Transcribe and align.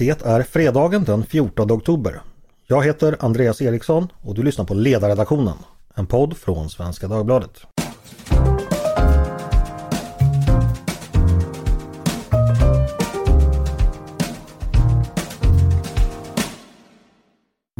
Det 0.00 0.22
är 0.26 0.42
fredagen 0.42 1.04
den 1.04 1.26
14 1.26 1.72
oktober. 1.72 2.20
Jag 2.66 2.84
heter 2.84 3.16
Andreas 3.20 3.62
Eriksson 3.62 4.08
och 4.22 4.34
du 4.34 4.42
lyssnar 4.42 4.64
på 4.64 4.74
Ledarredaktionen, 4.74 5.56
en 5.94 6.06
podd 6.06 6.36
från 6.36 6.70
Svenska 6.70 7.08
Dagbladet. 7.08 7.50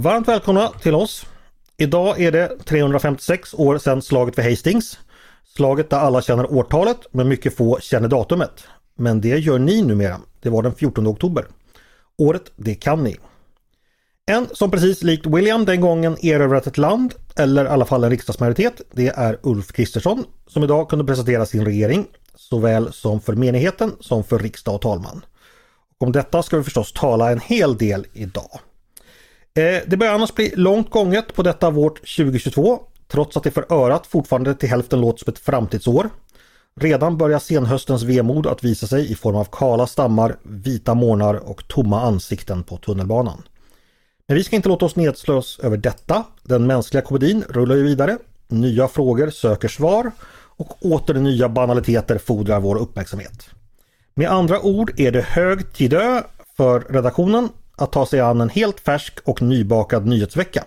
Varmt 0.00 0.29
välkomna 0.29 0.68
till 0.68 0.95
oss. 0.95 1.27
Idag 1.77 2.21
är 2.21 2.32
det 2.32 2.59
356 2.64 3.55
år 3.55 3.79
sedan 3.79 4.02
slaget 4.02 4.39
vid 4.39 4.45
Hastings. 4.45 4.98
Slaget 5.45 5.91
där 5.91 5.98
alla 5.98 6.23
känner 6.23 6.52
årtalet 6.52 6.98
men 7.11 7.29
mycket 7.29 7.57
få 7.57 7.79
känner 7.80 8.09
datumet. 8.09 8.64
Men 8.95 9.21
det 9.21 9.39
gör 9.39 9.59
ni 9.59 9.82
numera. 9.82 10.16
Det 10.41 10.50
var 10.50 10.62
den 10.62 10.75
14 10.75 11.07
oktober. 11.07 11.45
Året, 12.21 12.52
det 12.57 12.75
kan 12.75 13.05
ni. 13.05 13.16
En 14.27 14.47
som 14.52 14.70
precis 14.70 15.02
likt 15.02 15.27
William 15.27 15.65
den 15.65 15.80
gången 15.80 16.16
erövrat 16.24 16.66
ett 16.66 16.78
land, 16.78 17.15
eller 17.37 17.65
i 17.65 17.69
alla 17.69 17.84
fall 17.84 18.05
en 18.05 18.11
riksdagsmajoritet, 18.11 18.80
det 18.92 19.09
är 19.09 19.38
Ulf 19.42 19.73
Kristersson 19.73 20.25
som 20.47 20.64
idag 20.64 20.91
kunde 20.91 21.05
presentera 21.05 21.47
sin 21.47 21.64
regering, 21.64 22.06
såväl 22.34 22.92
som 22.92 23.20
för 23.20 23.33
menigheten 23.33 23.92
som 24.01 24.25
för 24.25 24.38
riksdag 24.38 24.75
och 24.75 24.80
talman. 24.80 25.25
Och 25.98 26.06
om 26.06 26.12
detta 26.12 26.42
ska 26.42 26.56
vi 26.56 26.62
förstås 26.62 26.92
tala 26.92 27.30
en 27.30 27.41
hel 27.41 27.77
del 27.77 28.06
idag. 28.12 28.61
Eh, 29.55 29.83
det 29.87 29.97
börjar 29.97 30.14
annars 30.14 30.34
bli 30.34 30.52
långt 30.56 30.91
gånget 30.91 31.34
på 31.34 31.42
detta 31.42 31.70
vårt 31.70 31.98
2022, 32.16 32.80
trots 33.09 33.37
att 33.37 33.42
det 33.42 33.50
för 33.50 33.73
örat 33.73 34.06
fortfarande 34.06 34.55
till 34.55 34.69
hälften 34.69 35.00
låter 35.00 35.25
som 35.25 35.33
ett 35.33 35.39
framtidsår. 35.39 36.11
Redan 36.80 37.16
börjar 37.16 37.39
senhöstens 37.39 38.02
vemod 38.02 38.47
att 38.47 38.65
visa 38.65 38.87
sig 38.87 39.12
i 39.12 39.15
form 39.15 39.37
av 39.37 39.45
kala 39.45 39.87
stammar, 39.87 40.37
vita 40.43 40.95
månar 40.95 41.34
och 41.34 41.69
tomma 41.69 42.01
ansikten 42.01 42.62
på 42.62 42.77
tunnelbanan. 42.77 43.43
Men 44.29 44.37
vi 44.37 44.45
ska 44.45 44.56
inte 44.56 44.69
låta 44.69 44.84
oss 44.84 44.97
nedslås 44.97 45.61
över 45.62 45.77
detta. 45.77 46.25
Den 46.42 46.67
mänskliga 46.67 47.03
komedin 47.03 47.45
rullar 47.48 47.77
ju 47.77 47.83
vidare. 47.83 48.19
Nya 48.48 48.89
frågor 48.89 49.31
söker 49.31 49.69
svar 49.69 50.11
och 50.33 50.87
åter 50.87 51.14
nya 51.14 51.48
banaliteter 51.48 52.19
fordrar 52.19 52.61
vår 52.61 52.77
uppmärksamhet. 52.77 53.48
Med 54.15 54.31
andra 54.31 54.61
ord 54.61 55.00
är 55.00 55.12
det 55.12 55.22
hög 55.22 55.72
tid 55.72 55.94
för 56.56 56.81
redaktionen 56.81 57.48
att 57.77 57.92
ta 57.92 58.06
sig 58.06 58.20
an 58.20 58.41
en 58.41 58.48
helt 58.48 58.81
färsk 58.81 59.19
och 59.25 59.42
nybakad 59.42 60.06
nyhetsvecka. 60.06 60.65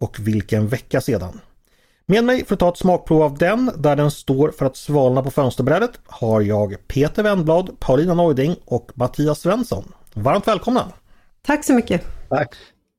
Och 0.00 0.16
vilken 0.20 0.68
vecka 0.68 1.00
sedan! 1.00 1.40
Med 2.06 2.24
mig 2.24 2.44
för 2.44 2.54
att 2.54 2.60
ta 2.60 2.68
ett 2.68 2.78
smakprov 2.78 3.22
av 3.22 3.38
den, 3.38 3.70
där 3.76 3.96
den 3.96 4.10
står 4.10 4.50
för 4.50 4.66
att 4.66 4.76
svalna 4.76 5.22
på 5.22 5.30
fönsterbrädet, 5.30 5.90
har 6.06 6.40
jag 6.40 6.76
Peter 6.88 7.22
Wendblad, 7.22 7.80
Paulina 7.80 8.14
Neuding 8.14 8.56
och 8.64 8.90
Mattias 8.94 9.40
Svensson. 9.40 9.92
Varmt 10.14 10.48
välkomna! 10.48 10.92
Tack 11.46 11.64
så 11.64 11.72
mycket! 11.72 12.02
Tack! 12.28 12.56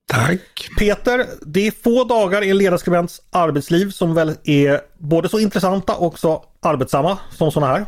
Tack! 0.08 0.70
Peter, 0.80 1.26
det 1.42 1.68
är 1.68 1.72
få 1.72 2.04
dagar 2.04 2.42
i 2.44 2.50
en 2.50 2.58
ledarskribents 2.58 3.22
arbetsliv 3.32 3.90
som 3.90 4.14
väl 4.14 4.36
är 4.44 4.82
både 4.98 5.30
så 5.30 5.40
intressanta 5.40 5.96
och 5.96 6.20
så 6.20 6.46
arbetsamma 6.62 7.18
som 7.32 7.52
sådana 7.52 7.74
här. 7.74 7.86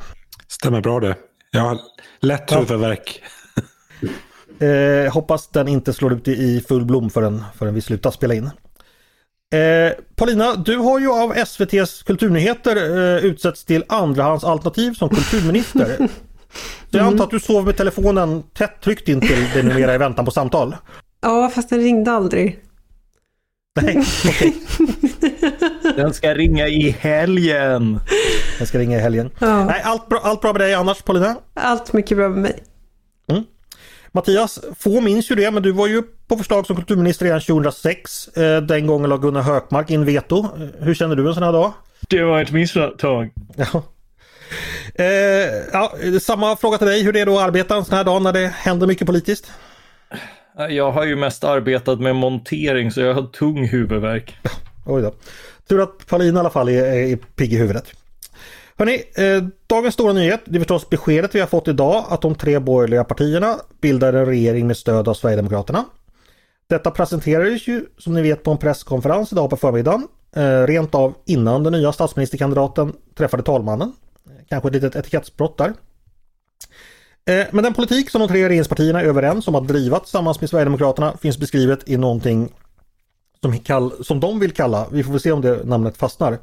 Stämmer 0.48 0.82
bra 0.82 1.00
det. 1.00 1.16
Jag 1.52 1.62
har 1.62 1.80
lätt 2.20 2.56
huvudvärk. 2.56 3.22
Eh, 4.60 5.14
hoppas 5.14 5.48
den 5.48 5.68
inte 5.68 5.94
slår 5.94 6.14
ut 6.14 6.28
i 6.28 6.62
full 6.68 6.86
blom 6.86 7.10
förrän, 7.10 7.44
förrän 7.56 7.74
vi 7.74 7.82
slutar 7.82 8.12
spela 8.12 8.34
in. 8.34 8.50
Eh, 9.56 9.94
Paulina, 10.16 10.56
du 10.56 10.78
har 10.78 11.00
ju 11.00 11.12
av 11.12 11.34
SVTs 11.46 12.04
kulturnyheter 12.04 12.76
eh, 12.76 13.26
utsetts 13.26 13.66
till 13.66 13.84
andrahandsalternativ 13.88 14.94
som 14.94 15.10
kulturminister. 15.10 15.96
Så 16.92 16.98
jag 16.98 17.08
antar 17.08 17.24
att 17.24 17.32
du 17.32 17.40
sover 17.40 17.62
med 17.62 17.78
telefonen 17.78 18.44
tätt 18.44 18.82
tryckt 18.82 19.10
in 19.10 19.22
till 19.22 19.50
dig 19.54 19.64
numera 19.64 19.96
i 19.96 19.98
väntan 19.98 20.26
på 20.26 20.32
samtal? 20.32 20.76
Ja, 21.22 21.52
fast 21.56 21.70
den 21.70 21.80
ringde 21.80 22.12
aldrig. 22.12 22.60
Nej, 23.82 24.04
okej. 24.26 24.56
Den 25.96 26.14
ska 26.14 26.34
ringa 26.34 26.68
i 26.68 26.90
helgen. 26.90 28.00
Den 28.58 28.68
ska 28.68 28.80
ringa 28.80 28.98
i 28.98 29.02
helgen. 29.02 29.30
Ja. 29.40 29.66
Nej, 29.66 29.82
allt 29.84 30.10
bra, 30.10 30.20
allt 30.24 30.42
bra 30.42 30.54
med 30.54 30.62
dig 30.62 30.74
annars 30.74 31.02
Paulina? 31.02 31.36
Allt 31.54 31.94
mycket 31.94 32.18
bra 32.18 32.30
med 32.30 32.42
mig. 32.42 32.64
Mattias, 34.16 34.60
få 34.80 35.02
minns 35.02 35.32
ju 35.32 35.36
det, 35.36 35.52
men 35.52 35.64
du 35.64 35.72
var 35.72 35.88
ju 35.88 36.04
på 36.28 36.38
förslag 36.38 36.66
som 36.66 36.76
kulturminister 36.76 37.26
redan 37.26 37.42
2006. 37.42 38.28
Eh, 38.28 38.62
Den 38.62 38.88
gången 38.88 39.10
la 39.10 39.18
Gunnar 39.18 39.42
Hökmark 39.42 39.90
in 39.90 40.06
veto. 40.06 40.40
Eh, 40.40 40.86
Hur 40.86 40.94
känner 40.94 41.16
du 41.16 41.28
en 41.28 41.34
sån 41.34 41.44
här 41.44 41.52
dag? 41.52 41.72
Det 42.10 42.24
var 42.24 42.42
ett 42.42 42.52
misstag. 42.52 43.32
Ja. 43.56 43.84
Eh, 44.96 45.06
ja, 45.74 45.94
samma 46.22 46.56
fråga 46.56 46.78
till 46.78 46.88
dig. 46.88 47.04
Hur 47.04 47.14
det 47.14 47.20
är 47.20 47.26
då 47.26 47.38
att 47.40 47.44
arbeta 47.48 47.76
en 47.76 47.86
sån 47.86 47.98
här 47.98 48.04
dag 48.04 48.22
när 48.22 48.34
det 48.34 48.48
händer 48.48 48.88
mycket 48.88 49.08
politiskt? 49.08 49.52
Jag 50.70 50.92
har 50.92 51.06
ju 51.06 51.16
mest 51.16 51.44
arbetat 51.44 52.00
med 52.00 52.16
montering 52.16 52.92
så 52.92 53.02
jag 53.02 53.14
har 53.14 53.22
tung 53.28 53.68
huvudvärk. 53.68 54.38
Oj 54.86 55.02
då. 55.02 55.14
Tur 55.70 55.82
att 55.82 56.08
Paulina 56.08 56.38
i 56.38 56.40
alla 56.40 56.50
fall 56.50 56.70
är, 56.70 56.84
är 56.84 57.16
pigg 57.16 57.54
i 57.54 57.58
huvudet. 57.58 57.92
Hörrni, 58.78 59.04
eh, 59.16 59.44
dagens 59.68 59.94
stora 59.94 60.14
nyhet, 60.14 60.42
det 60.46 60.58
är 60.58 60.60
förstås 60.60 60.90
beskedet 60.90 61.36
vi 61.36 61.40
har 61.40 61.48
fått 61.48 61.68
idag 61.68 62.06
att 62.10 62.22
de 62.22 62.36
tre 62.36 62.60
borgerliga 62.60 63.04
partierna 63.04 63.60
bildar 63.82 64.14
en 64.14 64.26
regering 64.26 64.68
med 64.68 64.78
stöd 64.78 65.08
av 65.08 65.14
Sverigedemokraterna. 65.14 65.86
Detta 66.70 66.92
presenterades 66.92 67.68
ju 67.68 67.86
som 67.98 68.14
ni 68.14 68.22
vet 68.22 68.44
på 68.44 68.52
en 68.52 68.58
presskonferens 68.58 69.32
idag 69.32 69.50
på 69.50 69.58
förmiddagen. 69.58 70.08
Eh, 70.36 70.62
rent 70.68 70.96
av 70.96 71.14
innan 71.26 71.64
den 71.64 71.74
nya 71.74 71.94
statsministerkandidaten 71.94 72.94
träffade 73.18 73.44
talmannen. 73.44 73.94
Kanske 74.50 74.68
ett 74.68 74.74
litet 74.74 74.96
etikettsbrott 74.96 75.58
där. 75.58 75.74
Eh, 77.26 77.48
men 77.52 77.64
den 77.64 77.74
politik 77.74 78.10
som 78.10 78.22
de 78.22 78.28
tre 78.28 78.50
regeringspartierna 78.50 79.02
är 79.02 79.06
överens 79.06 79.48
om 79.48 79.56
att 79.56 79.68
driva 79.68 80.00
tillsammans 80.00 80.42
med 80.42 80.50
Sverigedemokraterna 80.50 81.18
finns 81.22 81.38
beskrivet 81.38 81.90
i 81.90 81.98
någonting 81.98 82.54
som, 83.42 83.60
kall, 83.60 84.04
som 84.04 84.20
de 84.20 84.40
vill 84.40 84.52
kalla, 84.52 84.88
vi 84.92 85.04
får 85.04 85.12
väl 85.12 85.22
se 85.22 85.32
om 85.32 85.42
det 85.42 85.66
namnet 85.66 85.98
fastnar, 85.98 86.40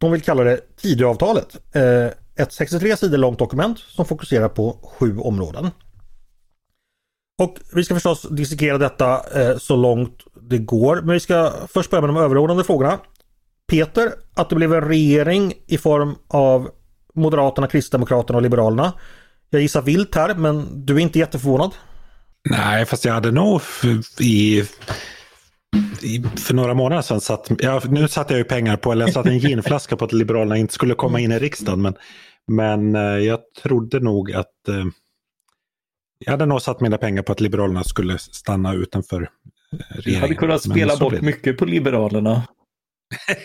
de 0.00 0.12
vill 0.12 0.22
kalla 0.22 0.44
det 0.44 0.76
Tidöavtalet. 0.76 1.56
Eh, 1.74 2.06
ett 2.42 2.52
63 2.52 2.96
sidor 2.96 3.18
långt 3.18 3.38
dokument 3.38 3.78
som 3.78 4.04
fokuserar 4.04 4.48
på 4.48 4.78
sju 4.82 5.18
områden. 5.18 5.70
Och 7.38 7.56
vi 7.74 7.84
ska 7.84 7.94
förstås 7.94 8.26
dissekera 8.30 8.78
detta 8.78 9.40
eh, 9.40 9.56
så 9.58 9.76
långt 9.76 10.18
det 10.40 10.58
går. 10.58 10.96
Men 10.96 11.12
vi 11.12 11.20
ska 11.20 11.52
först 11.68 11.90
börja 11.90 12.00
med 12.00 12.10
de 12.10 12.16
överordnade 12.16 12.64
frågorna. 12.64 12.98
Peter, 13.70 14.12
att 14.34 14.48
det 14.48 14.56
blev 14.56 14.74
en 14.74 14.88
regering 14.88 15.52
i 15.66 15.78
form 15.78 16.14
av 16.28 16.68
Moderaterna, 17.14 17.66
Kristdemokraterna 17.66 18.36
och 18.36 18.42
Liberalerna. 18.42 18.92
Jag 19.50 19.62
gissar 19.62 19.82
vilt 19.82 20.14
här, 20.14 20.34
men 20.34 20.86
du 20.86 20.94
är 20.94 20.98
inte 20.98 21.18
jätteförvånad? 21.18 21.70
Nej, 22.50 22.86
fast 22.86 23.04
jag 23.04 23.14
hade 23.14 23.30
nog 23.30 23.60
i, 24.20 24.64
för 26.36 26.54
några 26.54 26.74
månader 26.74 27.02
sedan 27.02 27.20
satt, 27.20 27.50
ja, 27.58 27.82
nu 27.88 28.08
satte 28.08 28.32
jag 28.32 28.38
ju 28.38 28.44
pengar 28.44 28.76
på, 28.76 28.92
eller 28.92 29.04
jag 29.04 29.14
satte 29.14 29.28
en 29.28 29.38
ginflaska 29.38 29.96
på 29.96 30.04
att 30.04 30.12
Liberalerna 30.12 30.56
inte 30.56 30.74
skulle 30.74 30.94
komma 30.94 31.20
in 31.20 31.32
i 31.32 31.38
riksdagen. 31.38 31.82
Men, 31.82 31.94
men 32.48 32.94
eh, 32.96 33.02
jag 33.02 33.40
trodde 33.62 34.00
nog 34.00 34.32
att 34.32 34.68
eh, 34.68 34.84
jag 36.24 36.30
hade 36.30 36.46
nog 36.46 36.62
satt 36.62 36.80
mina 36.80 36.98
pengar 36.98 37.22
på 37.22 37.32
att 37.32 37.40
Liberalerna 37.40 37.84
skulle 37.84 38.18
stanna 38.18 38.74
utanför 38.74 39.30
regeringen. 39.88 40.04
Du 40.04 40.16
hade 40.20 40.34
kunnat 40.34 40.62
spela 40.62 40.96
bort 40.96 41.20
mycket 41.20 41.58
på 41.58 41.64
Liberalerna. 41.64 42.42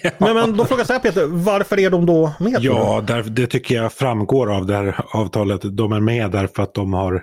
ja. 0.04 0.12
Men, 0.18 0.34
men 0.34 0.58
då 0.58 0.66
frågar 0.66 0.80
jag 0.80 0.88
så 0.88 0.94
här 0.94 1.00
Peter, 1.00 1.26
varför 1.26 1.80
är 1.80 1.90
de 1.90 2.06
då 2.06 2.34
med? 2.40 2.58
Ja, 2.62 3.04
där, 3.08 3.24
det 3.24 3.48
tycker 3.48 3.76
jag 3.76 3.94
framgår 3.94 4.56
av 4.56 4.66
det 4.66 4.76
här 4.76 5.06
avtalet. 5.12 5.62
De 5.64 5.92
är 5.92 6.00
med 6.00 6.32
därför 6.32 6.64
att 6.64 6.74
de 6.74 6.94
har 6.94 7.14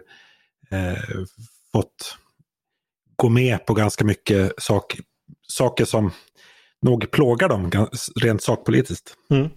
eh, 0.71 0.99
fått 1.73 2.17
gå 3.23 3.29
med 3.29 3.67
på 3.67 3.75
ganska 3.75 4.05
mycket 4.05 4.53
sak, 4.59 5.01
saker 5.49 5.85
som 5.85 6.11
nog 6.83 7.11
plågar 7.11 7.49
dem 7.49 7.89
rent 8.21 8.43
sakpolitiskt. 8.43 9.15
Mm. 9.31 9.49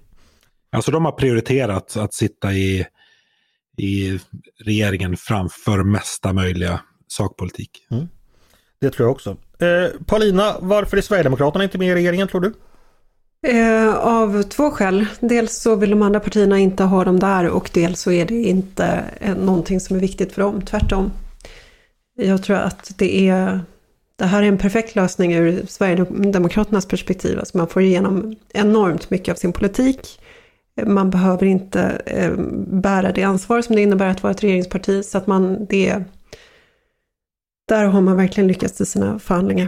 Alltså 0.72 0.92
de 0.92 1.06
har 1.06 1.12
prioriterat 1.12 1.98
att 1.98 2.14
sitta 2.14 2.54
i, 2.54 2.86
i 3.78 4.20
regeringen 4.66 5.18
framför 5.18 5.84
mesta 5.84 6.34
möjliga 6.34 6.80
sakpolitik. 7.08 7.88
Mm. 7.92 8.08
Det 8.82 8.90
tror 8.90 9.08
jag 9.08 9.12
också. 9.12 9.38
Eh, 9.60 10.02
Paulina, 10.06 10.56
varför 10.60 10.98
är 10.98 11.02
Sverigedemokraterna 11.02 11.64
inte 11.64 11.78
med 11.78 11.88
i 11.88 11.96
regeringen 11.96 12.28
tror 12.28 12.42
du? 12.42 12.54
Eh, 13.48 13.96
av 13.96 14.44
två 14.44 14.72
skäl. 14.72 15.06
Dels 15.20 15.62
så 15.62 15.76
vill 15.76 15.90
de 15.90 16.02
andra 16.02 16.20
partierna 16.20 16.60
inte 16.60 16.84
ha 16.84 17.04
dem 17.04 17.20
där 17.20 17.50
och 17.50 17.70
dels 17.74 18.02
så 18.02 18.12
är 18.12 18.26
det 18.26 18.44
inte 18.44 19.04
eh, 19.20 19.36
någonting 19.36 19.80
som 19.80 19.96
är 19.96 20.00
viktigt 20.00 20.34
för 20.34 20.42
dem, 20.42 20.62
tvärtom. 20.62 21.12
Jag 22.16 22.44
tror 22.44 22.58
att 22.58 22.92
det 22.98 23.30
är 23.30 23.60
det 24.18 24.26
här 24.26 24.44
är 24.44 24.48
en 24.48 24.58
perfekt 24.58 24.96
lösning 24.96 25.34
ur 25.34 25.66
Sverigedemokraternas 25.68 26.86
perspektiv. 26.86 27.40
Alltså 27.40 27.58
man 27.58 27.68
får 27.68 27.82
igenom 27.82 28.36
enormt 28.54 29.10
mycket 29.10 29.32
av 29.32 29.36
sin 29.36 29.54
politik. 29.54 30.20
Man 30.86 31.10
behöver 31.10 31.46
inte 31.46 31.82
eh, 32.06 32.34
bära 32.68 33.12
det 33.12 33.24
ansvar 33.24 33.62
som 33.62 33.76
det 33.76 33.82
innebär 33.82 34.08
att 34.08 34.24
vara 34.24 34.32
ett 34.32 34.44
regeringsparti. 34.44 35.06
Så 35.06 35.18
att 35.18 35.28
man, 35.28 35.66
det, 35.66 36.04
där 37.68 37.86
har 37.86 38.02
man 38.02 38.18
verkligen 38.18 38.48
lyckats 38.48 38.82
i 38.82 38.86
sina 38.86 39.20
förhandlingar. 39.20 39.68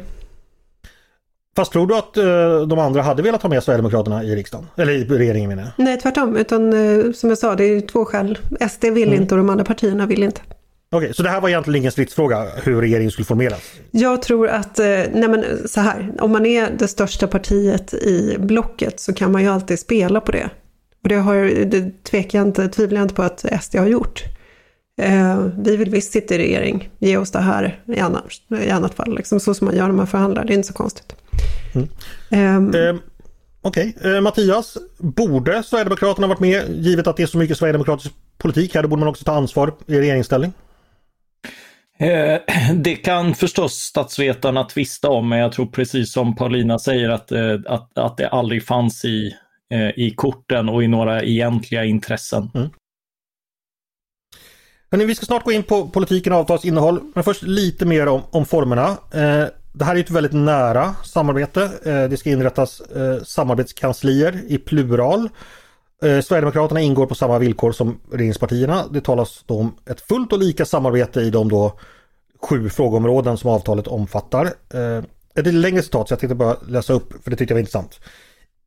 Fast 1.56 1.72
tror 1.72 1.88
du 1.88 1.96
att 1.96 2.18
uh, 2.18 2.68
de 2.68 2.80
andra 2.80 3.02
hade 3.02 3.24
velat 3.24 3.42
ha 3.42 3.50
med 3.50 3.64
Sverigedemokraterna 3.64 4.24
i 4.24 4.36
riksdagen? 4.36 4.68
Eller 4.76 4.94
i 4.94 5.04
regeringen 5.04 5.50
menar 5.50 5.64
jag. 5.64 5.86
Nej, 5.86 5.98
tvärtom. 5.98 6.38
Utan 6.38 6.74
uh, 6.74 7.14
som 7.14 7.30
jag 7.30 7.38
sa, 7.38 7.56
det 7.56 7.64
är 7.64 7.82
två 7.82 8.06
skäl. 8.06 8.38
SD 8.70 8.86
vill 8.86 9.08
mm. 9.08 9.22
inte 9.22 9.36
och 9.36 9.38
de 9.38 9.50
andra 9.50 9.66
partierna 9.66 10.06
vill 10.06 10.24
inte. 10.24 10.42
Okej, 10.90 11.06
okay, 11.06 11.14
så 11.14 11.24
det 11.24 11.30
här 11.30 11.42
var 11.42 11.50
egentligen 11.50 11.82
ingen 11.82 11.92
stridsfråga 11.92 12.46
hur 12.64 12.82
regeringen 12.82 13.12
skulle 13.12 13.26
formeras? 13.26 13.72
Jag 13.92 14.22
tror 14.22 14.48
att, 14.48 14.80
eh, 14.80 14.86
nej 15.14 15.28
men 15.30 15.68
så 15.68 15.82
här, 15.82 16.14
om 16.20 16.32
man 16.32 16.46
är 16.46 16.70
det 16.80 16.88
största 16.88 17.28
partiet 17.28 17.94
i 17.94 18.36
blocket 18.40 19.00
så 19.00 19.14
kan 19.14 19.32
man 19.32 19.42
ju 19.42 19.48
alltid 19.48 19.80
spela 19.80 20.22
på 20.22 20.32
det. 20.32 20.50
Och 21.04 21.10
det, 21.10 21.16
har, 21.16 21.66
det 21.66 22.04
tvekar 22.04 22.40
jag 22.40 22.48
inte, 22.48 22.68
tvivlar 22.68 22.98
jag 22.98 23.06
inte 23.06 23.16
på 23.16 23.24
att 23.24 23.46
SD 23.64 23.76
har 23.76 23.88
gjort. 23.88 24.24
Eh, 25.02 25.46
vi 25.58 25.78
vill 25.78 25.90
visst 25.90 26.12
sitta 26.12 26.36
i 26.36 26.38
regering, 26.38 26.90
ge 27.00 27.18
oss 27.18 27.32
det 27.32 27.40
här 27.40 27.84
i, 27.88 28.00
annars, 28.00 28.42
i 28.62 28.70
annat 28.70 28.94
fall. 28.94 29.16
Liksom, 29.16 29.40
så 29.40 29.54
som 29.54 29.66
man 29.66 29.76
gör 29.76 29.88
när 29.88 29.94
man 29.94 30.08
förhandlar, 30.08 30.46
det 30.46 30.54
är 30.54 30.56
inte 30.56 30.68
så 30.68 30.74
konstigt. 30.74 31.16
Mm. 31.76 31.90
Um, 32.58 32.76
um, 32.76 33.00
Okej, 33.62 33.94
okay. 33.98 34.22
Mattias, 34.22 34.78
borde 34.98 35.64
Sverigedemokraterna 35.64 36.28
varit 36.28 36.40
med 36.40 36.64
givet 36.70 37.08
att 37.08 37.18
det 37.18 37.24
är 37.24 37.28
så 37.28 37.38
mycket 37.38 37.58
sverigedemokratisk 37.58 38.14
politik 38.38 38.76
här? 38.76 38.84
Då 38.84 38.88
borde 38.88 39.00
man 39.00 39.10
också 39.10 39.24
ta 39.24 39.36
ansvar 39.36 39.74
i 39.88 40.00
regeringsställning. 40.00 40.54
Eh, 42.00 42.40
det 42.76 42.96
kan 42.96 43.36
förstås 43.36 43.74
statsvetarna 43.74 44.64
tvista 44.64 45.10
om, 45.10 45.30
men 45.30 45.40
jag 45.40 45.52
tror 45.52 45.66
precis 45.66 46.12
som 46.12 46.36
Paulina 46.36 46.80
säger 46.80 47.10
att, 47.10 47.32
eh, 47.32 47.60
att, 47.66 47.98
att 47.98 48.18
det 48.18 48.30
aldrig 48.30 48.66
fanns 48.66 49.06
i, 49.06 49.36
eh, 49.72 49.90
i 49.90 50.14
korten 50.16 50.70
och 50.70 50.84
i 50.84 50.88
några 50.88 51.24
egentliga 51.24 51.86
intressen. 51.86 52.52
Mm. 52.56 52.70
Hörrni, 54.92 55.06
vi 55.06 55.16
ska 55.16 55.26
snart 55.26 55.44
gå 55.44 55.52
in 55.52 55.64
på 55.64 55.88
politiken 55.88 56.34
och 56.34 56.40
avtalsinnehåll, 56.40 57.02
men 57.16 57.24
först 57.24 57.44
lite 57.44 57.86
mer 57.86 58.08
om, 58.08 58.22
om 58.32 58.46
formerna. 58.46 58.98
Det 59.74 59.86
här 59.86 59.96
är 59.96 60.00
ett 60.00 60.12
väldigt 60.12 60.34
nära 60.34 60.96
samarbete. 61.04 61.70
Det 62.10 62.18
ska 62.18 62.30
inrättas 62.30 62.82
samarbetskanslier 63.24 64.42
i 64.48 64.58
plural. 64.58 65.30
Eh, 66.04 66.22
Sverigedemokraterna 66.22 66.82
ingår 66.82 67.06
på 67.06 67.16
samma 67.16 67.40
villkor 67.40 67.72
som 67.72 68.00
regeringspartierna. 68.12 68.88
Det 68.92 69.02
talas 69.02 69.44
då 69.46 69.60
om 69.60 69.76
ett 69.90 70.02
fullt 70.02 70.34
och 70.34 70.40
lika 70.40 70.66
samarbete 70.66 71.22
i 71.22 71.30
de 71.30 71.50
då 71.50 71.80
sju 72.42 72.70
frågeområden 72.70 73.38
som 73.38 73.50
avtalet 73.50 73.88
omfattar. 73.88 74.46
Eh, 74.46 75.04
ett 75.36 75.54
längre 75.54 75.82
citat 75.82 76.08
så 76.08 76.12
jag 76.12 76.20
tänkte 76.20 76.36
bara 76.36 76.58
läsa 76.68 76.94
upp 76.94 77.24
för 77.24 77.32
det 77.32 77.38
tyckte 77.38 77.52
jag 77.52 77.56
var 77.56 77.60
intressant. 77.60 78.00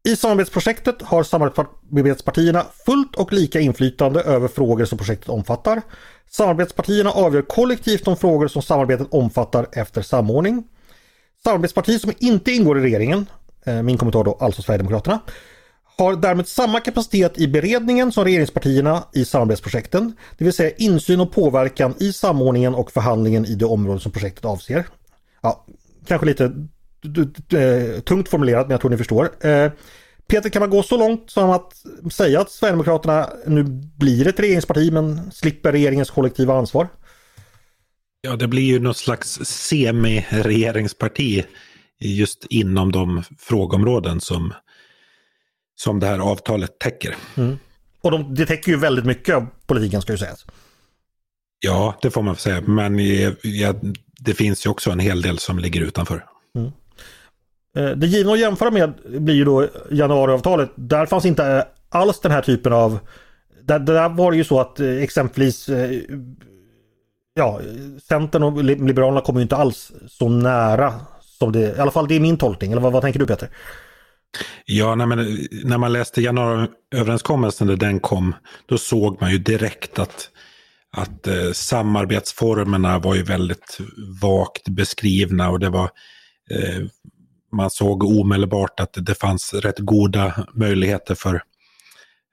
I 0.08 0.16
samarbetsprojektet 0.16 1.02
har 1.02 1.22
samarbetspartierna 1.22 2.66
fullt 2.86 3.16
och 3.16 3.32
lika 3.32 3.60
inflytande 3.60 4.20
över 4.20 4.48
frågor 4.48 4.84
som 4.84 4.98
projektet 4.98 5.28
omfattar. 5.28 5.82
Samarbetspartierna 6.30 7.10
avgör 7.10 7.42
kollektivt 7.42 8.04
de 8.04 8.16
frågor 8.16 8.48
som 8.48 8.62
samarbetet 8.62 9.08
omfattar 9.10 9.66
efter 9.72 10.02
samordning. 10.02 10.64
Samarbetspartier 11.44 11.98
som 11.98 12.12
inte 12.18 12.52
ingår 12.52 12.78
i 12.78 12.82
regeringen, 12.82 13.26
eh, 13.64 13.82
min 13.82 13.98
kommentar 13.98 14.24
då 14.24 14.38
alltså 14.40 14.62
Sverigedemokraterna, 14.62 15.20
har 16.00 16.16
därmed 16.16 16.48
samma 16.48 16.80
kapacitet 16.80 17.38
i 17.38 17.48
beredningen 17.48 18.12
som 18.12 18.24
regeringspartierna 18.24 19.04
i 19.12 19.24
samarbetsprojekten, 19.24 20.16
det 20.38 20.44
vill 20.44 20.52
säga 20.52 20.76
insyn 20.76 21.20
och 21.20 21.32
påverkan 21.32 21.94
i 21.98 22.12
samordningen 22.12 22.74
och 22.74 22.92
förhandlingen 22.92 23.44
i 23.44 23.54
det 23.54 23.64
område 23.64 24.00
som 24.00 24.12
projektet 24.12 24.44
avser. 24.44 24.86
Ja, 25.42 25.66
kanske 26.06 26.26
lite 26.26 26.44
eh, 26.44 28.00
tungt 28.00 28.28
formulerat 28.28 28.66
men 28.66 28.70
jag 28.70 28.80
tror 28.80 28.90
ni 28.90 28.96
förstår. 28.96 29.46
Eh, 29.46 29.72
Peter, 30.26 30.50
kan 30.50 30.60
man 30.60 30.70
gå 30.70 30.82
så 30.82 30.96
långt 30.96 31.30
som 31.30 31.50
att 31.50 31.72
säga 32.12 32.40
att 32.40 32.50
Sverigedemokraterna 32.50 33.30
nu 33.46 33.62
blir 33.98 34.28
ett 34.28 34.40
regeringsparti 34.40 34.92
men 34.92 35.32
slipper 35.32 35.72
regeringens 35.72 36.10
kollektiva 36.10 36.58
ansvar? 36.58 36.88
Ja, 38.20 38.36
det 38.36 38.48
blir 38.48 38.62
ju 38.62 38.80
något 38.80 38.96
slags 38.96 39.38
semi-regeringsparti 39.44 41.44
just 41.98 42.46
inom 42.50 42.92
de 42.92 43.22
frågeområden 43.38 44.20
som, 44.20 44.54
som 45.80 46.00
det 46.00 46.06
här 46.06 46.18
avtalet 46.18 46.78
täcker. 46.78 47.16
Mm. 47.36 47.58
Och 48.00 48.10
de, 48.10 48.34
det 48.34 48.46
täcker 48.46 48.72
ju 48.72 48.78
väldigt 48.78 49.04
mycket 49.04 49.34
av 49.34 49.46
politiken 49.66 50.02
ska 50.02 50.12
ju 50.12 50.18
sägas. 50.18 50.46
Ja, 51.60 51.98
det 52.02 52.10
får 52.10 52.22
man 52.22 52.36
säga. 52.36 52.60
Men 52.60 52.98
ja, 53.42 53.74
det 54.20 54.34
finns 54.34 54.66
ju 54.66 54.70
också 54.70 54.90
en 54.90 54.98
hel 54.98 55.22
del 55.22 55.38
som 55.38 55.58
ligger 55.58 55.80
utanför. 55.80 56.24
Mm. 56.54 56.72
Eh, 57.76 57.96
det 57.96 58.06
givna 58.06 58.32
att 58.32 58.38
jämföra 58.38 58.70
med 58.70 58.94
blir 59.04 59.34
ju 59.34 59.44
då 59.44 59.68
januariavtalet. 59.90 60.70
Där 60.74 61.06
fanns 61.06 61.24
inte 61.24 61.66
alls 61.88 62.20
den 62.20 62.32
här 62.32 62.42
typen 62.42 62.72
av... 62.72 62.98
Där, 63.62 63.78
där 63.78 64.08
var 64.08 64.30
det 64.30 64.36
ju 64.36 64.44
så 64.44 64.60
att 64.60 64.80
eh, 64.80 64.88
exempelvis 64.88 65.68
eh, 65.68 66.00
ja, 67.34 67.60
Centern 68.08 68.42
och 68.42 68.64
Liberalerna 68.64 69.20
kommer 69.20 69.40
ju 69.40 69.42
inte 69.42 69.56
alls 69.56 69.92
så 70.08 70.28
nära 70.28 70.94
som 71.20 71.52
det, 71.52 71.76
i 71.76 71.80
alla 71.80 71.90
fall 71.90 72.08
det 72.08 72.16
är 72.16 72.20
min 72.20 72.36
tolkning. 72.36 72.72
Eller 72.72 72.82
vad, 72.82 72.92
vad 72.92 73.02
tänker 73.02 73.20
du 73.20 73.26
Peter? 73.26 73.48
Ja, 74.64 74.94
nej, 74.94 75.06
men 75.06 75.18
eh, 75.18 75.26
när 75.64 75.78
man 75.78 75.92
läste 75.92 76.22
januariöverenskommelsen 76.22 77.66
när 77.66 77.76
den 77.76 78.00
kom, 78.00 78.34
då 78.66 78.78
såg 78.78 79.20
man 79.20 79.30
ju 79.30 79.38
direkt 79.38 79.98
att, 79.98 80.30
att 80.92 81.26
eh, 81.26 81.52
samarbetsformerna 81.52 82.98
var 82.98 83.14
ju 83.14 83.22
väldigt 83.22 83.78
vagt 84.22 84.68
beskrivna 84.68 85.50
och 85.50 85.60
det 85.60 85.68
var 85.68 85.90
eh, 86.50 86.86
man 87.52 87.70
såg 87.70 88.04
omedelbart 88.04 88.80
att 88.80 88.96
det 89.06 89.14
fanns 89.14 89.54
rätt 89.54 89.78
goda 89.78 90.46
möjligheter 90.54 91.14
för 91.14 91.42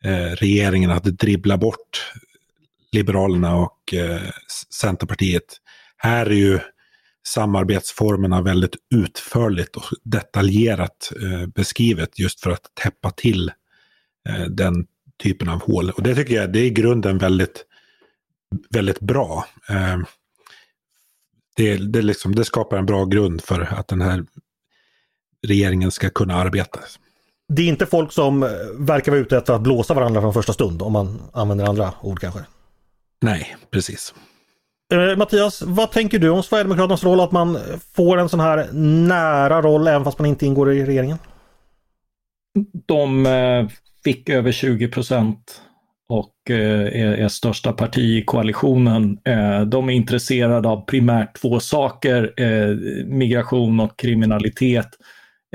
eh, 0.04 0.36
regeringen 0.36 0.92
att 0.92 1.04
dribbla 1.04 1.58
bort 1.58 2.12
Liberalerna 2.92 3.56
och 3.56 3.94
eh, 3.94 4.22
Centerpartiet. 4.82 5.58
Här 5.98 6.26
är 6.26 6.36
ju 6.36 6.60
samarbetsformerna 7.27 8.41
väldigt 8.41 8.75
utförligt 8.95 9.75
och 9.75 9.83
detaljerat 10.03 11.12
eh, 11.24 11.47
beskrivet 11.47 12.19
just 12.19 12.41
för 12.41 12.51
att 12.51 12.71
täppa 12.83 13.12
till 13.12 13.51
den 14.50 14.85
typen 15.24 15.50
av 15.50 15.62
hål. 15.62 15.89
Och 15.89 16.03
det 16.03 16.15
tycker 16.15 16.35
jag 16.35 16.53
det 16.53 16.59
är 16.59 16.63
i 16.63 16.69
grunden 16.69 17.18
väldigt, 17.18 17.65
väldigt 18.69 19.00
bra. 19.00 19.45
Det, 21.56 21.77
det, 21.77 22.01
liksom, 22.01 22.35
det 22.35 22.45
skapar 22.45 22.77
en 22.77 22.85
bra 22.85 23.06
grund 23.06 23.41
för 23.41 23.62
att 23.62 23.88
den 23.88 24.01
här 24.01 24.25
regeringen 25.47 25.91
ska 25.91 26.09
kunna 26.09 26.35
arbeta. 26.35 26.79
Det 27.53 27.62
är 27.62 27.68
inte 27.68 27.85
folk 27.85 28.12
som 28.12 28.44
eh, 28.44 28.50
verkar 28.79 29.12
vara 29.12 29.21
ute 29.21 29.38
efter 29.38 29.53
att 29.53 29.62
blåsa 29.62 29.94
varandra 29.94 30.21
från 30.21 30.33
första 30.33 30.53
stund 30.53 30.81
om 30.81 30.94
man 30.94 31.21
använder 31.33 31.65
andra 31.65 31.94
ord 32.01 32.19
kanske? 32.19 32.39
Nej, 33.21 33.57
precis. 33.71 34.13
Eh, 34.94 35.18
Mattias, 35.18 35.62
vad 35.62 35.92
tänker 35.92 36.19
du 36.19 36.30
om 36.30 36.44
Sverigedemokraternas 36.44 37.04
roll 37.04 37.19
att 37.19 37.31
man 37.31 37.57
får 37.95 38.18
en 38.18 38.30
sån 38.30 38.39
här 38.39 38.68
nära 39.07 39.62
roll 39.62 39.88
även 39.88 40.04
fast 40.04 40.19
man 40.19 40.28
inte 40.28 40.45
ingår 40.45 40.74
i 40.74 40.86
regeringen? 40.86 41.18
De 42.86 43.25
eh, 43.25 43.68
fick 44.04 44.30
över 44.30 44.51
20 44.51 44.88
procent 44.88 45.62
och 46.10 46.34
är, 46.50 46.95
är 46.95 47.28
största 47.28 47.74
parti 47.74 48.18
i 48.18 48.24
koalitionen. 48.25 49.19
De 49.68 49.89
är 49.89 49.94
intresserade 49.94 50.69
av 50.69 50.86
primärt 50.86 51.42
två 51.42 51.60
saker, 51.60 52.34
migration 53.06 53.80
och 53.80 54.00
kriminalitet. 54.00 54.88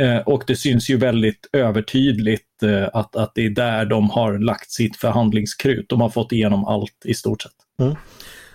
Eh, 0.01 0.19
och 0.19 0.45
det 0.47 0.57
syns 0.57 0.91
ju 0.91 0.97
väldigt 0.97 1.49
övertydligt 1.53 2.62
eh, 2.62 2.89
att, 2.93 3.17
att 3.17 3.35
det 3.35 3.47
är 3.47 3.51
där 3.51 3.85
de 3.85 4.11
har 4.11 4.39
lagt 4.39 4.71
sitt 4.71 4.97
förhandlingskrut. 4.97 5.89
De 5.89 6.01
har 6.01 6.09
fått 6.09 6.33
igenom 6.33 6.65
allt 6.65 7.03
i 7.05 7.15
stort 7.15 7.43
sett. 7.43 7.53
Mm. 7.81 7.97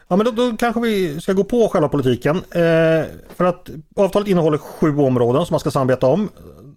Ja 0.07 0.15
men 0.15 0.25
då, 0.25 0.31
då, 0.31 0.57
kanske 0.57 0.81
vi 0.81 1.21
ska 1.21 1.33
gå 1.33 1.43
på 1.43 1.69
själva 1.69 1.89
politiken. 1.89 2.37
Eh, 2.37 3.05
för 3.35 3.43
att 3.43 3.69
avtalet 3.95 4.27
innehåller 4.27 4.57
sju 4.57 4.97
områden 4.97 5.45
som 5.45 5.53
man 5.53 5.59
ska 5.59 5.71
samarbeta 5.71 6.07
om. 6.07 6.29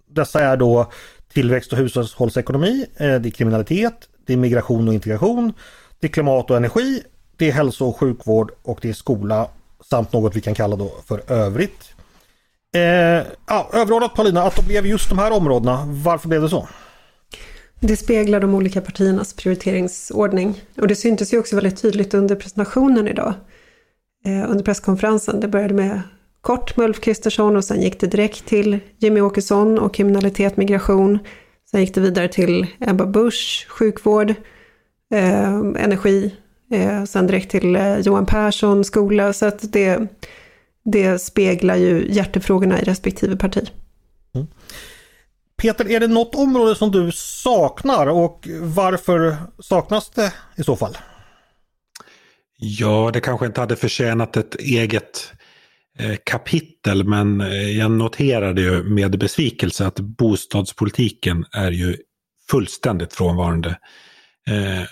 Dessa 0.08 0.40
är 0.40 0.56
då 0.56 0.90
tillväxt 1.32 1.72
och 1.72 1.78
hushållsekonomi, 1.78 2.86
eh, 2.96 3.14
det 3.14 3.28
är 3.28 3.30
kriminalitet, 3.30 4.08
det 4.26 4.32
är 4.32 4.36
migration 4.36 4.88
och 4.88 4.94
integration, 4.94 5.52
det 6.00 6.06
är 6.06 6.10
klimat 6.10 6.50
och 6.50 6.56
energi, 6.56 7.02
det 7.36 7.48
är 7.48 7.52
hälso 7.52 7.86
och 7.86 7.96
sjukvård 7.96 8.52
och 8.62 8.78
det 8.82 8.88
är 8.88 8.92
skola 8.92 9.48
samt 9.90 10.12
något 10.12 10.36
vi 10.36 10.40
kan 10.40 10.54
kalla 10.54 10.76
då 10.76 10.92
för 11.06 11.32
övrigt. 11.32 11.94
Eh, 12.74 13.26
ja, 13.46 13.70
överordnat 13.72 14.14
Paulina, 14.14 14.42
att 14.42 14.56
det 14.56 14.62
blev 14.62 14.86
just 14.86 15.08
de 15.08 15.18
här 15.18 15.30
områdena, 15.30 15.84
varför 15.86 16.28
blev 16.28 16.42
det 16.42 16.48
så? 16.48 16.68
Det 17.80 17.96
speglar 17.96 18.40
de 18.40 18.54
olika 18.54 18.80
partiernas 18.80 19.32
prioriteringsordning. 19.32 20.62
Och 20.76 20.88
det 20.88 20.94
syntes 20.94 21.32
ju 21.32 21.38
också 21.38 21.56
väldigt 21.56 21.82
tydligt 21.82 22.14
under 22.14 22.36
presentationen 22.36 23.08
idag. 23.08 23.34
Eh, 24.24 24.50
under 24.50 24.64
presskonferensen. 24.64 25.40
Det 25.40 25.48
började 25.48 25.74
med 25.74 26.00
kort 26.40 26.76
med 26.76 26.84
Ulf 26.84 27.00
Kristersson 27.00 27.56
och 27.56 27.64
sen 27.64 27.82
gick 27.82 28.00
det 28.00 28.06
direkt 28.06 28.46
till 28.46 28.78
Jimmy 28.98 29.20
Åkesson 29.20 29.78
och 29.78 29.94
kriminalitet, 29.94 30.56
migration. 30.56 31.18
Sen 31.70 31.80
gick 31.80 31.94
det 31.94 32.00
vidare 32.00 32.28
till 32.28 32.66
Ebba 32.80 33.06
Busch, 33.06 33.66
sjukvård, 33.68 34.30
eh, 35.14 35.54
energi. 35.58 36.34
Eh, 36.70 37.04
sen 37.04 37.26
direkt 37.26 37.50
till 37.50 37.76
eh, 37.76 37.98
Johan 37.98 38.26
Persson, 38.26 38.84
skola. 38.84 39.32
Så 39.32 39.46
att 39.46 39.72
det 39.72 40.08
det 40.84 41.18
speglar 41.18 41.76
ju 41.76 42.06
hjärtefrågorna 42.08 42.80
i 42.80 42.84
respektive 42.84 43.36
parti. 43.36 43.70
Mm. 44.34 44.46
Peter, 45.60 45.90
är 45.90 46.00
det 46.00 46.06
något 46.06 46.34
område 46.34 46.74
som 46.74 46.90
du 46.90 47.12
saknar 47.12 48.06
och 48.06 48.48
varför 48.60 49.36
saknas 49.58 50.10
det 50.10 50.32
i 50.56 50.62
så 50.62 50.76
fall? 50.76 50.96
Ja, 52.56 53.10
det 53.12 53.20
kanske 53.20 53.46
inte 53.46 53.60
hade 53.60 53.76
förtjänat 53.76 54.36
ett 54.36 54.54
eget 54.54 55.32
eh, 55.98 56.16
kapitel, 56.24 57.04
men 57.04 57.40
eh, 57.40 57.78
jag 57.78 57.90
noterade 57.90 58.62
ju 58.62 58.82
med 58.82 59.18
besvikelse 59.18 59.86
att 59.86 60.00
bostadspolitiken 60.00 61.44
är 61.52 61.70
ju 61.70 61.96
fullständigt 62.50 63.14
frånvarande. 63.14 63.68
Eh, 64.48 64.84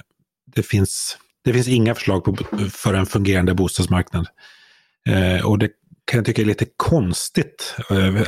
det 0.55 0.63
finns 0.63 1.19
det 1.45 1.53
finns 1.53 1.69
inga 1.69 1.95
förslag 1.95 2.25
på, 2.25 2.37
för 2.71 2.95
en 2.95 3.07
fungerande 3.07 3.55
bostadsmarknad. 3.55 4.27
Och 5.45 5.59
det 5.59 5.71
kan 6.05 6.19
jag 6.19 6.27
tycka 6.27 6.43
är 6.43 6.47
lite 6.47 6.67
konstigt. 6.77 7.77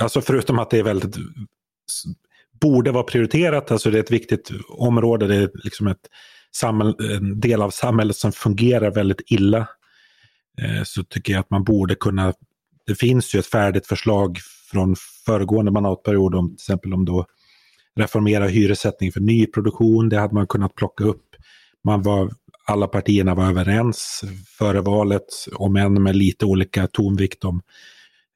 Alltså 0.00 0.20
förutom 0.20 0.58
att 0.58 0.70
det 0.70 0.78
är 0.78 0.82
väldigt 0.82 1.16
borde 2.60 2.92
vara 2.92 3.02
prioriterat, 3.02 3.70
alltså 3.70 3.90
det 3.90 3.98
är 3.98 4.02
ett 4.02 4.10
viktigt 4.10 4.50
område, 4.68 5.26
det 5.26 5.36
är 5.36 5.50
liksom 5.54 5.86
ett 5.86 6.08
samhäll, 6.56 6.94
en 7.20 7.40
del 7.40 7.62
av 7.62 7.70
samhället 7.70 8.16
som 8.16 8.32
fungerar 8.32 8.90
väldigt 8.90 9.22
illa. 9.26 9.68
Eh, 10.60 10.82
så 10.84 11.04
tycker 11.04 11.32
jag 11.32 11.40
att 11.40 11.50
man 11.50 11.64
borde 11.64 11.94
kunna, 11.94 12.34
det 12.86 12.94
finns 12.94 13.34
ju 13.34 13.38
ett 13.38 13.46
färdigt 13.46 13.86
förslag 13.86 14.38
från 14.70 14.96
föregående 15.26 15.70
mandatperiod 15.70 16.34
om 16.34 16.48
till 16.48 16.54
exempel 16.54 16.94
om 16.94 17.04
då 17.04 17.26
reformera 17.96 18.46
hyressättning 18.46 19.12
för 19.12 19.20
nyproduktion, 19.20 20.08
det 20.08 20.18
hade 20.18 20.34
man 20.34 20.46
kunnat 20.46 20.74
plocka 20.74 21.04
upp. 21.04 21.26
Man 21.84 22.02
var, 22.02 22.30
alla 22.66 22.86
partierna 22.86 23.34
var 23.34 23.48
överens 23.48 24.24
före 24.58 24.80
valet, 24.80 25.26
om 25.52 25.76
än 25.76 26.02
med 26.02 26.16
lite 26.16 26.44
olika 26.46 26.86
tonvikt 26.86 27.44
om 27.44 27.62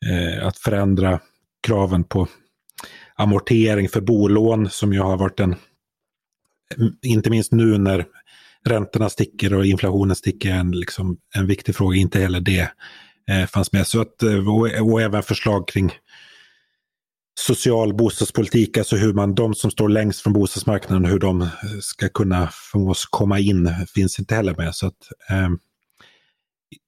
eh, 0.06 0.46
att 0.46 0.58
förändra 0.58 1.20
kraven 1.66 2.04
på 2.04 2.28
amortering 3.18 3.88
för 3.88 4.00
bolån 4.00 4.70
som 4.70 4.92
ju 4.92 5.00
har 5.00 5.16
varit 5.16 5.40
en, 5.40 5.56
inte 7.02 7.30
minst 7.30 7.52
nu 7.52 7.78
när 7.78 8.06
räntorna 8.64 9.08
sticker 9.08 9.54
och 9.54 9.66
inflationen 9.66 10.16
sticker, 10.16 10.50
en, 10.50 10.70
liksom, 10.70 11.16
en 11.34 11.46
viktig 11.46 11.76
fråga. 11.76 11.96
Inte 11.96 12.20
heller 12.20 12.40
det 12.40 12.70
eh, 13.30 13.46
fanns 13.46 13.72
med. 13.72 13.86
Så 13.86 14.00
att, 14.00 14.22
eh, 14.22 14.48
och, 14.48 14.90
och 14.90 15.02
även 15.02 15.22
förslag 15.22 15.68
kring 15.68 15.92
social 17.38 17.94
bostadspolitik, 17.94 18.78
alltså 18.78 18.96
hur 18.96 19.12
man, 19.12 19.34
de 19.34 19.54
som 19.54 19.70
står 19.70 19.88
längst 19.88 20.20
från 20.20 20.32
bostadsmarknaden, 20.32 21.04
hur 21.04 21.18
de 21.18 21.42
eh, 21.42 21.48
ska 21.80 22.08
kunna 22.08 22.48
förmås 22.72 23.06
komma 23.06 23.38
in, 23.38 23.70
finns 23.94 24.18
inte 24.18 24.34
heller 24.34 24.54
med. 24.56 24.74
Så 24.74 24.86
att, 24.86 24.98
eh, 25.30 25.48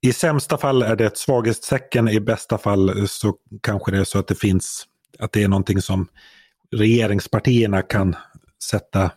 I 0.01 0.13
sämsta 0.13 0.59
fall 0.59 0.83
är 0.83 0.97
det 0.97 1.07
ett 1.07 1.19
svaghetstecken, 1.19 2.09
i 2.09 2.21
bästa 2.21 2.59
fall 2.59 2.99
eh, 2.99 3.05
så 3.07 3.35
kanske 3.63 3.91
det 3.91 3.99
är 3.99 4.05
så 4.05 4.19
att 4.19 4.29
det 4.29 4.35
finns, 4.35 4.87
att 5.19 5.33
det 5.33 5.43
är 5.43 5.49
någonting 5.49 5.83
som 5.83 6.09
regeringspartierna 6.77 7.83
kan 7.83 8.17
sätta 8.71 9.11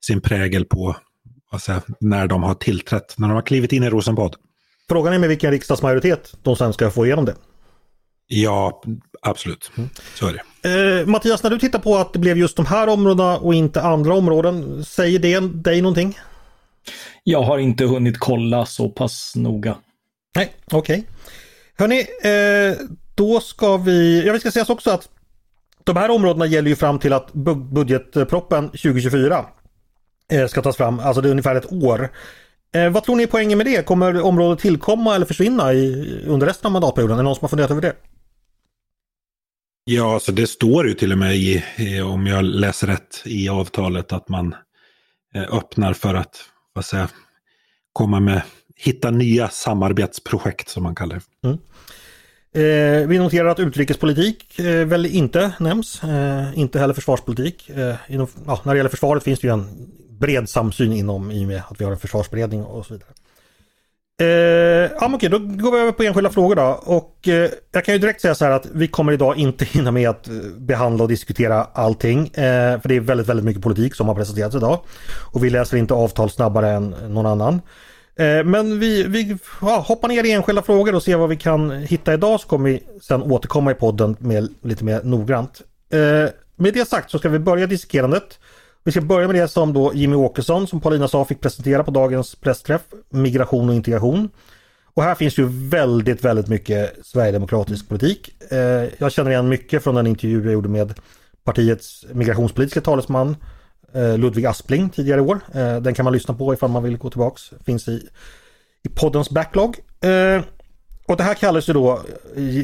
sin 0.00 0.20
prägel 0.20 0.64
på 0.64 0.96
säga, 1.58 1.82
när 2.00 2.26
de 2.26 2.42
har 2.42 2.54
tillträtt, 2.54 3.14
när 3.18 3.28
de 3.28 3.34
har 3.34 3.42
klivit 3.42 3.72
in 3.72 3.82
i 3.82 3.90
Rosenbad. 3.90 4.36
Frågan 4.88 5.12
är 5.12 5.18
med 5.18 5.28
vilken 5.28 5.50
riksdagsmajoritet 5.50 6.34
de 6.42 6.56
sen 6.56 6.72
ska 6.72 6.90
få 6.90 7.06
igenom 7.06 7.24
det. 7.24 7.34
Ja, 8.26 8.82
absolut. 9.22 9.70
Så 10.14 10.26
är 10.26 10.32
det. 10.32 11.00
Eh, 11.00 11.06
Mattias, 11.06 11.42
när 11.42 11.50
du 11.50 11.58
tittar 11.58 11.78
på 11.78 11.96
att 11.96 12.12
det 12.12 12.18
blev 12.18 12.38
just 12.38 12.56
de 12.56 12.66
här 12.66 12.88
områdena 12.88 13.38
och 13.38 13.54
inte 13.54 13.82
andra 13.82 14.14
områden, 14.14 14.84
säger 14.84 15.18
det 15.18 15.40
dig 15.40 15.82
någonting? 15.82 16.18
Jag 17.24 17.42
har 17.42 17.58
inte 17.58 17.84
hunnit 17.84 18.18
kolla 18.18 18.66
så 18.66 18.88
pass 18.88 19.32
noga. 19.36 19.76
Nej, 20.36 20.54
okej. 20.70 20.98
Okay. 20.98 21.04
Hörni, 21.78 21.98
eh, 22.22 22.86
då 23.14 23.40
ska 23.40 23.76
vi... 23.76 24.26
Ja, 24.26 24.32
vi 24.32 24.40
ska 24.40 24.50
säga 24.50 24.64
också 24.68 24.90
att 24.90 25.08
de 25.84 25.96
här 25.96 26.10
områdena 26.10 26.46
gäller 26.46 26.68
ju 26.68 26.76
fram 26.76 26.98
till 26.98 27.12
att 27.12 27.32
budgetproppen 27.72 28.68
2024 28.68 29.46
eh, 30.32 30.46
ska 30.46 30.62
tas 30.62 30.76
fram. 30.76 31.00
Alltså 31.00 31.20
det 31.20 31.28
är 31.28 31.30
ungefär 31.30 31.54
ett 31.54 31.72
år. 31.72 32.10
Eh, 32.74 32.90
vad 32.90 33.04
tror 33.04 33.16
ni 33.16 33.22
är 33.22 33.26
poängen 33.26 33.58
med 33.58 33.66
det? 33.66 33.86
Kommer 33.86 34.20
området 34.20 34.58
tillkomma 34.58 35.14
eller 35.14 35.26
försvinna 35.26 35.72
i, 35.72 36.24
under 36.26 36.46
resten 36.46 36.66
av 36.66 36.72
mandatperioden? 36.72 37.14
Är 37.14 37.16
det 37.16 37.22
någon 37.22 37.34
som 37.34 37.44
har 37.44 37.48
funderat 37.48 37.70
över 37.70 37.82
det? 37.82 37.94
Ja, 39.84 40.14
alltså 40.14 40.32
det 40.32 40.46
står 40.46 40.88
ju 40.88 40.94
till 40.94 41.12
och 41.12 41.18
med 41.18 41.36
i, 41.36 41.62
om 42.04 42.26
jag 42.26 42.44
läser 42.44 42.86
rätt, 42.86 43.22
i 43.24 43.48
avtalet 43.48 44.12
att 44.12 44.28
man 44.28 44.54
eh, 45.34 45.42
öppnar 45.42 45.92
för 45.92 46.14
att 46.14 46.36
vad 46.72 46.84
säger, 46.84 47.08
komma 47.92 48.20
med, 48.20 48.42
hitta 48.76 49.10
nya 49.10 49.48
samarbetsprojekt 49.48 50.68
som 50.68 50.82
man 50.82 50.94
kallar 50.94 51.14
det. 51.14 51.48
Mm. 51.48 51.58
Eh, 52.54 53.06
vi 53.06 53.18
noterar 53.18 53.48
att 53.48 53.60
utrikespolitik 53.60 54.58
eh, 54.58 54.86
väl 54.86 55.06
inte 55.06 55.52
nämns, 55.58 56.02
eh, 56.04 56.58
inte 56.58 56.78
heller 56.78 56.94
försvarspolitik. 56.94 57.70
Eh, 57.70 57.94
inom, 58.08 58.26
ja, 58.46 58.60
när 58.64 58.72
det 58.72 58.76
gäller 58.76 58.90
försvaret 58.90 59.22
finns 59.22 59.40
det 59.40 59.46
ju 59.46 59.52
en 59.52 59.66
bred 60.08 60.48
samsyn 60.48 60.92
inom 60.92 61.30
i 61.30 61.44
och 61.44 61.48
med 61.48 61.62
att 61.68 61.80
vi 61.80 61.84
har 61.84 61.92
en 61.92 61.98
försvarsberedning 61.98 62.64
och 62.64 62.86
så 62.86 62.94
vidare. 62.94 63.10
Eh, 64.20 64.90
ja, 65.00 65.10
okej, 65.14 65.28
då 65.28 65.38
går 65.38 65.72
vi 65.72 65.78
över 65.78 65.92
på 65.92 66.02
enskilda 66.02 66.30
frågor 66.30 66.56
då. 66.56 66.80
Och 66.84 67.28
eh, 67.28 67.50
jag 67.72 67.84
kan 67.84 67.94
ju 67.94 67.98
direkt 67.98 68.20
säga 68.20 68.34
så 68.34 68.44
här 68.44 68.52
att 68.52 68.66
vi 68.72 68.88
kommer 68.88 69.12
idag 69.12 69.36
inte 69.36 69.64
hinna 69.70 69.90
med 69.90 70.08
att 70.08 70.28
eh, 70.28 70.34
behandla 70.58 71.02
och 71.02 71.08
diskutera 71.08 71.64
allting. 71.64 72.26
Eh, 72.26 72.80
för 72.80 72.88
det 72.88 72.96
är 72.96 73.00
väldigt, 73.00 73.28
väldigt 73.28 73.44
mycket 73.46 73.62
politik 73.62 73.94
som 73.94 74.08
har 74.08 74.14
presenterats 74.14 74.56
idag. 74.56 74.80
Och 75.32 75.44
vi 75.44 75.50
läser 75.50 75.76
inte 75.76 75.94
avtal 75.94 76.30
snabbare 76.30 76.70
än 76.70 76.90
någon 76.90 77.26
annan. 77.26 77.60
Eh, 78.16 78.44
men 78.44 78.78
vi, 78.78 79.02
vi 79.02 79.36
ja, 79.60 79.84
hoppar 79.88 80.08
ner 80.08 80.24
i 80.24 80.32
enskilda 80.32 80.62
frågor 80.62 80.94
och 80.94 81.02
ser 81.02 81.16
vad 81.16 81.28
vi 81.28 81.36
kan 81.36 81.70
hitta 81.70 82.14
idag 82.14 82.40
så 82.40 82.48
kommer 82.48 82.70
vi 82.70 82.82
sen 83.02 83.22
återkomma 83.22 83.70
i 83.70 83.74
podden 83.74 84.16
med 84.18 84.48
lite 84.62 84.84
mer 84.84 85.02
noggrant. 85.02 85.60
Eh, 85.92 86.30
med 86.56 86.74
det 86.74 86.88
sagt 86.88 87.10
så 87.10 87.18
ska 87.18 87.28
vi 87.28 87.38
börja 87.38 87.66
dissekerandet. 87.66 88.38
Vi 88.84 88.92
ska 88.92 89.00
börja 89.00 89.26
med 89.26 89.36
det 89.36 89.48
som 89.48 89.72
då 89.72 89.94
Jimmy 89.94 90.16
Åkesson, 90.16 90.66
som 90.66 90.80
Paulina 90.80 91.08
sa, 91.08 91.24
fick 91.24 91.40
presentera 91.40 91.84
på 91.84 91.90
dagens 91.90 92.34
pressträff. 92.34 92.82
Migration 93.10 93.68
och 93.68 93.74
integration. 93.74 94.30
Och 94.94 95.02
här 95.02 95.14
finns 95.14 95.38
ju 95.38 95.48
väldigt, 95.48 96.24
väldigt 96.24 96.48
mycket 96.48 97.06
sverigedemokratisk 97.06 97.88
politik. 97.88 98.42
Eh, 98.50 98.58
jag 98.98 99.12
känner 99.12 99.30
igen 99.30 99.48
mycket 99.48 99.84
från 99.84 99.94
den 99.94 100.06
intervju 100.06 100.44
jag 100.44 100.52
gjorde 100.52 100.68
med 100.68 100.94
partiets 101.44 102.06
migrationspolitiska 102.12 102.80
talesman 102.80 103.36
Eh, 103.36 103.36
Ludvig 103.94 104.46
Aspling 104.46 104.90
tidigare 104.90 105.20
i 105.20 105.22
år. 105.22 105.40
Eh, 105.54 105.76
den 105.76 105.94
kan 105.94 106.04
man 106.04 106.12
lyssna 106.12 106.34
på 106.34 106.54
ifall 106.54 106.70
man 106.70 106.82
vill 106.82 106.98
gå 106.98 107.10
tillbaks. 107.10 107.50
Finns 107.64 107.88
i, 107.88 108.08
i 108.82 108.88
poddens 108.88 109.30
backlog. 109.30 109.76
Eh, 110.00 110.42
och 111.06 111.16
det 111.16 111.22
här 111.22 111.34
kallas 111.34 111.68
ju 111.68 111.72
då, 111.72 112.02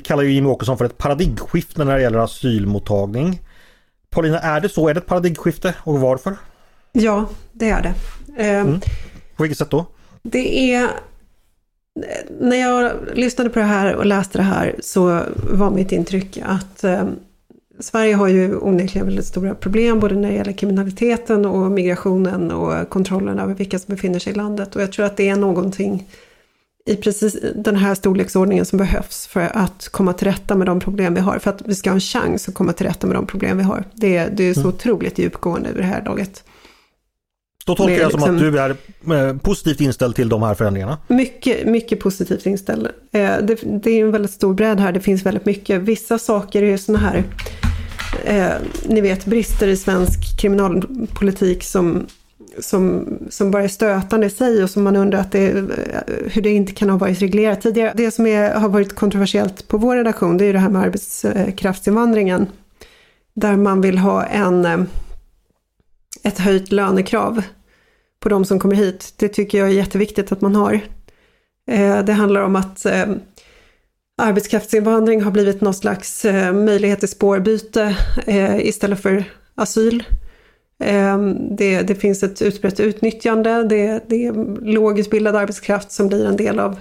kallar 0.05 0.23
ju 0.23 0.33
Jimmie 0.33 0.51
Åkesson 0.51 0.79
för 0.79 0.85
ett 0.85 0.99
paradigmskifte 0.99 1.85
när 1.85 1.97
det 1.97 2.03
gäller 2.03 2.19
asylmottagning. 2.19 3.41
Paulina, 4.11 4.39
är 4.39 4.61
det 4.61 4.69
så? 4.69 4.89
Är 4.89 4.95
det 4.95 5.01
ett 5.01 5.07
paradigmskifte 5.07 5.75
och 5.79 6.01
varför? 6.01 6.37
Ja, 6.93 7.29
det 7.53 7.71
är 7.71 7.83
det. 7.83 7.95
Mm. 8.43 8.81
På 9.37 9.43
vilket 9.43 9.59
sätt 9.59 9.71
då? 9.71 9.87
Det 10.23 10.73
är 10.75 10.91
när 12.41 12.57
jag 12.57 12.93
lyssnade 13.15 13.51
på 13.51 13.59
det 13.59 13.65
här 13.65 13.95
och 13.95 14.07
läste 14.07 14.39
det 14.39 14.45
här 14.45 14.77
så 14.81 15.23
var 15.37 15.71
mitt 15.71 15.93
intryck 15.93 16.39
att 16.43 16.85
Sverige 17.79 18.15
har 18.15 18.29
ju 18.29 18.57
onekligen 18.57 19.07
väldigt 19.07 19.27
stora 19.27 19.55
problem 19.55 20.01
både 20.01 20.15
när 20.15 20.29
det 20.29 20.35
gäller 20.35 20.53
kriminaliteten 20.53 21.47
och 21.47 21.71
migrationen 21.71 22.51
och 22.51 22.89
kontrollen 22.89 23.39
över 23.39 23.55
vilka 23.55 23.79
som 23.79 23.95
befinner 23.95 24.19
sig 24.19 24.33
i 24.33 24.37
landet. 24.37 24.77
Och 24.77 24.83
jag 24.83 24.93
tror 24.93 25.07
att 25.07 25.17
det 25.17 25.29
är 25.29 25.37
någonting 25.37 26.09
i 26.87 26.97
precis 26.97 27.37
den 27.55 27.77
här 27.77 27.95
storleksordningen 27.95 28.65
som 28.65 28.79
behövs 28.79 29.27
för 29.27 29.51
att 29.57 29.89
komma 29.89 30.13
till 30.13 30.27
rätta 30.27 30.55
med 30.55 30.67
de 30.67 30.81
problem 30.81 31.15
vi 31.15 31.21
har. 31.21 31.39
För 31.39 31.51
att 31.51 31.63
vi 31.65 31.75
ska 31.75 31.91
ha 31.91 31.95
en 31.95 32.01
chans 32.01 32.49
att 32.49 32.55
komma 32.55 32.73
till 32.73 32.87
rätta 32.87 33.07
med 33.07 33.17
de 33.17 33.27
problem 33.27 33.57
vi 33.57 33.63
har. 33.63 33.85
Det, 33.95 34.17
är, 34.17 34.31
det 34.31 34.45
är 34.45 34.55
så 34.55 34.61
mm. 34.61 34.73
otroligt 34.73 35.19
djupgående 35.19 35.69
vid 35.73 35.83
det 35.83 35.87
här 35.87 36.05
laget. 36.05 36.45
Då 37.67 37.75
tolkar 37.75 37.95
jag 37.95 38.03
liksom, 38.03 38.21
som 38.21 38.35
att 38.35 38.41
du 38.41 38.59
är 38.59 39.29
eh, 39.29 39.37
positivt 39.37 39.81
inställd 39.81 40.15
till 40.15 40.29
de 40.29 40.43
här 40.43 40.55
förändringarna? 40.55 40.99
Mycket, 41.09 41.67
mycket 41.67 42.01
positivt 42.01 42.47
inställd. 42.47 42.87
Eh, 43.13 43.35
det, 43.43 43.59
det 43.63 43.91
är 43.91 44.05
en 44.05 44.11
väldigt 44.11 44.31
stor 44.31 44.55
bredd 44.55 44.81
här, 44.81 44.93
det 44.93 45.01
finns 45.01 45.27
väldigt 45.27 45.47
mycket. 45.47 45.81
Vissa 45.81 46.19
saker 46.19 46.63
är 46.63 46.67
ju 46.67 46.79
sådana 46.79 46.99
här, 46.99 47.25
eh, 48.25 48.53
ni 48.89 49.01
vet, 49.01 49.25
brister 49.25 49.69
i 49.69 49.77
svensk 49.77 50.41
kriminalpolitik 50.41 51.65
som, 51.65 52.07
som, 52.59 53.09
som 53.31 53.51
bara 53.51 53.65
är 53.65 53.69
stötande 53.69 54.27
i 54.27 54.31
sig 54.31 54.63
och 54.63 54.71
som 54.71 54.83
man 54.83 54.97
undrar 54.97 55.19
att 55.19 55.33
det, 55.33 55.65
hur 56.27 56.43
det 56.43 56.51
inte 56.51 56.73
kan 56.73 56.91
ha 56.91 56.99
varit 56.99 57.23
reglerat 57.23 57.63
tidigare. 57.63 57.93
Det 57.97 58.11
som 58.11 58.27
är, 58.27 58.55
har 58.55 58.69
varit 58.69 58.95
kontroversiellt 58.95 59.69
på 59.69 59.79
vår 59.79 59.97
redaktion 59.97 60.39
det 60.39 60.45
är 60.45 60.53
det 60.53 60.59
här 60.59 60.69
med 60.69 60.83
arbetskraftsinvandringen. 60.83 62.47
Där 63.35 63.57
man 63.57 63.81
vill 63.81 63.99
ha 63.99 64.25
en, 64.25 64.87
ett 66.23 66.39
höjt 66.39 66.73
lönekrav 66.73 67.43
på 68.21 68.29
de 68.29 68.45
som 68.45 68.59
kommer 68.59 68.75
hit. 68.75 69.15
Det 69.17 69.29
tycker 69.29 69.59
jag 69.59 69.69
är 69.69 69.73
jätteviktigt 69.73 70.33
att 70.33 70.41
man 70.41 70.57
har. 70.57 70.81
Eh, 71.71 72.05
det 72.05 72.13
handlar 72.13 72.41
om 72.41 72.57
att 72.57 72.87
eh, 72.87 73.07
arbetskraftsinvandring 74.23 75.23
har 75.23 75.31
blivit 75.31 75.61
någon 75.61 75.75
slags 75.75 76.25
eh, 76.25 76.53
möjlighet 76.53 76.99
till 76.99 77.09
spårbyte 77.09 77.97
istället 78.59 79.03
för 79.03 79.25
asyl. 79.55 80.05
Det, 81.51 81.83
det 81.83 81.95
finns 81.95 82.23
ett 82.23 82.43
utbrett 82.43 82.81
utnyttjande, 82.81 83.63
det, 83.63 84.01
det, 84.09 84.27
är 84.27 84.33
lågutbildad 84.65 85.37
arbetskraft 85.37 85.93
som 85.93 86.09
blir 86.09 86.27
en 86.27 86.37
del 86.37 86.59
av 86.59 86.79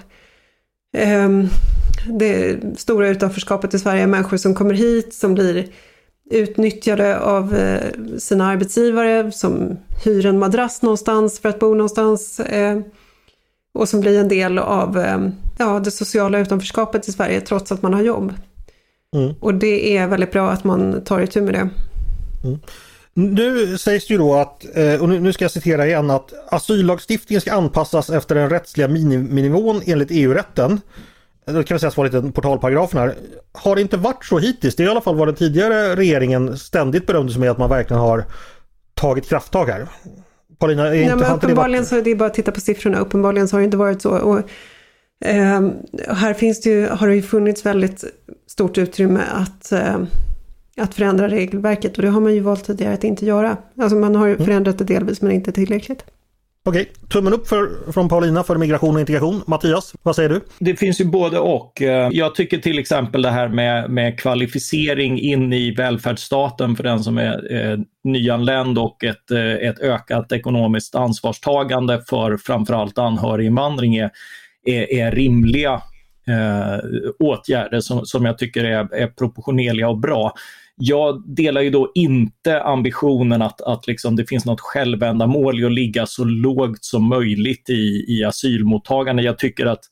det 2.08 2.58
stora 2.76 3.08
utanförskapet 3.08 3.74
i 3.74 3.78
Sverige. 3.78 4.06
Människor 4.06 4.36
som 4.36 4.54
kommer 4.54 4.74
hit, 4.74 5.14
som 5.14 5.34
blir 5.34 5.66
utnyttjade 6.30 7.20
av 7.20 7.54
eh, 7.54 7.90
sina 8.18 8.46
arbetsgivare 8.46 9.32
som 9.32 9.78
hyr 10.04 10.26
en 10.26 10.38
madrass 10.38 10.82
någonstans 10.82 11.38
för 11.38 11.48
att 11.48 11.58
bo 11.58 11.74
någonstans 11.74 12.40
eh, 12.40 12.80
och 13.74 13.88
som 13.88 14.00
blir 14.00 14.20
en 14.20 14.28
del 14.28 14.58
av 14.58 14.98
eh, 14.98 15.28
ja, 15.58 15.80
det 15.80 15.90
sociala 15.90 16.38
utanförskapet 16.38 17.08
i 17.08 17.12
Sverige 17.12 17.40
trots 17.40 17.72
att 17.72 17.82
man 17.82 17.94
har 17.94 18.02
jobb. 18.02 18.34
Mm. 19.14 19.34
Och 19.40 19.54
det 19.54 19.96
är 19.96 20.06
väldigt 20.06 20.32
bra 20.32 20.50
att 20.50 20.64
man 20.64 21.04
tar 21.04 21.20
itu 21.20 21.40
med 21.40 21.54
det. 21.54 21.68
Mm. 22.44 22.58
Nu 23.14 23.78
sägs 23.78 24.06
det 24.06 24.14
ju 24.14 24.18
då 24.18 24.34
att, 24.34 24.64
och 25.00 25.08
nu 25.08 25.32
ska 25.32 25.44
jag 25.44 25.50
citera 25.52 25.86
igen, 25.86 26.10
att 26.10 26.32
asyllagstiftningen 26.48 27.40
ska 27.40 27.52
anpassas 27.52 28.10
efter 28.10 28.34
den 28.34 28.50
rättsliga 28.50 28.88
miniminivån 28.88 29.82
enligt 29.86 30.08
EU-rätten. 30.10 30.80
Det 31.46 31.64
kan 31.64 31.80
sägas 31.80 31.96
vara 31.96 32.08
lite 32.08 32.32
portalparagrafen 32.32 33.00
här. 33.00 33.14
Har 33.52 33.74
det 33.76 33.82
inte 33.82 33.96
varit 33.96 34.24
så 34.24 34.38
hittills? 34.38 34.76
Det 34.76 34.82
är 34.82 34.86
i 34.86 34.90
alla 34.90 35.00
fall 35.00 35.16
vad 35.16 35.28
den 35.28 35.34
tidigare 35.34 35.96
regeringen 35.96 36.58
ständigt 36.58 37.06
berömde 37.06 37.32
sig 37.32 37.40
med 37.40 37.50
att 37.50 37.58
man 37.58 37.70
verkligen 37.70 38.00
har 38.00 38.24
tagit 38.94 39.28
krafttag 39.28 39.66
här. 39.66 39.86
Paulina, 40.58 40.86
är 40.86 40.94
inte, 40.94 41.16
Nej, 41.16 41.24
men 41.24 41.36
uppenbarligen 41.36 41.84
det 41.84 41.90
varit... 41.90 42.00
så, 42.00 42.00
det 42.00 42.10
är 42.10 42.14
bara 42.14 42.26
att 42.26 42.34
titta 42.34 42.52
på 42.52 42.60
siffrorna, 42.60 42.98
uppenbarligen 42.98 43.48
så 43.48 43.56
har 43.56 43.60
det 43.60 43.64
inte 43.64 43.76
varit 43.76 44.02
så. 44.02 44.10
Och, 44.10 44.38
eh, 45.24 45.70
här 46.08 46.34
finns 46.34 46.60
det 46.60 46.70
ju, 46.70 46.88
har 46.88 47.08
det 47.08 47.14
ju 47.14 47.22
funnits 47.22 47.66
väldigt 47.66 48.04
stort 48.46 48.78
utrymme 48.78 49.20
att 49.32 49.72
eh, 49.72 49.98
att 50.76 50.94
förändra 50.94 51.28
regelverket 51.28 51.96
och 51.96 52.02
det 52.02 52.08
har 52.08 52.20
man 52.20 52.34
ju 52.34 52.40
valt 52.40 52.64
tidigare 52.64 52.94
att 52.94 53.04
inte 53.04 53.26
göra. 53.26 53.56
Alltså 53.80 53.96
man 53.96 54.14
har 54.14 54.26
ju 54.26 54.34
mm. 54.34 54.46
förändrat 54.46 54.78
det 54.78 54.84
delvis 54.84 55.22
men 55.22 55.32
inte 55.32 55.52
tillräckligt. 55.52 56.04
Okej, 56.68 56.92
tummen 57.08 57.32
upp 57.32 57.48
för, 57.48 57.92
från 57.92 58.08
Paulina 58.08 58.44
för 58.44 58.56
migration 58.56 58.94
och 58.94 59.00
integration. 59.00 59.42
Mattias, 59.46 59.94
vad 60.02 60.16
säger 60.16 60.28
du? 60.28 60.40
Det 60.58 60.76
finns 60.76 61.00
ju 61.00 61.04
både 61.04 61.38
och. 61.38 61.82
Eh, 61.82 62.08
jag 62.12 62.34
tycker 62.34 62.58
till 62.58 62.78
exempel 62.78 63.22
det 63.22 63.30
här 63.30 63.48
med, 63.48 63.90
med 63.90 64.20
kvalificering 64.20 65.20
in 65.20 65.52
i 65.52 65.70
välfärdsstaten 65.70 66.76
för 66.76 66.82
den 66.84 67.04
som 67.04 67.18
är 67.18 67.54
eh, 67.54 67.78
nyanländ 68.04 68.78
och 68.78 69.04
ett, 69.04 69.30
eh, 69.30 69.68
ett 69.68 69.78
ökat 69.78 70.32
ekonomiskt 70.32 70.94
ansvarstagande 70.94 72.02
för 72.08 72.36
framförallt 72.36 72.98
anhöriginvandring 72.98 73.96
är, 73.96 74.10
är, 74.64 74.92
är 74.92 75.10
rimliga 75.12 75.72
eh, 76.28 76.78
åtgärder 77.18 77.80
som, 77.80 78.06
som 78.06 78.24
jag 78.24 78.38
tycker 78.38 78.64
är, 78.64 78.94
är 78.94 79.06
proportionerliga 79.06 79.88
och 79.88 79.98
bra 79.98 80.32
jag 80.76 81.22
delar 81.36 81.60
ju 81.60 81.70
då 81.70 81.92
inte 81.94 82.62
ambitionen 82.62 83.42
att, 83.42 83.60
att 83.60 83.86
liksom 83.86 84.16
det 84.16 84.26
finns 84.26 84.44
något 84.44 84.60
självändamål 84.60 85.60
i 85.60 85.64
att 85.64 85.72
ligga 85.72 86.06
så 86.06 86.24
lågt 86.24 86.84
som 86.84 87.08
möjligt 87.08 87.70
i, 87.70 88.04
i 88.08 88.24
asylmottagande. 88.24 89.22
Jag 89.22 89.38
tycker 89.38 89.66
att 89.66 89.84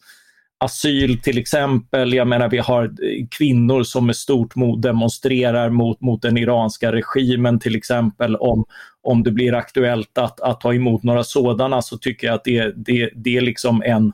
asyl 0.58 1.20
till 1.20 1.38
exempel, 1.38 2.12
jag 2.12 2.28
menar 2.28 2.48
vi 2.48 2.58
har 2.58 2.90
kvinnor 3.30 3.82
som 3.82 4.06
med 4.06 4.16
stort 4.16 4.56
mod 4.56 4.82
demonstrerar 4.82 5.70
mot, 5.70 6.00
mot 6.00 6.22
den 6.22 6.38
iranska 6.38 6.92
regimen 6.92 7.58
till 7.58 7.76
exempel. 7.76 8.36
Om, 8.36 8.64
om 9.02 9.22
det 9.22 9.30
blir 9.30 9.54
aktuellt 9.54 10.18
att, 10.18 10.40
att 10.40 10.60
ta 10.60 10.74
emot 10.74 11.02
några 11.02 11.24
sådana 11.24 11.82
så 11.82 11.98
tycker 11.98 12.26
jag 12.26 12.34
att 12.34 12.44
det, 12.44 12.72
det, 12.76 13.10
det 13.14 13.36
är 13.36 13.40
liksom 13.40 13.82
en 13.82 14.12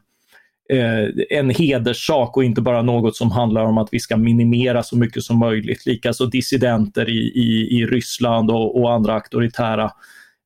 eh, 0.70 1.38
en 1.38 1.50
hederssak 1.50 2.36
och 2.36 2.44
inte 2.44 2.60
bara 2.60 2.82
något 2.82 3.16
som 3.16 3.30
handlar 3.30 3.64
om 3.64 3.78
att 3.78 3.88
vi 3.92 4.00
ska 4.00 4.16
minimera 4.16 4.82
så 4.82 4.96
mycket 4.96 5.22
som 5.22 5.38
möjligt. 5.38 5.86
Likaså 5.86 6.26
dissidenter 6.26 7.08
i, 7.08 7.32
i, 7.34 7.78
i 7.80 7.86
Ryssland 7.86 8.50
och, 8.50 8.80
och 8.80 8.92
andra 8.92 9.14
auktoritära 9.14 9.90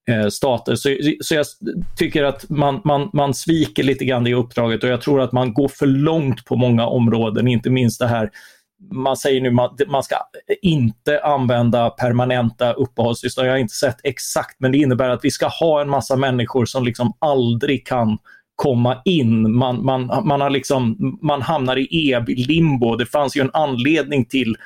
eh, 0.09 0.29
stater. 0.29 0.75
Så, 0.75 0.97
så 1.21 1.35
jag 1.35 1.47
tycker 1.99 2.25
att 2.25 2.51
man, 2.51 2.81
man, 2.85 3.11
man 3.13 3.35
sviker 3.35 3.83
lite 3.83 4.05
grann 4.05 4.25
det 4.25 4.35
uppdraget 4.35 4.85
och 4.85 4.91
jag 4.91 5.01
tror 5.01 5.21
att 5.21 5.33
man 5.33 5.55
går 5.55 5.69
för 5.69 5.87
långt 5.87 6.45
på 6.45 6.57
många 6.57 6.87
områden, 6.87 7.49
inte 7.49 7.71
minst 7.71 8.01
det 8.01 8.07
här 8.07 8.31
man 8.93 9.17
säger 9.17 9.41
nu 9.41 9.63
att 9.63 9.89
man 9.89 10.03
ska 10.03 10.17
inte 10.63 11.21
använda 11.21 11.91
permanenta 11.91 12.73
uppehållstillstånd. 12.73 13.49
Jag 13.49 13.53
har 13.53 13.59
inte 13.59 13.75
sett 13.75 13.97
exakt, 14.05 14.57
men 14.59 14.73
det 14.73 14.79
innebär 14.79 15.09
att 15.09 15.25
vi 15.25 15.31
ska 15.31 15.47
ha 15.47 15.81
en 15.81 15.89
massa 15.89 16.17
människor 16.17 16.65
som 16.67 16.85
liksom 16.85 17.17
aldrig 17.19 17.87
kan 17.87 18.19
komma 18.57 19.03
in. 19.05 19.57
Man, 19.57 19.85
man, 19.85 20.07
man, 20.25 20.41
har 20.41 20.51
liksom, 20.51 20.97
man 21.23 21.43
hamnar 21.43 21.77
i 21.77 22.13
evig 22.13 22.47
limbo. 22.47 22.97
Det 22.97 23.07
fanns 23.07 23.37
ju 23.37 23.41
en 23.41 23.51
anledning 23.53 24.25
till 24.25 24.57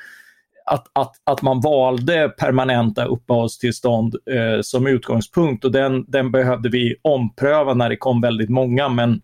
att, 0.66 0.86
att, 0.92 1.12
att 1.24 1.42
man 1.42 1.60
valde 1.60 2.28
permanenta 2.28 3.04
uppehållstillstånd 3.04 4.14
eh, 4.30 4.60
som 4.62 4.86
utgångspunkt 4.86 5.64
och 5.64 5.72
den, 5.72 6.04
den 6.08 6.30
behövde 6.30 6.68
vi 6.68 6.96
ompröva 7.02 7.74
när 7.74 7.88
det 7.88 7.96
kom 7.96 8.20
väldigt 8.20 8.50
många. 8.50 8.88
Men, 8.88 9.20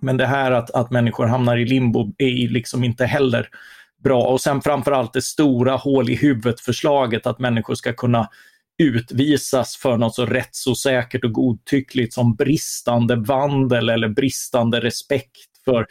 men 0.00 0.16
det 0.16 0.26
här 0.26 0.52
att, 0.52 0.70
att 0.70 0.90
människor 0.90 1.26
hamnar 1.26 1.56
i 1.56 1.64
limbo 1.64 2.12
är 2.18 2.48
liksom 2.48 2.84
inte 2.84 3.04
heller 3.04 3.48
bra. 4.04 4.22
Och 4.22 4.40
sen 4.40 4.62
framförallt 4.62 5.12
det 5.12 5.22
stora 5.22 5.76
hål 5.76 6.10
i 6.10 6.16
huvudet-förslaget 6.16 7.26
att 7.26 7.38
människor 7.38 7.74
ska 7.74 7.92
kunna 7.92 8.28
utvisas 8.78 9.76
för 9.76 9.96
något 9.96 10.14
så 10.14 10.26
rättsosäkert 10.26 11.24
och 11.24 11.32
godtyckligt 11.32 12.14
som 12.14 12.34
bristande 12.34 13.16
vandel 13.16 13.88
eller 13.88 14.08
bristande 14.08 14.80
respekt 14.80 15.64
för... 15.64 15.86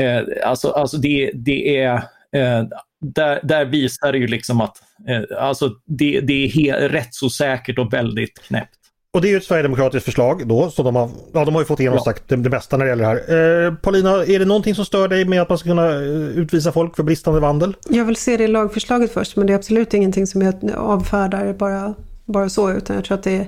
Eh, 0.00 0.48
alltså, 0.48 0.68
alltså 0.68 0.96
det, 0.96 1.30
det 1.34 1.76
är... 1.76 1.94
Eh, 2.36 2.64
där, 3.00 3.40
där 3.42 3.64
visar 3.64 4.12
det 4.12 4.18
ju 4.18 4.26
liksom 4.26 4.60
att 4.60 4.76
eh, 5.08 5.42
alltså 5.44 5.70
det, 5.86 6.20
det 6.20 6.44
är 6.44 6.48
he- 6.48 6.88
rättsosäkert 6.88 7.78
och 7.78 7.92
väldigt 7.92 8.38
knäppt. 8.38 8.74
Och 9.12 9.20
det 9.20 9.28
är 9.28 9.30
ju 9.30 9.36
ett 9.36 9.44
Sverigedemokratiskt 9.44 10.04
förslag 10.04 10.48
då, 10.48 10.70
så 10.70 10.82
de 10.82 10.96
har, 10.96 11.10
ja, 11.32 11.44
de 11.44 11.54
har 11.54 11.62
ju 11.62 11.66
fått 11.66 11.80
igenom 11.80 11.98
ja. 12.04 12.14
det, 12.26 12.36
det 12.36 12.50
mesta 12.50 12.76
när 12.76 12.84
det 12.84 12.90
gäller 12.90 13.04
det 13.04 13.10
här. 13.10 13.66
Eh, 13.66 13.74
Paulina, 13.74 14.10
är 14.10 14.38
det 14.38 14.44
någonting 14.44 14.74
som 14.74 14.84
stör 14.84 15.08
dig 15.08 15.24
med 15.24 15.42
att 15.42 15.48
man 15.48 15.58
ska 15.58 15.68
kunna 15.68 15.88
eh, 15.88 16.38
utvisa 16.38 16.72
folk 16.72 16.96
för 16.96 17.02
bristande 17.02 17.40
vandel? 17.40 17.76
Jag 17.88 18.04
vill 18.04 18.16
se 18.16 18.36
det 18.36 18.48
lagförslaget 18.48 19.12
först, 19.12 19.36
men 19.36 19.46
det 19.46 19.52
är 19.52 19.56
absolut 19.56 19.94
ingenting 19.94 20.26
som 20.26 20.42
jag 20.42 20.54
avfärdar 20.76 21.52
bara 21.52 21.94
bara 22.28 22.48
så, 22.48 22.72
utan 22.72 22.96
jag 22.96 23.04
tror 23.04 23.18
att 23.18 23.24
det 23.24 23.36
är 23.36 23.46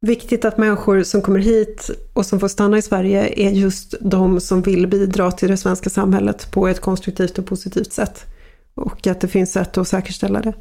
viktigt 0.00 0.44
att 0.44 0.58
människor 0.58 1.02
som 1.02 1.22
kommer 1.22 1.40
hit 1.40 1.90
och 2.12 2.26
som 2.26 2.40
får 2.40 2.48
stanna 2.48 2.78
i 2.78 2.82
Sverige 2.82 3.32
är 3.36 3.50
just 3.50 3.94
de 4.00 4.40
som 4.40 4.62
vill 4.62 4.86
bidra 4.86 5.32
till 5.32 5.48
det 5.48 5.56
svenska 5.56 5.90
samhället 5.90 6.50
på 6.52 6.68
ett 6.68 6.80
konstruktivt 6.80 7.38
och 7.38 7.46
positivt 7.46 7.92
sätt. 7.92 8.26
Och 8.74 9.06
att 9.06 9.20
det 9.20 9.28
finns 9.28 9.52
sätt 9.52 9.78
att 9.78 9.88
säkerställa 9.88 10.40
det. 10.40 10.52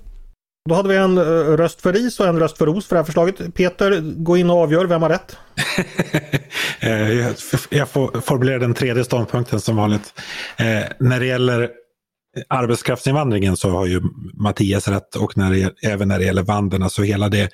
Då 0.70 0.76
hade 0.76 0.90
vi 0.90 0.96
en 0.96 1.18
eh, 1.18 1.24
röst 1.58 1.82
för 1.82 1.94
ris 1.94 2.20
och 2.20 2.28
en 2.28 2.40
röst 2.40 2.58
för 2.58 2.66
ros 2.66 2.88
för 2.88 2.96
det 2.96 3.00
här 3.00 3.06
förslaget. 3.06 3.54
Peter, 3.56 4.02
gå 4.24 4.38
in 4.38 4.50
och 4.50 4.58
avgör, 4.58 4.86
vem 4.86 5.02
har 5.02 5.10
rätt? 5.10 5.38
Eh, 6.80 7.28
jag 7.70 7.90
får 7.90 8.22
formulera 8.22 8.60
den 8.60 8.74
tredje 8.74 9.04
ståndpunkten 9.04 9.60
som 9.60 9.76
vanligt. 9.76 10.14
Eh, 10.58 10.84
när 11.00 11.20
det 11.20 11.26
gäller 11.26 11.70
arbetskraftsinvandringen 12.50 13.58
så 13.58 13.70
har 13.70 13.86
ju 13.86 14.02
Mattias 14.34 14.88
rätt 14.88 15.16
och 15.16 15.38
när 15.38 15.52
det, 15.52 15.74
även 15.84 16.08
när 16.08 16.20
det 16.20 16.26
gäller 16.26 16.44
vandeln, 16.44 16.82
så 16.82 16.86
alltså 16.86 17.02
hela 17.02 17.30
det, 17.30 17.50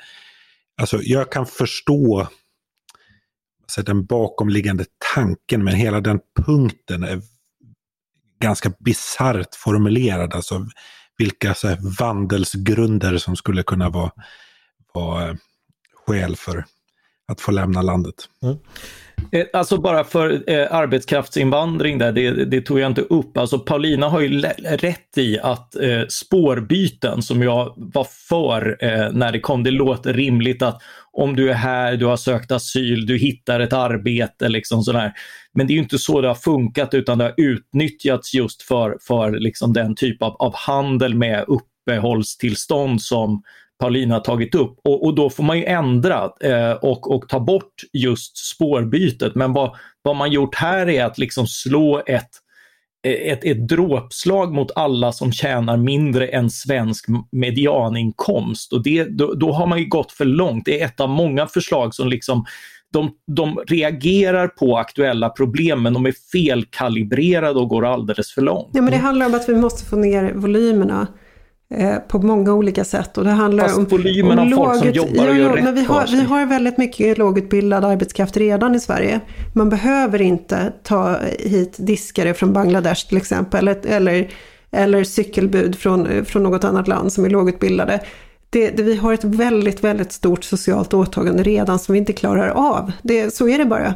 alltså 0.81 1.01
jag 1.01 1.31
kan 1.31 1.45
förstå 1.45 2.27
alltså 3.61 3.81
den 3.81 4.05
bakomliggande 4.05 4.85
tanken 5.15 5.63
men 5.63 5.75
hela 5.75 6.01
den 6.01 6.19
punkten 6.45 7.03
är 7.03 7.21
ganska 8.41 8.73
bisarrt 8.79 9.55
formulerad, 9.55 10.33
alltså 10.33 10.67
vilka 11.17 11.53
så 11.53 11.67
här, 11.67 11.77
vandelsgrunder 11.99 13.17
som 13.17 13.35
skulle 13.35 13.63
kunna 13.63 13.89
vara, 13.89 14.11
vara 14.93 15.29
eh, 15.29 15.35
skäl 16.05 16.35
för 16.35 16.65
att 17.27 17.41
få 17.41 17.51
lämna 17.51 17.81
landet. 17.81 18.15
Mm. 18.43 18.57
Eh, 19.33 19.45
alltså 19.53 19.77
bara 19.77 20.03
för 20.03 20.43
eh, 20.49 20.67
arbetskraftsinvandring 20.71 21.97
där, 21.97 22.11
det, 22.11 22.45
det, 22.45 22.61
tog 22.61 22.79
jag 22.79 22.91
inte 22.91 23.01
upp. 23.01 23.37
Alltså 23.37 23.59
Paulina 23.59 24.09
har 24.09 24.21
ju 24.21 24.41
rätt 24.61 25.17
i 25.17 25.39
att 25.39 25.75
eh, 25.75 26.01
spårbyten 26.09 27.21
som 27.21 27.41
jag 27.41 27.73
var 27.77 28.07
för 28.29 28.77
eh, 28.79 29.11
när 29.11 29.31
det 29.31 29.39
kom, 29.39 29.63
det 29.63 29.71
låter 29.71 30.13
rimligt 30.13 30.61
att 30.61 30.81
om 31.11 31.35
du 31.35 31.49
är 31.49 31.53
här, 31.53 31.95
du 31.95 32.05
har 32.05 32.17
sökt 32.17 32.51
asyl, 32.51 33.05
du 33.05 33.17
hittar 33.17 33.59
ett 33.59 33.73
arbete 33.73 34.49
liksom 34.49 34.83
sådär. 34.83 35.13
Men 35.53 35.67
det 35.67 35.73
är 35.73 35.75
ju 35.75 35.81
inte 35.81 35.97
så 35.97 36.21
det 36.21 36.27
har 36.27 36.35
funkat 36.35 36.93
utan 36.93 37.17
det 37.17 37.23
har 37.23 37.33
utnyttjats 37.37 38.33
just 38.33 38.61
för, 38.61 38.97
för 39.01 39.31
liksom 39.31 39.73
den 39.73 39.95
typ 39.95 40.21
av, 40.21 40.35
av 40.39 40.55
handel 40.55 41.15
med 41.15 41.45
uppehållstillstånd 41.47 43.01
som 43.01 43.43
Paulina 43.83 44.19
tagit 44.19 44.55
upp. 44.55 44.79
Och, 44.83 45.05
och 45.05 45.15
då 45.15 45.29
får 45.29 45.43
man 45.43 45.57
ju 45.57 45.65
ändra 45.65 46.31
eh, 46.43 46.71
och, 46.71 47.15
och 47.15 47.29
ta 47.29 47.39
bort 47.39 47.73
just 47.93 48.37
spårbytet. 48.37 49.35
Men 49.35 49.53
vad, 49.53 49.75
vad 50.01 50.15
man 50.15 50.31
gjort 50.31 50.55
här 50.55 50.89
är 50.89 51.05
att 51.05 51.17
liksom 51.17 51.47
slå 51.47 52.01
ett, 52.05 52.29
ett, 53.07 53.43
ett 53.43 53.67
dråpslag 53.67 54.53
mot 54.53 54.71
alla 54.75 55.11
som 55.11 55.31
tjänar 55.31 55.77
mindre 55.77 56.27
än 56.27 56.49
svensk 56.49 57.05
medianinkomst. 57.31 58.73
Och 58.73 58.83
det, 58.83 59.03
då, 59.03 59.33
då 59.33 59.51
har 59.51 59.67
man 59.67 59.79
ju 59.79 59.85
gått 59.85 60.11
för 60.11 60.25
långt. 60.25 60.65
Det 60.65 60.81
är 60.81 60.85
ett 60.85 60.99
av 60.99 61.09
många 61.09 61.47
förslag 61.47 61.95
som 61.95 62.07
liksom 62.07 62.45
de, 62.93 63.11
de 63.35 63.59
reagerar 63.67 64.47
på 64.47 64.77
aktuella 64.77 65.29
problem 65.29 65.83
men 65.83 65.93
de 65.93 66.05
är 66.05 66.13
felkalibrerade 66.31 67.59
och 67.59 67.69
går 67.69 67.85
alldeles 67.85 68.31
för 68.31 68.41
långt. 68.41 68.69
Ja, 68.73 68.81
men 68.81 68.91
det 68.91 68.97
handlar 68.97 69.25
om 69.25 69.33
att 69.33 69.49
vi 69.49 69.55
måste 69.55 69.85
få 69.85 69.95
ner 69.95 70.33
volymerna. 70.33 71.07
Eh, 71.77 71.97
på 72.07 72.19
många 72.19 72.53
olika 72.53 72.83
sätt. 72.83 73.17
Och 73.17 73.23
det 73.23 73.31
handlar 73.31 73.63
Fast 73.63 73.77
om, 73.77 73.85
volymen 73.85 74.39
om 74.39 74.53
av 74.53 74.57
folk 74.57 74.79
som 74.79 74.91
jobbar 74.91 75.27
och 75.27 75.35
gör 75.35 75.49
jo, 75.49 75.55
rätt 75.55 75.63
men 75.63 75.75
vi 75.75 75.83
har, 75.83 76.07
vi 76.07 76.21
har 76.21 76.45
väldigt 76.45 76.77
mycket 76.77 77.17
lågutbildad 77.17 77.85
arbetskraft 77.85 78.37
redan 78.37 78.75
i 78.75 78.79
Sverige. 78.79 79.19
Man 79.53 79.69
behöver 79.69 80.21
inte 80.21 80.73
ta 80.83 81.17
hit 81.39 81.75
diskare 81.77 82.33
från 82.33 82.53
Bangladesh 82.53 83.07
till 83.07 83.17
exempel. 83.17 83.67
Eller, 83.67 83.87
eller, 83.87 84.29
eller 84.71 85.03
cykelbud 85.03 85.75
från, 85.75 86.25
från 86.25 86.43
något 86.43 86.63
annat 86.63 86.87
land 86.87 87.13
som 87.13 87.25
är 87.25 87.29
lågutbildade. 87.29 87.99
Det, 88.49 88.69
det, 88.69 88.83
vi 88.83 88.95
har 88.95 89.13
ett 89.13 89.23
väldigt, 89.23 89.83
väldigt 89.83 90.11
stort 90.11 90.43
socialt 90.43 90.93
åtagande 90.93 91.43
redan 91.43 91.79
som 91.79 91.93
vi 91.93 91.99
inte 91.99 92.13
klarar 92.13 92.49
av. 92.49 92.91
Det, 93.01 93.33
så 93.33 93.47
är 93.47 93.57
det 93.57 93.65
bara. 93.65 93.93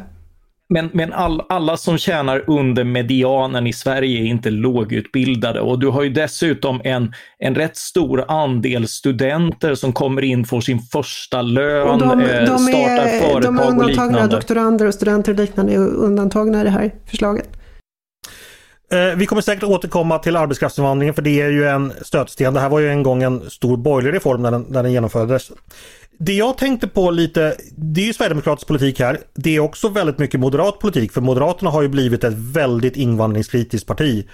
Men, 0.68 0.90
men 0.92 1.12
all, 1.12 1.42
alla 1.48 1.76
som 1.76 1.98
tjänar 1.98 2.44
under 2.46 2.84
medianen 2.84 3.66
i 3.66 3.72
Sverige 3.72 4.20
är 4.20 4.24
inte 4.24 4.50
lågutbildade 4.50 5.60
och 5.60 5.78
du 5.78 5.88
har 5.88 6.02
ju 6.02 6.10
dessutom 6.10 6.80
en, 6.84 7.12
en 7.38 7.54
rätt 7.54 7.76
stor 7.76 8.24
andel 8.28 8.88
studenter 8.88 9.74
som 9.74 9.92
kommer 9.92 10.22
in, 10.24 10.44
får 10.44 10.60
sin 10.60 10.78
första 10.80 11.42
lön, 11.42 11.88
och 11.88 11.98
de, 11.98 12.20
eh, 12.20 12.44
de 12.44 12.58
startar 12.58 13.06
är, 13.06 13.20
företag 13.20 13.42
de 13.42 13.58
är 13.58 13.78
och 13.78 13.84
liknande. 13.86 14.26
doktorander 14.26 14.86
och 14.86 14.94
studenter 14.94 15.32
och 15.32 15.38
liknande 15.38 15.72
är 15.72 15.78
undantagna 15.78 16.60
i 16.60 16.64
det 16.64 16.70
här 16.70 16.94
förslaget. 17.06 17.48
Eh, 18.92 19.16
Vi 19.16 19.26
kommer 19.26 19.42
säkert 19.42 19.64
återkomma 19.64 20.18
till 20.18 20.36
arbetskraftsinvandringen 20.36 21.14
för 21.14 21.22
det 21.22 21.40
är 21.40 21.50
ju 21.50 21.68
en 21.68 21.92
stötsten. 22.02 22.54
Det 22.54 22.60
här 22.60 22.68
var 22.68 22.78
ju 22.78 22.90
en 22.90 23.02
gång 23.02 23.22
en 23.22 23.50
stor 23.50 23.76
borgerlig 23.76 24.16
reform 24.16 24.42
när 24.42 24.50
den, 24.50 24.66
när 24.68 24.82
den 24.82 24.92
genomfördes. 24.92 25.50
Det 26.20 26.32
jag 26.32 26.58
tänkte 26.58 26.88
på 26.88 27.10
lite, 27.10 27.56
det 27.76 28.00
är 28.00 28.04
ju 28.06 28.12
Sverigedemokratisk 28.12 28.66
politik 28.66 29.00
här. 29.00 29.20
Det 29.34 29.56
är 29.56 29.60
också 29.60 29.88
väldigt 29.88 30.18
mycket 30.18 30.40
moderat 30.40 30.78
politik 30.78 31.12
för 31.12 31.20
Moderaterna 31.20 31.70
har 31.70 31.82
ju 31.82 31.88
blivit 31.88 32.24
ett 32.24 32.34
väldigt 32.34 32.96
invandringskritiskt 32.96 33.86
parti 33.86 34.28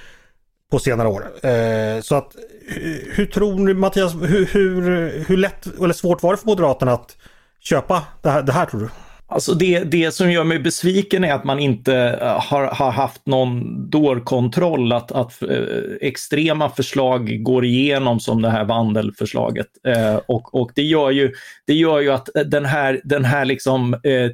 på 0.70 0.78
senare 0.78 1.08
år. 1.08 1.46
Eh, 1.46 2.00
så 2.00 2.14
att 2.14 2.36
hur, 2.68 3.12
hur 3.14 3.26
tror 3.26 3.58
ni 3.58 3.74
Mattias, 3.74 4.14
hur, 4.14 4.46
hur, 4.46 5.24
hur 5.28 5.36
lätt 5.36 5.66
eller 5.66 5.94
svårt 5.94 6.22
var 6.22 6.30
det 6.30 6.36
för 6.36 6.46
Moderaterna 6.46 6.92
att 6.92 7.16
köpa 7.60 8.02
det 8.22 8.30
här, 8.30 8.42
det 8.42 8.52
här 8.52 8.66
tror 8.66 8.80
du? 8.80 8.88
Alltså 9.26 9.54
det, 9.54 9.84
det 9.84 10.10
som 10.14 10.30
gör 10.30 10.44
mig 10.44 10.58
besviken 10.58 11.24
är 11.24 11.32
att 11.32 11.44
man 11.44 11.58
inte 11.58 11.94
eh, 11.96 12.40
har, 12.40 12.66
har 12.66 12.90
haft 12.90 13.26
någon 13.26 13.90
dårkontroll, 13.90 14.92
att, 14.92 15.12
att 15.12 15.42
eh, 15.42 15.58
extrema 16.00 16.70
förslag 16.70 17.42
går 17.42 17.64
igenom 17.64 18.20
som 18.20 18.42
det 18.42 18.50
här 18.50 18.64
vandelförslaget. 18.64 19.66
Eh, 19.86 20.16
och, 20.16 20.54
och 20.54 20.70
det 20.74 20.82
gör 20.82 21.10
ju, 21.10 21.32
det 21.66 21.74
gör 21.74 22.00
ju 22.00 22.10
att 22.10 22.28
den 22.46 22.64
här, 22.64 23.00
den 23.04 23.24
här 23.24 23.44
liksom 23.44 23.94
eh, 23.94 24.30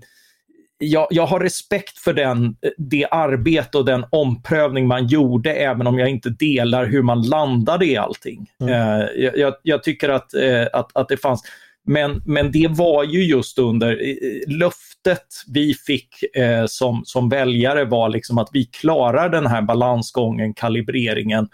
jag, 0.82 1.06
jag 1.10 1.26
har 1.26 1.40
respekt 1.40 1.98
för 1.98 2.12
den, 2.12 2.56
det 2.76 3.06
arbete 3.10 3.78
och 3.78 3.84
den 3.84 4.04
omprövning 4.10 4.86
man 4.86 5.06
gjorde, 5.06 5.52
även 5.52 5.86
om 5.86 5.98
jag 5.98 6.08
inte 6.08 6.30
delar 6.30 6.86
hur 6.86 7.02
man 7.02 7.22
landade 7.22 7.86
i 7.86 7.96
allting. 7.96 8.50
Eh, 8.60 9.22
jag, 9.22 9.38
jag, 9.38 9.54
jag 9.62 9.82
tycker 9.82 10.08
att, 10.08 10.34
eh, 10.34 10.66
att, 10.72 10.96
att 10.96 11.08
det 11.08 11.16
fanns 11.16 11.42
men, 11.90 12.22
men 12.24 12.52
det 12.52 12.68
var 12.70 13.04
ju 13.04 13.24
just 13.24 13.58
under 13.58 13.98
löftet 14.46 15.26
vi 15.54 15.74
fick 15.74 16.36
eh, 16.36 16.64
som, 16.66 17.02
som 17.04 17.28
väljare 17.28 17.84
var 17.84 18.08
liksom 18.08 18.38
att 18.38 18.48
vi 18.52 18.64
klarar 18.64 19.28
den 19.28 19.46
här 19.46 19.62
balansgången, 19.62 20.54
kalibreringen 20.54 21.48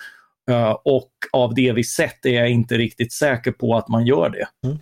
eh, 0.50 0.70
och 0.70 1.10
av 1.32 1.54
det 1.54 1.72
vi 1.72 1.84
sett 1.84 2.26
är 2.26 2.34
jag 2.34 2.50
inte 2.50 2.78
riktigt 2.78 3.12
säker 3.12 3.52
på 3.52 3.76
att 3.76 3.88
man 3.88 4.06
gör 4.06 4.30
det. 4.30 4.68
Mm. 4.68 4.78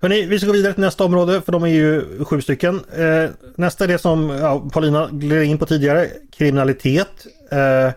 Hörrni, 0.00 0.26
vi 0.26 0.38
ska 0.38 0.46
gå 0.46 0.52
vidare 0.52 0.72
till 0.72 0.82
nästa 0.82 1.04
område 1.04 1.40
för 1.40 1.52
de 1.52 1.62
är 1.62 1.68
ju 1.68 2.24
sju 2.24 2.40
stycken. 2.40 2.80
Eh, 2.96 3.30
nästa 3.56 3.84
är 3.84 3.88
det 3.88 3.98
som 3.98 4.30
ja, 4.30 4.68
Paulina 4.72 5.08
gled 5.12 5.44
in 5.44 5.58
på 5.58 5.66
tidigare, 5.66 6.06
kriminalitet. 6.38 7.26
Eh, 7.50 7.92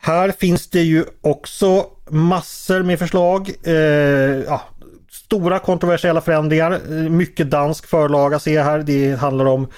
här 0.00 0.30
finns 0.30 0.70
det 0.70 0.82
ju 0.82 1.04
också 1.20 1.86
massor 2.10 2.82
med 2.82 2.98
förslag. 2.98 3.50
Eh, 3.64 3.74
ja, 4.46 4.62
stora 5.28 5.58
kontroversiella 5.58 6.20
förändringar. 6.20 6.72
Eh, 6.72 7.10
mycket 7.10 7.50
dansk 7.50 7.86
förlaga 7.86 8.38
ser 8.38 8.54
jag 8.54 8.64
här. 8.64 8.78
Det 8.78 9.14
handlar 9.14 9.44
om 9.44 9.68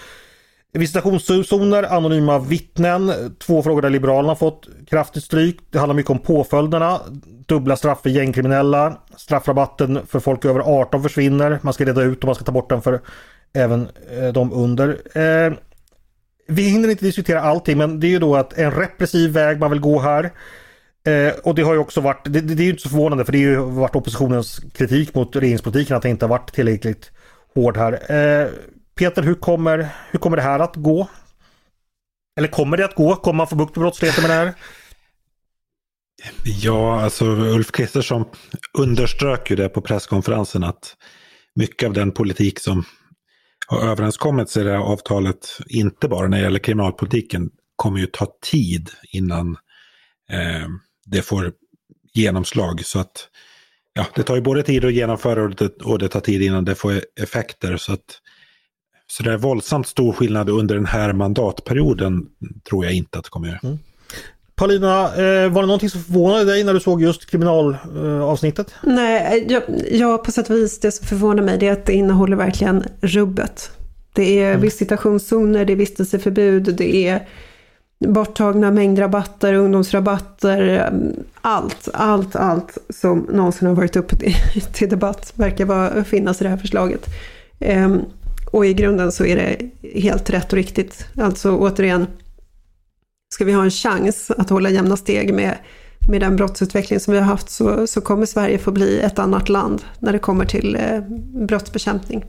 visitationszoner, 0.73 1.83
anonyma 1.83 2.39
vittnen. 2.39 3.13
Två 3.39 3.63
frågor 3.63 3.83
där 3.83 3.91
Liberalerna 3.91 4.29
har 4.29 4.37
fått 4.37 4.69
kraftigt 4.91 5.25
stryk. 5.25 5.59
Det 5.71 5.79
handlar 5.79 5.95
mycket 5.95 6.11
om 6.11 6.19
påföljderna. 6.19 7.01
Dubbla 7.47 7.77
straff 7.77 8.03
för 8.03 8.11
gängkriminella. 8.11 8.97
Straffrabatten 9.17 10.07
för 10.07 10.21
folk 10.21 10.45
över 10.45 10.61
18 10.61 11.03
försvinner. 11.03 11.59
Man 11.63 11.73
ska 11.73 11.85
reda 11.85 12.03
ut 12.03 12.19
och 12.19 12.27
man 12.27 12.35
ska 12.35 12.45
ta 12.45 12.53
bort 12.53 12.69
den 12.69 12.83
för 12.83 13.01
även 13.53 13.89
eh, 14.19 14.33
de 14.33 14.53
under. 14.53 14.89
Eh, 15.19 15.53
vi 16.49 16.63
hinner 16.63 16.89
inte 16.89 17.05
diskutera 17.05 17.43
allting 17.43 17.79
men 17.79 18.01
det 18.01 18.07
är 18.07 18.11
ju 18.11 18.19
då 18.19 18.37
att 18.37 18.59
en 18.59 18.71
repressiv 18.71 19.31
väg 19.31 19.59
man 19.61 19.71
vill 19.71 19.81
gå 19.81 19.99
här. 19.99 20.31
Eh, 21.05 21.33
och 21.45 21.55
det 21.55 21.63
har 21.63 21.73
ju 21.73 21.79
också 21.79 22.01
varit, 22.01 22.25
det, 22.25 22.41
det 22.41 22.63
är 22.63 22.65
ju 22.65 22.71
inte 22.71 22.83
så 22.83 22.89
förvånande 22.89 23.25
för 23.25 23.33
det 23.33 23.39
har 23.39 23.51
ju 23.51 23.57
varit 23.57 23.97
oppositionens 23.97 24.61
kritik 24.75 25.15
mot 25.15 25.37
regeringspolitiken 25.37 25.97
att 25.97 26.03
det 26.03 26.09
inte 26.09 26.25
har 26.25 26.31
varit 26.31 26.53
tillräckligt 26.53 27.11
hård 27.55 27.77
här. 27.77 27.93
Eh, 27.93 28.49
Peter, 28.95 29.23
hur 29.23 29.35
kommer, 29.35 29.89
hur 30.11 30.19
kommer 30.19 30.37
det 30.37 30.43
här 30.43 30.59
att 30.59 30.77
gå? 30.77 31.09
Eller 32.39 32.49
kommer 32.49 32.77
det 32.77 32.85
att 32.85 32.95
gå? 32.95 33.17
Kommer 33.17 33.37
man 33.37 33.47
få 33.47 33.57
bukt 33.57 33.77
med 33.77 33.83
brottsligheten 33.83 34.23
med 34.23 34.31
det 34.31 34.35
här? 34.35 34.55
Ja, 36.45 37.01
alltså 37.01 37.27
Ulf 37.27 37.73
Kristersson 37.73 38.25
underströk 38.79 39.51
ju 39.51 39.57
det 39.57 39.69
på 39.69 39.81
presskonferensen 39.81 40.65
att 40.65 40.97
mycket 41.55 41.87
av 41.87 41.93
den 41.93 42.13
politik 42.13 42.61
som 42.61 42.85
har 43.67 43.89
överenskommits 43.89 44.57
i 44.57 44.63
det 44.63 44.71
här 44.71 44.79
avtalet, 44.79 45.59
inte 45.67 46.09
bara 46.09 46.29
när 46.29 46.37
det 46.37 46.43
gäller 46.43 46.59
kriminalpolitiken, 46.59 47.51
kommer 47.77 47.99
ju 47.99 48.07
ta 48.07 48.27
tid 48.51 48.91
innan 49.13 49.57
eh, 50.31 50.69
det 51.11 51.23
får 51.23 51.53
genomslag. 52.15 52.85
Så 52.85 52.99
att 52.99 53.29
ja, 53.93 54.07
det 54.15 54.23
tar 54.23 54.35
ju 54.35 54.41
både 54.41 54.63
tid 54.63 54.85
att 54.85 54.93
genomföra 54.93 55.43
och 55.43 55.55
det, 55.55 55.83
och 55.83 55.99
det 55.99 56.09
tar 56.09 56.21
tid 56.21 56.43
innan 56.43 56.65
det 56.65 56.75
får 56.75 56.93
effekter. 57.21 57.77
Så 57.77 57.93
att 57.93 58.21
så 59.07 59.23
det 59.23 59.33
är 59.33 59.37
våldsamt 59.37 59.87
stor 59.89 60.13
skillnad 60.13 60.51
under 60.51 60.75
den 60.75 60.87
här 60.87 61.13
mandatperioden 61.13 62.27
tror 62.69 62.85
jag 62.85 62.95
inte 62.95 63.19
att 63.19 63.25
det 63.25 63.31
kommer 63.31 63.49
göra. 63.49 63.61
Mm. 63.63 63.79
Paulina, 64.55 65.05
eh, 65.05 65.51
var 65.51 65.63
det 65.63 65.67
någonting 65.67 65.91
som 65.91 66.03
förvånade 66.03 66.45
dig 66.45 66.65
när 66.65 66.75
du 66.75 66.81
såg 66.81 67.03
just 67.03 67.31
kriminalavsnittet? 67.31 68.75
Nej, 68.83 69.47
jag, 69.49 69.63
jag, 69.91 70.25
på 70.25 70.33
sätt 70.33 70.51
och 70.51 70.57
vis, 70.57 70.81
det 70.81 70.93
som 70.93 71.07
förvånar 71.07 71.43
mig 71.43 71.59
det 71.59 71.69
är 71.69 71.73
att 71.73 71.87
det 71.87 71.93
innehåller 71.93 72.37
verkligen 72.37 72.85
rubbet. 73.01 73.71
Det 74.13 74.39
är 74.41 74.49
Mm. 74.49 74.61
visitationszoner, 74.61 75.65
det 75.65 75.73
är 75.73 75.77
vistelseförbud, 75.77 76.75
det 76.77 77.09
är 77.09 77.29
borttagna 78.09 78.71
mängdrabatter, 78.71 79.55
ungdomsrabatter, 79.55 80.93
allt, 81.41 81.89
allt, 81.95 82.37
allt 82.37 82.79
som 82.89 83.19
någonsin 83.19 83.69
har 83.69 83.75
varit 83.75 83.97
uppe 83.97 84.17
till, 84.73 84.89
debatt 84.89 85.33
verkar 85.35 85.65
vara, 85.65 86.05
finnas 86.05 86.41
i 86.41 86.45
det 86.45 86.51
här 86.51 86.57
förslaget. 86.57 87.07
Ehm, 87.61 88.01
och 88.53 88.67
i 88.67 88.75
grunden 88.75 89.13
så 89.13 89.25
är 89.25 89.37
det 89.37 89.71
helt 90.01 90.31
rätt 90.31 90.53
och 90.53 90.57
riktigt. 90.57 91.07
Alltså 91.21 91.57
återigen, 91.57 92.07
ska 93.35 93.45
vi 93.45 93.53
ha 93.53 93.63
en 93.63 93.71
chans 93.71 94.31
att 94.31 94.51
hålla 94.51 94.71
jämna 94.71 94.97
steg 94.97 95.35
med, 95.35 95.59
med 96.09 96.21
den 96.21 96.37
brottsutveckling 96.37 97.01
som 97.01 97.13
vi 97.13 97.21
har 97.21 97.27
haft 97.27 97.51
så, 97.51 97.87
så 97.87 98.01
kommer 98.01 98.27
Sverige 98.27 98.59
få 98.59 98.71
bli 98.71 99.01
ett 99.01 99.19
annat 99.19 99.49
land 99.49 99.83
när 99.99 100.13
det 100.13 100.19
kommer 100.19 100.45
till 100.45 100.77
eh, 100.77 101.01
brottsbekämpning. 101.47 102.25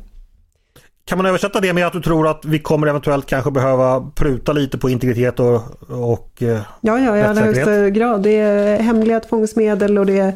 Kan 1.06 1.18
man 1.18 1.26
översätta 1.26 1.60
det 1.60 1.74
med 1.74 1.88
att 1.88 1.94
du 1.94 2.02
tror 2.02 2.28
att 2.28 2.46
vi 2.46 2.60
kommer 2.60 2.88
eventuellt 2.88 3.26
kanske 3.26 3.52
behöva 3.52 4.12
pruta 4.16 4.54
lite 4.54 4.78
på 4.78 4.90
integritet 4.90 5.40
och, 5.40 5.62
och 5.90 6.44
eh, 6.44 6.62
Ja, 6.82 7.00
ja, 7.00 7.18
i 7.18 7.22
allra 7.22 7.42
högsta 7.42 7.90
grad. 7.90 8.24
Det 8.24 8.38
är 8.38 8.82
hemliga 8.82 9.20
tvångsmedel 9.20 9.98
och 9.98 10.06
det 10.06 10.20
är 10.20 10.34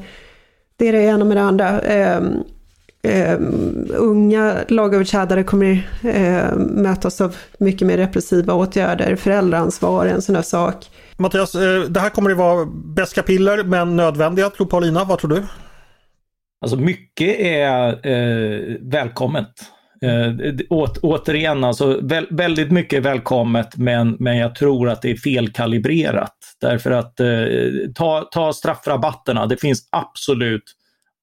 det, 0.77 0.87
är 0.87 0.91
det 0.93 1.01
ena 1.01 1.25
med 1.25 1.37
det 1.37 1.43
andra. 1.43 1.81
Ehm, 1.81 2.43
ehm, 3.03 3.87
unga 3.93 4.55
lagöverträdare 4.67 5.43
kommer 5.43 5.87
eh, 6.03 6.55
mötas 6.57 7.21
av 7.21 7.35
mycket 7.59 7.87
mer 7.87 7.97
repressiva 7.97 8.53
åtgärder, 8.53 9.15
föräldraansvar, 9.15 10.05
en 10.05 10.21
sån 10.21 10.35
där 10.35 10.41
sak. 10.41 10.89
Mattias, 11.17 11.55
eh, 11.55 11.81
det 11.81 11.99
här 11.99 12.09
kommer 12.09 12.29
det 12.29 12.35
vara 12.35 12.65
beska 12.95 13.23
piller 13.23 13.63
men 13.63 13.95
nödvändiga 13.95 14.49
tror 14.49 14.67
Paulina. 14.67 15.03
Vad 15.03 15.19
tror 15.19 15.29
du? 15.29 15.43
Alltså 16.61 16.77
mycket 16.77 17.39
är 17.39 18.07
eh, 18.07 18.77
välkommet. 18.81 19.51
Eh, 20.05 20.29
det- 20.31 20.67
åt, 20.69 20.97
återigen, 20.97 21.63
alltså, 21.63 21.99
vä 22.03 22.23
väldigt 22.29 22.71
mycket 22.71 23.03
välkommet 23.03 23.77
men, 23.77 24.15
men 24.19 24.37
jag 24.37 24.55
tror 24.55 24.89
att 24.89 25.01
det 25.01 25.11
är 25.11 25.15
felkalibrerat. 25.15 26.35
Därför 26.61 26.91
att 26.91 27.19
eh, 27.19 27.27
ta, 27.95 28.21
ta 28.31 28.53
straffrabatterna, 28.53 29.45
det 29.45 29.57
finns 29.61 29.87
absolut 29.91 30.63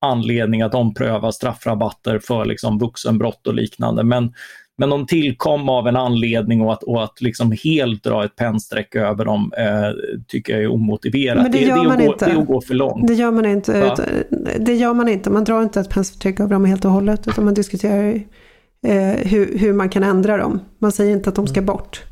anledning 0.04 0.62
att 0.62 0.74
ompröva 0.74 1.32
straffrabatter 1.32 2.18
för 2.18 2.44
liksom, 2.44 2.78
vuxenbrott 2.78 3.46
och 3.46 3.54
liknande. 3.54 4.02
Men, 4.04 4.32
men 4.78 4.90
de 4.90 5.06
tillkom 5.06 5.68
av 5.68 5.88
en 5.88 5.96
anledning 5.96 6.60
och 6.60 6.72
att, 6.72 6.82
och 6.82 7.04
att 7.04 7.20
liksom 7.20 7.52
helt 7.64 8.04
dra 8.04 8.24
ett 8.24 8.36
pennstreck 8.36 8.94
över 8.94 9.24
dem 9.24 9.52
eh, 9.58 9.90
tycker 10.28 10.52
jag 10.52 10.62
är 10.62 10.72
omotiverat. 10.72 11.42
Men 11.42 11.52
det 11.52 11.58
gör 11.60 11.72
är 11.78 11.88
man 11.88 11.92
att 11.92 11.98
gå, 11.98 12.12
inte. 12.12 12.24
det 12.24 12.30
är 12.32 12.36
att 12.40 12.46
gå 12.46 12.60
för 12.60 12.74
långt. 12.74 13.06
Det 13.08 13.14
gör 13.14 13.30
man 13.30 13.46
inte. 13.46 13.72
Utan- 13.72 14.44
Det 14.64 14.74
gör 14.74 14.94
man 14.94 15.08
inte. 15.08 15.30
Man 15.30 15.44
drar 15.44 15.62
inte 15.62 15.80
ett 15.80 15.90
penseltryck 15.90 16.40
över 16.40 16.50
dem 16.50 16.64
helt 16.64 16.84
och 16.84 16.90
hållet 16.90 17.28
utan 17.28 17.44
man 17.44 17.54
diskuterar 17.54 18.20
eh, 18.86 19.28
hur, 19.28 19.58
hur 19.58 19.72
man 19.72 19.88
kan 19.88 20.02
ändra 20.02 20.36
dem. 20.36 20.60
Man 20.78 20.92
säger 20.92 21.12
inte 21.12 21.28
att 21.28 21.34
de 21.36 21.46
ska 21.46 21.62
bort. 21.62 22.02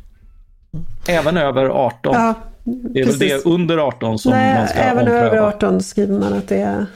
Även 1.08 1.36
över 1.36 1.64
18. 1.68 2.14
Ja, 2.14 2.34
Det 2.64 3.00
är 3.00 3.06
väl 3.06 3.18
det 3.18 3.46
under 3.46 3.78
18 3.78 4.18
som 4.18 4.30
Nej, 4.32 4.58
man 4.58 4.68
ska 4.68 4.78
även 4.78 4.98
ompröva. 4.98 5.26
över 5.26 5.38
18 5.38 5.80
skriver 5.82 6.18
man 6.18 6.32
att 6.32 6.48
det 6.48 6.56
är... 6.60 6.86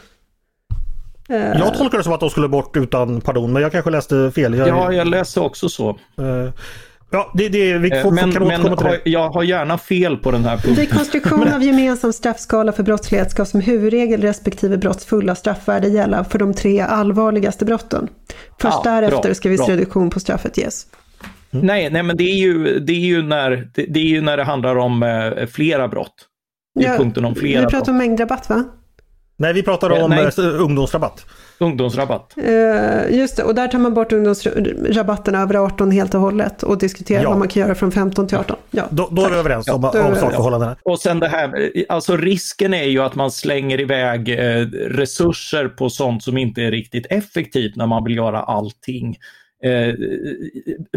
eh, 1.28 1.58
Jag 1.60 1.74
tolkar 1.74 1.98
det 1.98 2.04
som 2.04 2.12
att 2.12 2.20
de 2.20 2.30
skulle 2.30 2.48
bort 2.48 2.76
utan 2.76 3.20
pardon 3.20 3.52
men 3.52 3.62
jag 3.62 3.72
kanske 3.72 3.90
läste 3.90 4.30
fel. 4.34 4.54
Jag, 4.54 4.68
Ja, 4.68 4.92
jag 4.92 5.06
läste 5.06 5.40
också 5.40 5.68
så. 5.68 5.96
Ja 7.10 7.32
det, 7.34 7.48
det, 7.48 7.78
vi 7.78 7.90
Eh, 7.92 8.02
får, 8.02 8.10
Men, 8.10 8.32
kan 8.32 8.46
men 8.48 8.60
återkomma 8.60 8.76
till 8.76 9.00
det. 9.04 9.10
jag 9.10 9.30
har 9.30 9.42
gärna 9.42 9.78
fel 9.78 10.16
på 10.16 10.30
den 10.30 10.44
här 10.44 10.56
punkten. 10.56 10.74
Vid 10.74 10.90
konstruktion 10.94 11.48
av 11.52 11.62
gemensam 11.62 12.12
straffskala 12.12 12.72
för 12.72 12.82
brottslighet 12.82 13.30
ska 13.30 13.44
som 13.44 13.60
huvudregel 13.60 14.20
respektive 14.22 14.76
brotts 14.76 15.04
fulla 15.04 15.34
straffvärde 15.34 15.88
gälla 15.88 16.24
för 16.24 16.38
de 16.38 16.54
tre 16.54 16.80
allvarligaste 16.80 17.64
brotten. 17.64 18.08
Först 18.60 18.78
Ja, 18.84 18.90
därefter 18.90 19.22
bra, 19.22 19.34
ska 19.34 19.48
viss 19.48 19.66
bra. 19.66 19.68
reduktion 19.74 20.10
på 20.10 20.20
straffet 20.20 20.58
ges. 20.58 20.86
Mm. 21.52 21.66
Nej, 21.66 21.90
nej, 21.90 22.02
men 22.02 22.16
det 22.16 22.24
är 22.24 22.36
ju, 22.36 22.78
det 22.80 22.92
är 22.92 22.96
ju, 23.06 23.22
när, 23.22 23.50
det, 23.50 23.86
det 23.88 24.00
är 24.00 24.04
ju 24.04 24.20
när 24.20 24.36
det 24.36 24.44
handlar 24.44 24.76
om 24.76 25.02
eh, 25.02 25.46
flera 25.46 25.88
brott. 25.88 26.14
Det 26.80 26.86
är 26.86 26.90
ja, 26.92 26.96
punkten 26.98 27.24
om 27.24 27.34
flera 27.34 27.60
Vi 27.60 27.66
pratar 27.66 27.92
om 27.92 27.98
mängdrabatt 27.98 28.48
va? 28.48 28.64
Nej, 29.36 29.52
vi 29.52 29.62
pratar 29.62 30.02
om 30.02 30.10
nej. 30.10 30.30
Eh, 30.38 30.62
ungdomsrabatt. 30.62 31.26
Ungdomsrabatt. 31.58 32.34
Uh, 32.38 33.16
just 33.16 33.36
det, 33.36 33.42
och 33.42 33.54
där 33.54 33.68
tar 33.68 33.78
man 33.78 33.94
bort 33.94 34.12
ungdomsrabatten 34.12 35.34
över 35.34 35.54
18 35.54 35.90
helt 35.90 36.14
och 36.14 36.20
hållet 36.20 36.62
och 36.62 36.78
diskuterar 36.78 37.22
ja. 37.22 37.28
vad 37.28 37.38
man 37.38 37.48
kan 37.48 37.62
göra 37.62 37.74
från 37.74 37.92
15 37.92 38.26
till 38.28 38.38
18. 38.38 38.56
Ja, 38.70 38.84
då, 38.90 39.08
då 39.10 39.24
är 39.24 39.30
vi 39.30 39.36
överens 39.36 39.66
ja, 39.66 39.74
om, 39.74 39.84
om 39.84 39.92
sakförhållandena. 39.92 40.76
Och 40.82 41.00
sen 41.00 41.20
det 41.20 41.28
här, 41.28 41.72
alltså 41.88 42.16
risken 42.16 42.74
är 42.74 42.84
ju 42.84 43.00
att 43.00 43.14
man 43.14 43.30
slänger 43.30 43.80
iväg 43.80 44.28
eh, 44.28 44.66
resurser 44.88 45.68
på 45.68 45.90
sånt 45.90 46.22
som 46.22 46.38
inte 46.38 46.62
är 46.62 46.70
riktigt 46.70 47.06
effektivt 47.10 47.76
när 47.76 47.86
man 47.86 48.04
vill 48.04 48.16
göra 48.16 48.42
allting 48.42 49.16
eh, 49.64 49.94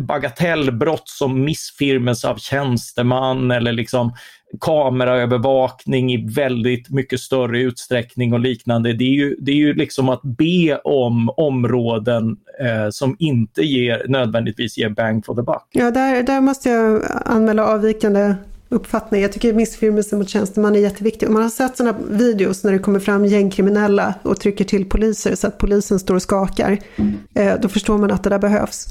bagatellbrott 0.02 1.10
som 1.10 1.44
missfirmelse 1.44 2.30
av 2.30 2.38
tjänsteman 2.38 3.52
eller 3.52 3.72
liksom 3.72 4.14
kameraövervakning 4.62 6.14
i 6.14 6.28
väldigt 6.36 6.90
mycket 6.90 7.20
större 7.20 7.62
utsträckning 7.62 8.34
och 8.34 8.40
liknande. 8.40 8.94
Det 8.94 9.04
är 9.04 9.14
ju, 9.14 9.36
det 9.40 9.52
är 9.52 9.56
ju 9.56 9.74
liksom 9.74 10.10
att 10.10 10.22
be 10.24 10.78
om 10.78 11.30
områden 11.38 12.38
eh, 12.62 12.90
som 12.90 13.16
inte 13.20 13.62
ger, 13.62 14.06
nödvändigtvis 14.08 14.78
ger 14.78 14.90
bang 14.90 15.26
for 15.26 15.36
the 15.36 15.42
buck. 15.42 15.68
Ja, 15.72 15.92
där, 15.92 16.24
där 16.24 16.42
måste 16.42 16.70
jag 16.70 17.02
anmäla 17.26 17.66
avvikande 17.66 18.36
uppfattning. 18.70 19.22
Jag 19.22 19.32
tycker 19.32 19.54
missfirmelse 19.54 20.16
mot 20.16 20.30
tjänsteman 20.30 20.76
är 20.76 20.80
jätteviktig. 20.80 21.28
Om 21.28 21.34
man 21.34 21.44
har 21.44 21.50
sett 21.50 21.78
sådana 21.78 21.98
videos 22.10 22.64
när 22.64 22.72
det 22.72 22.80
kommer 22.80 23.00
fram 23.00 23.26
gängkriminella 23.26 24.14
och 24.24 24.40
trycker 24.40 24.66
till 24.66 24.90
poliser 24.90 25.36
så 25.36 25.48
att 25.48 25.58
polisen 25.58 26.00
står 26.00 26.16
och 26.16 26.22
skakar, 26.22 26.80
eh, 27.36 27.54
då 27.62 27.70
förstår 27.70 27.98
man 27.98 28.12
att 28.12 28.24
det 28.24 28.30
där 28.30 28.40
behövs. 28.40 28.88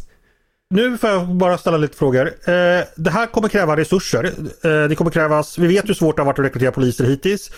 Nu 0.70 0.98
får 0.98 1.10
jag 1.10 1.36
bara 1.36 1.58
ställa 1.58 1.76
lite 1.76 1.96
frågor. 1.96 2.26
Eh, 2.26 2.84
det 2.96 3.10
här 3.10 3.26
kommer 3.26 3.48
kräva 3.48 3.76
resurser. 3.76 4.24
Eh, 4.24 4.88
det 4.88 4.96
kommer 4.96 5.10
krävas, 5.10 5.58
vi 5.58 5.66
vet 5.66 5.88
hur 5.88 5.94
svårt 5.94 6.16
det 6.16 6.22
har 6.22 6.26
varit 6.26 6.38
att 6.38 6.44
rekrytera 6.44 6.72
poliser 6.72 7.04
hittills. 7.04 7.50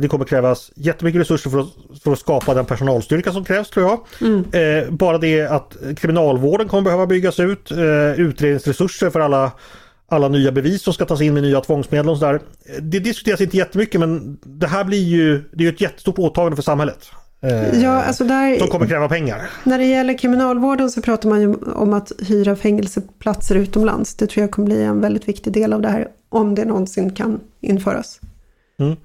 Det 0.00 0.10
kommer 0.10 0.24
krävas 0.24 0.72
jättemycket 0.74 1.20
resurser 1.20 1.50
för 1.50 1.60
att, 1.60 2.02
för 2.02 2.12
att 2.12 2.18
skapa 2.18 2.54
den 2.54 2.64
personalstyrka 2.64 3.32
som 3.32 3.44
krävs 3.44 3.70
tror 3.70 3.86
jag. 3.86 4.00
Mm. 4.28 4.96
Bara 4.96 5.18
det 5.18 5.46
att 5.46 5.76
kriminalvården 5.96 6.68
kommer 6.68 6.82
behöva 6.82 7.06
byggas 7.06 7.40
ut. 7.40 7.72
Utredningsresurser 8.16 9.10
för 9.10 9.20
alla 9.20 9.52
alla 10.08 10.28
nya 10.28 10.52
bevis 10.52 10.82
som 10.82 10.92
ska 10.92 11.04
tas 11.04 11.20
in 11.20 11.34
med 11.34 11.42
nya 11.42 11.60
tvångsmedel 11.60 12.08
och 12.08 12.18
sådär. 12.18 12.40
Det 12.80 12.98
diskuteras 12.98 13.40
inte 13.40 13.56
jättemycket 13.56 14.00
men 14.00 14.38
det 14.42 14.66
här 14.66 14.84
blir 14.84 15.04
ju, 15.04 15.44
det 15.52 15.66
är 15.66 15.72
ett 15.72 15.80
jättestort 15.80 16.18
åtagande 16.18 16.56
för 16.56 16.62
samhället. 16.62 17.10
Eh, 17.42 17.82
ja, 17.82 18.02
alltså 18.02 18.24
där, 18.24 18.58
som 18.58 18.68
kommer 18.68 18.86
kräva 18.86 19.08
pengar. 19.08 19.50
När 19.64 19.78
det 19.78 19.84
gäller 19.84 20.18
kriminalvården 20.18 20.90
så 20.90 21.02
pratar 21.02 21.28
man 21.28 21.40
ju 21.40 21.54
om 21.54 21.92
att 21.92 22.12
hyra 22.18 22.56
fängelseplatser 22.56 23.54
utomlands. 23.54 24.14
Det 24.14 24.26
tror 24.26 24.42
jag 24.42 24.50
kommer 24.50 24.66
bli 24.66 24.82
en 24.82 25.00
väldigt 25.00 25.28
viktig 25.28 25.52
del 25.52 25.72
av 25.72 25.80
det 25.80 25.88
här. 25.88 26.08
Om 26.28 26.54
det 26.54 26.64
någonsin 26.64 27.10
kan 27.10 27.40
införas. 27.60 28.20
Mm. 28.78 28.96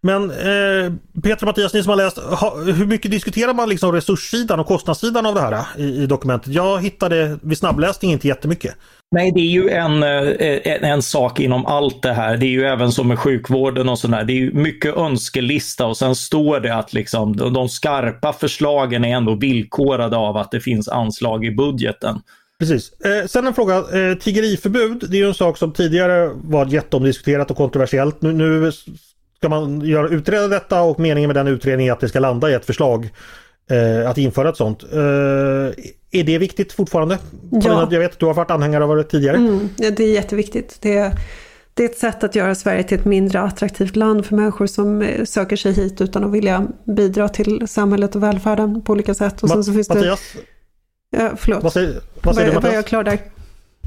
Men 0.00 0.30
eh, 0.30 0.92
Peter 1.22 1.42
och 1.42 1.46
Mattias, 1.46 1.74
ni 1.74 1.82
som 1.82 1.90
har 1.90 1.96
läst, 1.96 2.18
ha, 2.18 2.56
hur 2.56 2.86
mycket 2.86 3.10
diskuterar 3.10 3.54
man 3.54 3.68
liksom 3.68 3.92
resurssidan 3.92 4.60
och 4.60 4.66
kostnadssidan 4.66 5.26
av 5.26 5.34
det 5.34 5.40
här 5.40 5.64
i, 5.76 6.02
i 6.02 6.06
dokumentet? 6.06 6.52
Jag 6.52 6.82
hittade 6.82 7.38
vid 7.42 7.58
snabbläsning 7.58 8.12
inte 8.12 8.28
jättemycket. 8.28 8.74
Nej, 9.14 9.32
det 9.32 9.40
är 9.40 9.50
ju 9.50 9.68
en, 9.68 10.02
eh, 10.02 10.72
en, 10.72 10.84
en, 10.84 11.02
sak 11.02 11.40
inom 11.40 11.66
allt 11.66 12.02
det 12.02 12.12
här. 12.12 12.36
Det 12.36 12.46
är 12.46 12.50
ju 12.50 12.64
även 12.64 12.92
som 12.92 13.08
med 13.08 13.18
sjukvården 13.18 13.88
och 13.88 13.98
sådär. 13.98 14.24
Det 14.24 14.32
är 14.32 14.36
ju 14.36 14.52
mycket 14.52 14.96
önskelista 14.96 15.86
och 15.86 15.96
sen 15.96 16.14
står 16.14 16.60
det 16.60 16.74
att 16.74 16.92
liksom, 16.92 17.36
de, 17.36 17.52
de 17.52 17.68
skarpa 17.68 18.32
förslagen 18.32 19.04
är 19.04 19.16
ändå 19.16 19.34
villkorade 19.34 20.16
av 20.16 20.36
att 20.36 20.50
det 20.50 20.60
finns 20.60 20.88
anslag 20.88 21.44
i 21.44 21.50
budgeten. 21.50 22.20
Precis. 22.58 22.92
Eh, 22.92 23.26
sen 23.26 23.46
en 23.46 23.54
fråga. 23.54 23.76
Eh, 23.76 24.18
tiggeriförbud, 24.18 25.04
det 25.08 25.16
är 25.16 25.20
ju 25.20 25.28
en 25.28 25.34
sak 25.34 25.58
som 25.58 25.72
tidigare 25.72 26.30
var 26.34 26.66
jätteomdiskuterat 26.66 27.50
och 27.50 27.56
kontroversiellt. 27.56 28.22
Nu, 28.22 28.32
nu 28.32 28.72
ska 29.36 29.48
man 29.48 29.80
göra, 29.80 30.08
utreda 30.08 30.48
detta 30.48 30.82
och 30.82 31.00
meningen 31.00 31.28
med 31.28 31.36
den 31.36 31.48
utredningen 31.48 31.90
är 31.90 31.94
att 31.94 32.00
det 32.00 32.08
ska 32.08 32.20
landa 32.20 32.50
i 32.50 32.54
ett 32.54 32.66
förslag 32.66 33.10
eh, 33.70 34.10
att 34.10 34.18
införa 34.18 34.48
ett 34.48 34.56
sånt. 34.56 34.82
Eh, 34.82 34.98
är 36.10 36.24
det 36.24 36.38
viktigt 36.38 36.72
fortfarande? 36.72 37.18
Ja. 37.50 37.88
Jag 37.90 38.00
vet 38.00 38.12
att 38.12 38.18
du 38.18 38.26
har 38.26 38.34
varit 38.34 38.50
anhängare 38.50 38.84
av 38.84 38.96
det 38.96 39.04
tidigare. 39.04 39.36
Mm, 39.36 39.68
ja, 39.76 39.90
det 39.90 40.04
är 40.04 40.12
jätteviktigt. 40.12 40.78
Det 40.80 40.96
är, 40.96 41.12
det 41.74 41.84
är 41.84 41.88
ett 41.88 41.98
sätt 41.98 42.24
att 42.24 42.34
göra 42.34 42.54
Sverige 42.54 42.82
till 42.82 42.98
ett 42.98 43.04
mindre 43.04 43.40
attraktivt 43.40 43.96
land 43.96 44.26
för 44.26 44.36
människor 44.36 44.66
som 44.66 45.02
eh, 45.02 45.24
söker 45.24 45.56
sig 45.56 45.72
hit 45.72 46.00
utan 46.00 46.24
att 46.24 46.32
vilja 46.32 46.66
bidra 46.84 47.28
till 47.28 47.68
samhället 47.68 48.16
och 48.16 48.22
välfärden 48.22 48.82
på 48.82 48.92
olika 48.92 49.14
sätt. 49.14 49.42
Och 49.42 49.48
Ma 49.48 49.54
sen 49.54 49.64
så 49.64 49.72
finns 49.72 49.88
Mattias? 49.88 50.20
Det... 51.10 51.18
Ja, 51.22 51.30
förlåt. 51.36 51.62
Vad 51.62 51.72
säger, 51.72 52.00
vad 52.22 52.34
säger 52.34 52.48
var, 52.48 52.54
du 52.54 52.56
Mattias? 52.56 52.72
Var 52.72 52.76
jag 52.76 52.86
klar 52.86 53.04
där? 53.04 53.18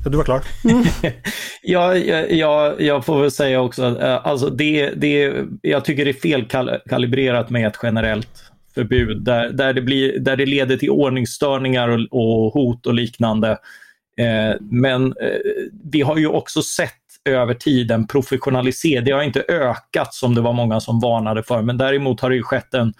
Ja, 0.04 0.10
du 0.10 0.18
var 0.18 0.24
klar. 0.24 0.42
Mm. 0.64 0.84
ja, 1.62 1.96
jag, 1.96 2.82
jag 2.82 3.06
får 3.06 3.22
väl 3.22 3.32
säga 3.32 3.62
också 3.62 3.84
att 3.84 4.02
eh, 4.02 4.28
alltså 4.28 4.50
det, 4.50 4.90
det, 4.90 5.34
jag 5.62 5.86
tycker 5.86 6.06
det 6.06 6.12
är 6.12 6.14
felkalibrerat 6.14 7.50
med 7.50 7.68
ett 7.68 7.78
generellt 7.84 8.52
förbud 8.78 9.24
där, 9.24 9.50
där, 9.50 9.74
det, 9.74 9.82
blir, 9.82 10.20
där 10.20 10.36
det 10.36 10.46
leder 10.46 10.78
till 10.78 10.90
ordningsstörningar 10.90 11.88
och, 11.90 12.00
och 12.12 12.54
hot 12.54 12.86
och 12.86 12.94
liknande. 12.94 13.52
Eh, 14.20 14.56
men 14.60 15.06
eh, 15.06 15.40
vi 15.92 16.02
har 16.02 16.18
ju 16.18 16.28
också 16.28 16.62
sett 16.62 16.92
över 17.26 17.54
tiden 17.54 18.08
professionalisering. 18.08 19.06
Det 19.06 19.12
har 19.12 19.24
inte 19.24 19.44
ökat 19.48 20.14
som 20.14 20.36
det 20.36 20.42
var 20.42 20.54
många 20.54 20.80
som 20.80 21.00
varnade 21.00 21.44
för, 21.44 21.62
men 21.62 21.78
däremot 21.78 22.22
har 22.22 22.30
det 22.30 22.36
ju 22.36 22.44
skett 22.44 22.74
en 22.74 22.94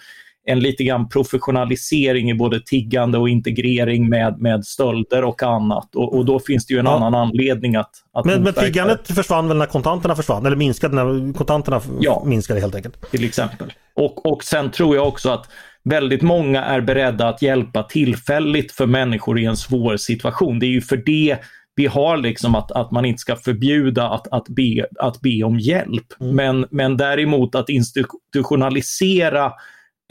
en 0.48 0.60
lite 0.60 0.84
grann 0.84 1.08
professionalisering 1.08 2.30
i 2.30 2.34
både 2.34 2.60
tiggande 2.60 3.18
och 3.18 3.28
integrering 3.28 4.08
med, 4.08 4.40
med 4.40 4.64
stölder 4.64 5.24
och 5.24 5.42
annat. 5.42 5.94
Och, 5.94 6.16
och 6.16 6.24
då 6.24 6.40
finns 6.40 6.66
det 6.66 6.74
ju 6.74 6.80
en 6.80 6.86
ja. 6.86 6.96
annan 6.96 7.14
anledning 7.14 7.76
att... 7.76 7.90
att 8.12 8.24
men, 8.24 8.42
men 8.42 8.52
tiggandet 8.52 9.06
försvann 9.06 9.48
väl 9.48 9.56
när 9.56 9.66
kontanterna 9.66 10.16
försvann? 10.16 10.46
Eller 10.46 10.56
minskade 10.56 10.94
när 10.94 11.32
kontanterna 11.32 11.80
ja, 12.00 12.22
minskade 12.26 12.60
helt 12.60 12.74
enkelt? 12.74 13.10
Till 13.10 13.24
exempel. 13.24 13.72
Och, 13.94 14.26
och 14.26 14.44
sen 14.44 14.70
tror 14.70 14.96
jag 14.96 15.08
också 15.08 15.30
att 15.30 15.48
väldigt 15.88 16.22
många 16.22 16.64
är 16.64 16.80
beredda 16.80 17.28
att 17.28 17.42
hjälpa 17.42 17.82
tillfälligt 17.82 18.72
för 18.72 18.86
människor 18.86 19.40
i 19.40 19.44
en 19.44 19.56
svår 19.56 19.96
situation. 19.96 20.58
Det 20.58 20.66
är 20.66 20.70
ju 20.70 20.80
för 20.80 20.96
det 20.96 21.38
vi 21.78 21.86
har 21.86 22.16
liksom 22.16 22.54
att, 22.54 22.72
att 22.72 22.90
man 22.90 23.04
inte 23.04 23.20
ska 23.20 23.36
förbjuda 23.36 24.08
att, 24.08 24.28
att, 24.28 24.48
be, 24.48 24.86
att 24.98 25.20
be 25.20 25.42
om 25.42 25.58
hjälp. 25.58 26.06
Mm. 26.20 26.36
Men, 26.36 26.66
men 26.70 26.96
däremot 26.96 27.54
att 27.54 27.68
institutionalisera 27.68 29.52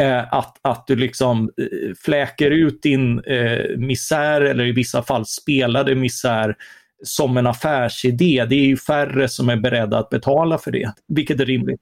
eh, 0.01 0.33
att, 0.33 0.57
att 0.61 0.87
du 0.87 0.95
liksom 0.95 1.51
eh, 1.61 1.93
fläker 2.05 2.51
ut 2.51 2.81
din 2.81 3.19
eh, 3.19 3.77
misär 3.77 4.41
eller 4.41 4.65
i 4.65 4.71
vissa 4.71 5.03
fall 5.03 5.25
spelade 5.25 5.95
misär 5.95 6.55
som 7.03 7.37
en 7.37 7.47
affärsidé. 7.47 8.45
Det 8.49 8.55
är 8.55 8.65
ju 8.65 8.77
färre 8.77 9.27
som 9.27 9.49
är 9.49 9.57
beredda 9.57 9.97
att 9.97 10.09
betala 10.09 10.57
för 10.57 10.71
det, 10.71 10.91
vilket 11.07 11.39
är 11.39 11.45
rimligt. 11.45 11.81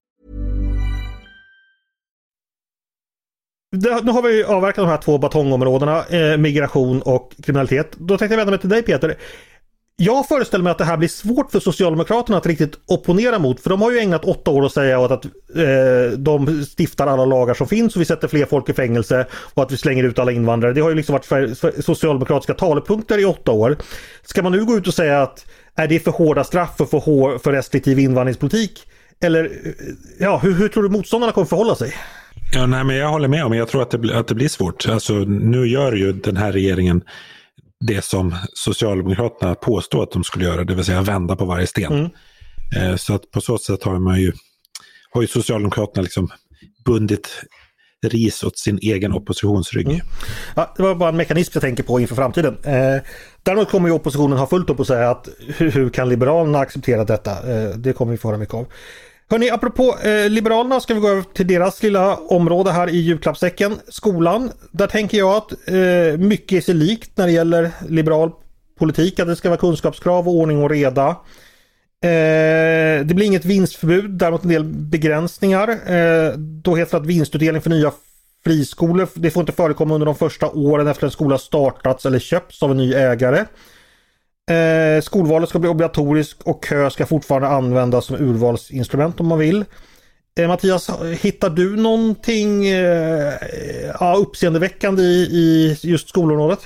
Nu 3.71 4.11
har 4.11 4.21
vi 4.21 4.43
avverkat 4.43 4.83
de 4.83 4.87
här 4.87 4.97
två 4.97 5.17
batongområdena, 5.17 6.05
eh, 6.05 6.37
migration 6.37 7.01
och 7.01 7.33
kriminalitet. 7.43 7.91
Då 7.97 8.17
tänkte 8.17 8.33
jag 8.33 8.37
vända 8.37 8.51
mig 8.51 8.59
till 8.59 8.69
dig 8.69 8.83
Peter. 8.83 9.17
Jag 9.95 10.27
föreställer 10.27 10.63
mig 10.63 10.71
att 10.71 10.77
det 10.77 10.85
här 10.85 10.97
blir 10.97 11.07
svårt 11.07 11.51
för 11.51 11.59
Socialdemokraterna 11.59 12.37
att 12.37 12.45
riktigt 12.45 12.79
opponera 12.85 13.39
mot. 13.39 13.59
För 13.59 13.69
de 13.69 13.81
har 13.81 13.91
ju 13.91 13.99
ägnat 13.99 14.25
åtta 14.25 14.51
år 14.51 14.65
att 14.65 14.71
säga 14.71 14.99
åt 14.99 15.11
att 15.11 15.25
eh, 15.25 16.17
de 16.17 16.65
stiftar 16.77 17.07
alla 17.07 17.25
lagar 17.25 17.53
som 17.53 17.67
finns 17.67 17.95
och 17.95 18.01
vi 18.01 18.05
sätter 18.05 18.27
fler 18.27 18.45
folk 18.45 18.69
i 18.69 18.73
fängelse 18.73 19.27
och 19.53 19.63
att 19.63 19.71
vi 19.71 19.77
slänger 19.77 20.03
ut 20.03 20.19
alla 20.19 20.31
invandrare. 20.31 20.73
Det 20.73 20.81
har 20.81 20.89
ju 20.89 20.95
liksom 20.95 21.19
varit 21.29 21.57
socialdemokratiska 21.85 22.53
talepunkter 22.53 23.17
i 23.17 23.25
åtta 23.25 23.51
år. 23.51 23.77
Ska 24.23 24.43
man 24.43 24.51
nu 24.51 24.65
gå 24.65 24.77
ut 24.77 24.87
och 24.87 24.93
säga 24.93 25.21
att 25.21 25.45
är 25.75 25.87
det 25.87 25.99
för 25.99 26.11
hårda 26.11 26.43
straff 26.43 26.81
och 26.81 26.89
för, 26.89 26.99
hår, 26.99 27.37
för 27.37 27.51
restriktiv 27.51 27.99
invandringspolitik? 27.99 28.87
Eller 29.23 29.43
eh, 29.43 29.71
ja, 30.19 30.37
hur, 30.37 30.53
hur 30.53 30.67
tror 30.67 30.83
du 30.83 30.89
motståndarna 30.89 31.33
kommer 31.33 31.47
förhålla 31.47 31.75
sig? 31.75 31.93
Ja, 32.53 32.65
nej, 32.65 32.83
men 32.83 32.95
jag 32.95 33.09
håller 33.09 33.27
med 33.27 33.45
om, 33.45 33.53
jag 33.53 33.67
tror 33.67 33.81
att 33.81 33.91
det, 33.91 34.19
att 34.19 34.27
det 34.27 34.35
blir 34.35 34.47
svårt. 34.47 34.85
Alltså, 34.89 35.13
nu 35.13 35.67
gör 35.67 35.93
ju 35.93 36.13
den 36.13 36.37
här 36.37 36.51
regeringen 36.51 37.03
det 37.79 38.05
som 38.05 38.35
Socialdemokraterna 38.53 39.55
påstår 39.55 40.03
att 40.03 40.11
de 40.11 40.23
skulle 40.23 40.45
göra, 40.45 40.63
det 40.63 40.75
vill 40.75 40.85
säga 40.85 41.01
vända 41.01 41.35
på 41.35 41.45
varje 41.45 41.67
sten. 41.67 41.93
Mm. 41.93 42.11
Eh, 42.75 42.95
så 42.95 43.13
att 43.13 43.31
på 43.31 43.41
så 43.41 43.57
sätt 43.57 43.83
har 43.83 43.99
man 43.99 44.21
ju, 44.21 44.31
har 45.13 45.21
ju 45.21 45.27
Socialdemokraterna 45.27 46.01
liksom 46.01 46.29
bundit 46.85 47.29
ris 48.07 48.43
åt 48.43 48.57
sin 48.57 48.79
egen 48.81 49.13
oppositionsrygg. 49.13 49.87
Mm. 49.87 49.99
Ja, 50.55 50.73
det 50.77 50.83
var 50.83 50.95
bara 50.95 51.09
en 51.09 51.17
mekanism 51.17 51.51
jag 51.53 51.61
tänker 51.61 51.83
på 51.83 51.99
inför 51.99 52.15
framtiden. 52.15 52.57
Eh, 52.63 53.01
däremot 53.43 53.69
kommer 53.69 53.89
ju 53.89 53.93
oppositionen 53.93 54.37
ha 54.37 54.47
fullt 54.47 54.69
upp 54.69 54.79
och 54.79 54.87
säga 54.87 55.09
att 55.09 55.29
hur, 55.57 55.71
hur 55.71 55.89
kan 55.89 56.09
Liberalerna 56.09 56.59
acceptera 56.59 57.05
detta? 57.05 57.31
Eh, 57.31 57.69
det 57.69 57.93
kommer 57.93 58.11
vi 58.11 58.17
få 58.17 58.27
höra 58.27 58.37
mycket 58.37 58.55
av. 58.55 58.67
Hörni, 59.31 59.49
apropå 59.49 59.97
eh, 60.03 60.29
Liberalerna 60.29 60.79
ska 60.79 60.93
vi 60.93 60.99
gå 60.99 61.09
över 61.09 61.21
till 61.21 61.47
deras 61.47 61.83
lilla 61.83 62.15
område 62.15 62.71
här 62.71 62.89
i 62.89 62.97
julklappssäcken, 62.97 63.75
skolan. 63.87 64.51
Där 64.71 64.87
tänker 64.87 65.17
jag 65.17 65.35
att 65.35 65.51
eh, 65.51 66.17
mycket 66.17 66.57
är 66.57 66.61
sig 66.61 66.75
likt 66.75 67.17
när 67.17 67.25
det 67.25 67.31
gäller 67.31 67.71
liberal 67.89 68.31
politik, 68.79 69.19
att 69.19 69.27
det 69.27 69.35
ska 69.35 69.49
vara 69.49 69.59
kunskapskrav 69.59 70.27
och 70.27 70.33
ordning 70.33 70.63
och 70.63 70.69
reda. 70.69 71.07
Eh, 72.03 73.05
det 73.05 73.15
blir 73.15 73.25
inget 73.25 73.45
vinstförbud, 73.45 74.11
däremot 74.11 74.43
en 74.43 74.49
del 74.49 74.63
begränsningar. 74.63 75.69
Eh, 75.69 76.33
då 76.37 76.75
heter 76.75 76.91
det 76.91 77.01
att 77.01 77.05
vinstutdelning 77.05 77.61
för 77.61 77.69
nya 77.69 77.91
friskolor, 78.43 79.07
det 79.13 79.31
får 79.31 79.41
inte 79.41 79.51
förekomma 79.51 79.93
under 79.93 80.05
de 80.05 80.15
första 80.15 80.49
åren 80.49 80.87
efter 80.87 81.05
en 81.07 81.11
skola 81.11 81.37
startats 81.37 82.05
eller 82.05 82.19
köpts 82.19 82.63
av 82.63 82.71
en 82.71 82.77
ny 82.77 82.93
ägare. 82.93 83.45
Eh, 84.51 85.01
skolvalet 85.01 85.49
ska 85.49 85.59
bli 85.59 85.69
obligatoriskt 85.69 86.41
och 86.41 86.63
kö 86.63 86.89
ska 86.89 87.05
fortfarande 87.05 87.47
användas 87.47 88.05
som 88.05 88.15
urvalsinstrument 88.15 89.19
om 89.19 89.27
man 89.27 89.39
vill. 89.39 89.65
Eh, 90.39 90.47
Mattias, 90.47 90.89
hittar 91.21 91.49
du 91.49 91.75
någonting 91.75 92.67
eh, 92.67 93.33
ja, 93.99 94.15
uppseendeväckande 94.17 95.01
i, 95.01 95.29
i 95.31 95.77
just 95.81 96.09
skolområdet? 96.09 96.59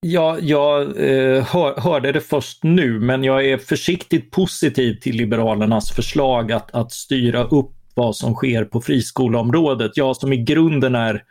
Ja, 0.00 0.38
jag 0.40 0.82
eh, 0.82 1.44
hör, 1.44 1.80
hörde 1.80 2.12
det 2.12 2.20
först 2.20 2.62
nu, 2.62 3.00
men 3.00 3.24
jag 3.24 3.46
är 3.46 3.58
försiktigt 3.58 4.30
positiv 4.30 4.94
till 4.94 5.16
Liberalernas 5.16 5.90
förslag 5.90 6.52
att, 6.52 6.74
att 6.74 6.92
styra 6.92 7.44
upp 7.44 7.70
vad 7.94 8.16
som 8.16 8.34
sker 8.34 8.64
på 8.64 8.80
friskoleområdet. 8.80 9.96
Jag 9.96 10.16
som 10.16 10.32
i 10.32 10.36
grunden 10.36 10.94
är 10.94 11.24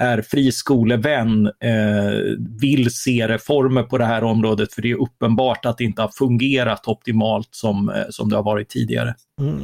är 0.00 0.22
friskolevän 0.22 1.46
eh, 1.46 2.36
vill 2.60 2.94
se 2.94 3.28
reformer 3.28 3.82
på 3.82 3.98
det 3.98 4.04
här 4.04 4.24
området 4.24 4.72
för 4.72 4.82
det 4.82 4.90
är 4.90 5.02
uppenbart 5.02 5.66
att 5.66 5.78
det 5.78 5.84
inte 5.84 6.02
har 6.02 6.08
fungerat 6.08 6.88
optimalt 6.88 7.48
som, 7.50 7.88
eh, 7.88 8.02
som 8.10 8.28
det 8.28 8.36
har 8.36 8.42
varit 8.42 8.68
tidigare. 8.68 9.14
Mm. 9.40 9.60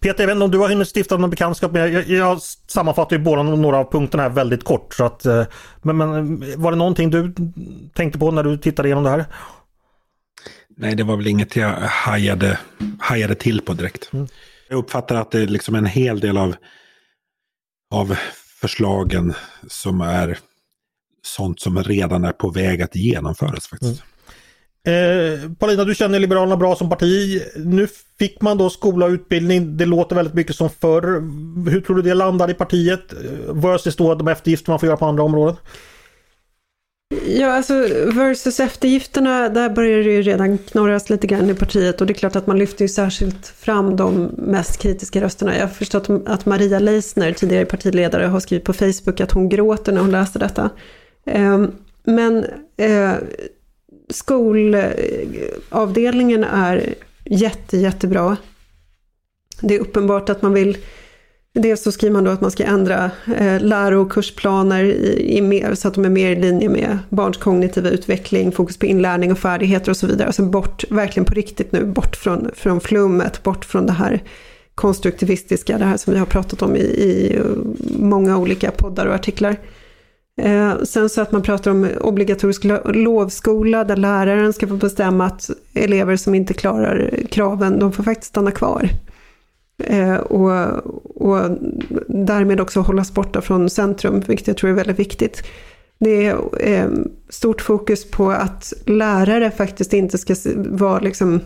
Peter, 0.00 0.22
jag 0.22 0.26
vet 0.26 0.34
inte 0.34 0.44
om 0.44 0.50
du 0.50 0.58
har 0.58 0.68
hunnit 0.68 0.96
stifta 0.96 1.16
någon 1.16 1.30
bekantskap 1.30 1.72
med, 1.72 1.92
jag, 1.92 2.08
jag 2.08 2.42
sammanfattar 2.66 3.16
ju 3.16 3.22
båda 3.22 3.42
några 3.42 3.76
av 3.76 3.92
punkterna 3.92 4.22
här 4.22 4.30
väldigt 4.30 4.64
kort. 4.64 4.94
Så 4.94 5.04
att, 5.04 5.26
eh, 5.26 5.44
men, 5.82 5.96
men 5.96 6.38
var 6.62 6.70
det 6.70 6.78
någonting 6.78 7.10
du 7.10 7.34
tänkte 7.94 8.18
på 8.18 8.30
när 8.30 8.42
du 8.42 8.58
tittade 8.58 8.88
igenom 8.88 9.04
det 9.04 9.10
här? 9.10 9.24
Nej, 10.76 10.94
det 10.94 11.04
var 11.04 11.16
väl 11.16 11.26
inget 11.26 11.56
jag 11.56 11.70
hajade, 11.80 12.58
hajade 12.98 13.34
till 13.34 13.60
på 13.60 13.72
direkt. 13.72 14.12
Mm. 14.12 14.26
Jag 14.68 14.78
uppfattar 14.78 15.16
att 15.16 15.30
det 15.30 15.40
är 15.40 15.46
liksom 15.46 15.74
en 15.74 15.86
hel 15.86 16.20
del 16.20 16.38
av, 16.38 16.54
av 17.94 18.16
förslagen 18.66 19.34
som 19.68 20.00
är 20.00 20.38
sånt 21.22 21.60
som 21.60 21.82
redan 21.82 22.24
är 22.24 22.32
på 22.32 22.50
väg 22.50 22.82
att 22.82 22.96
genomföras 22.96 23.66
faktiskt. 23.66 24.02
Mm. 24.84 25.42
Eh, 25.42 25.52
Paulina, 25.58 25.84
du 25.84 25.94
känner 25.94 26.18
Liberalerna 26.18 26.56
bra 26.56 26.76
som 26.76 26.90
parti. 26.90 27.42
Nu 27.56 27.88
fick 28.18 28.40
man 28.40 28.58
då 28.58 28.70
skola 28.70 29.06
och 29.06 29.10
utbildning. 29.10 29.76
Det 29.76 29.84
låter 29.84 30.16
väldigt 30.16 30.34
mycket 30.34 30.56
som 30.56 30.70
förr. 30.70 31.20
Hur 31.70 31.80
tror 31.80 31.96
du 31.96 32.02
det 32.02 32.14
landar 32.14 32.50
i 32.50 32.54
partiet? 32.54 33.12
Eh, 33.12 33.54
Versus 33.54 33.96
då 33.96 34.14
de 34.14 34.28
eftergifter 34.28 34.70
man 34.70 34.78
får 34.78 34.86
göra 34.86 34.96
på 34.96 35.06
andra 35.06 35.22
områden? 35.22 35.56
Ja, 37.08 37.52
alltså 37.52 37.74
versus 38.14 38.60
eftergifterna, 38.60 39.48
där 39.48 39.70
börjar 39.70 39.98
det 39.98 40.12
ju 40.12 40.22
redan 40.22 40.58
knorras 40.58 41.10
lite 41.10 41.26
grann 41.26 41.50
i 41.50 41.54
partiet 41.54 42.00
och 42.00 42.06
det 42.06 42.12
är 42.12 42.14
klart 42.14 42.36
att 42.36 42.46
man 42.46 42.58
lyfter 42.58 42.84
ju 42.84 42.88
särskilt 42.88 43.46
fram 43.46 43.96
de 43.96 44.30
mest 44.36 44.78
kritiska 44.78 45.20
rösterna. 45.20 45.56
Jag 45.56 45.62
har 45.62 45.68
förstått 45.68 46.08
att 46.26 46.46
Maria 46.46 46.78
Leisner, 46.78 47.32
tidigare 47.32 47.64
partiledare, 47.64 48.26
har 48.26 48.40
skrivit 48.40 48.64
på 48.64 48.72
Facebook 48.72 49.20
att 49.20 49.32
hon 49.32 49.48
gråter 49.48 49.92
när 49.92 50.00
hon 50.00 50.10
läser 50.10 50.40
detta. 50.40 50.70
Ehm, 51.26 51.72
men 52.04 52.46
eh, 52.76 53.12
skolavdelningen 54.10 56.44
är 56.44 56.94
jätte, 57.24 57.76
jättebra. 57.76 58.36
Det 59.60 59.74
är 59.74 59.80
uppenbart 59.80 60.28
att 60.28 60.42
man 60.42 60.54
vill 60.54 60.76
Dels 61.58 61.82
så 61.82 61.92
skriver 61.92 62.12
man 62.12 62.24
då 62.24 62.30
att 62.30 62.40
man 62.40 62.50
ska 62.50 62.64
ändra 62.64 63.10
eh, 63.36 63.60
läro 63.60 64.02
och 64.02 64.12
kursplaner 64.12 64.84
i, 64.84 65.36
i 65.36 65.40
mer, 65.40 65.74
så 65.74 65.88
att 65.88 65.94
de 65.94 66.04
är 66.04 66.08
mer 66.08 66.30
i 66.30 66.40
linje 66.40 66.68
med 66.68 66.98
barns 67.08 67.36
kognitiva 67.36 67.90
utveckling, 67.90 68.52
fokus 68.52 68.76
på 68.76 68.86
inlärning 68.86 69.32
och 69.32 69.38
färdigheter 69.38 69.90
och 69.90 69.96
så 69.96 70.06
vidare. 70.06 70.26
Alltså 70.26 70.42
bort, 70.42 70.84
verkligen 70.90 71.24
på 71.24 71.34
riktigt 71.34 71.72
nu, 71.72 71.84
bort 71.84 72.16
från, 72.16 72.50
från 72.54 72.80
flummet, 72.80 73.42
bort 73.42 73.64
från 73.64 73.86
det 73.86 73.92
här 73.92 74.22
konstruktivistiska, 74.74 75.78
det 75.78 75.84
här 75.84 75.96
som 75.96 76.12
vi 76.12 76.18
har 76.18 76.26
pratat 76.26 76.62
om 76.62 76.76
i, 76.76 76.80
i 76.80 77.40
många 77.98 78.38
olika 78.38 78.70
poddar 78.70 79.06
och 79.06 79.14
artiklar. 79.14 79.56
Eh, 80.42 80.82
sen 80.82 81.08
så 81.08 81.20
att 81.20 81.32
man 81.32 81.42
pratar 81.42 81.70
om 81.70 81.88
obligatorisk 82.00 82.64
lovskola 82.84 83.84
där 83.84 83.96
läraren 83.96 84.52
ska 84.52 84.66
få 84.66 84.76
bestämma 84.76 85.26
att 85.26 85.50
elever 85.74 86.16
som 86.16 86.34
inte 86.34 86.54
klarar 86.54 87.10
kraven, 87.30 87.78
de 87.78 87.92
får 87.92 88.02
faktiskt 88.02 88.28
stanna 88.28 88.50
kvar. 88.50 88.90
Eh, 89.84 90.16
och, 90.16 90.50
och 91.26 91.58
därmed 92.08 92.60
också 92.60 92.80
hållas 92.80 93.14
borta 93.14 93.40
från 93.40 93.70
centrum, 93.70 94.22
vilket 94.26 94.46
jag 94.46 94.56
tror 94.56 94.70
är 94.70 94.74
väldigt 94.74 94.98
viktigt. 94.98 95.42
Det 95.98 96.26
är 96.26 96.36
eh, 96.60 96.88
stort 97.28 97.60
fokus 97.60 98.10
på 98.10 98.30
att 98.30 98.72
lärare 98.86 99.50
faktiskt 99.50 99.92
inte 99.92 100.18
ska 100.18 100.34
vara 100.56 101.00
liksom 101.00 101.40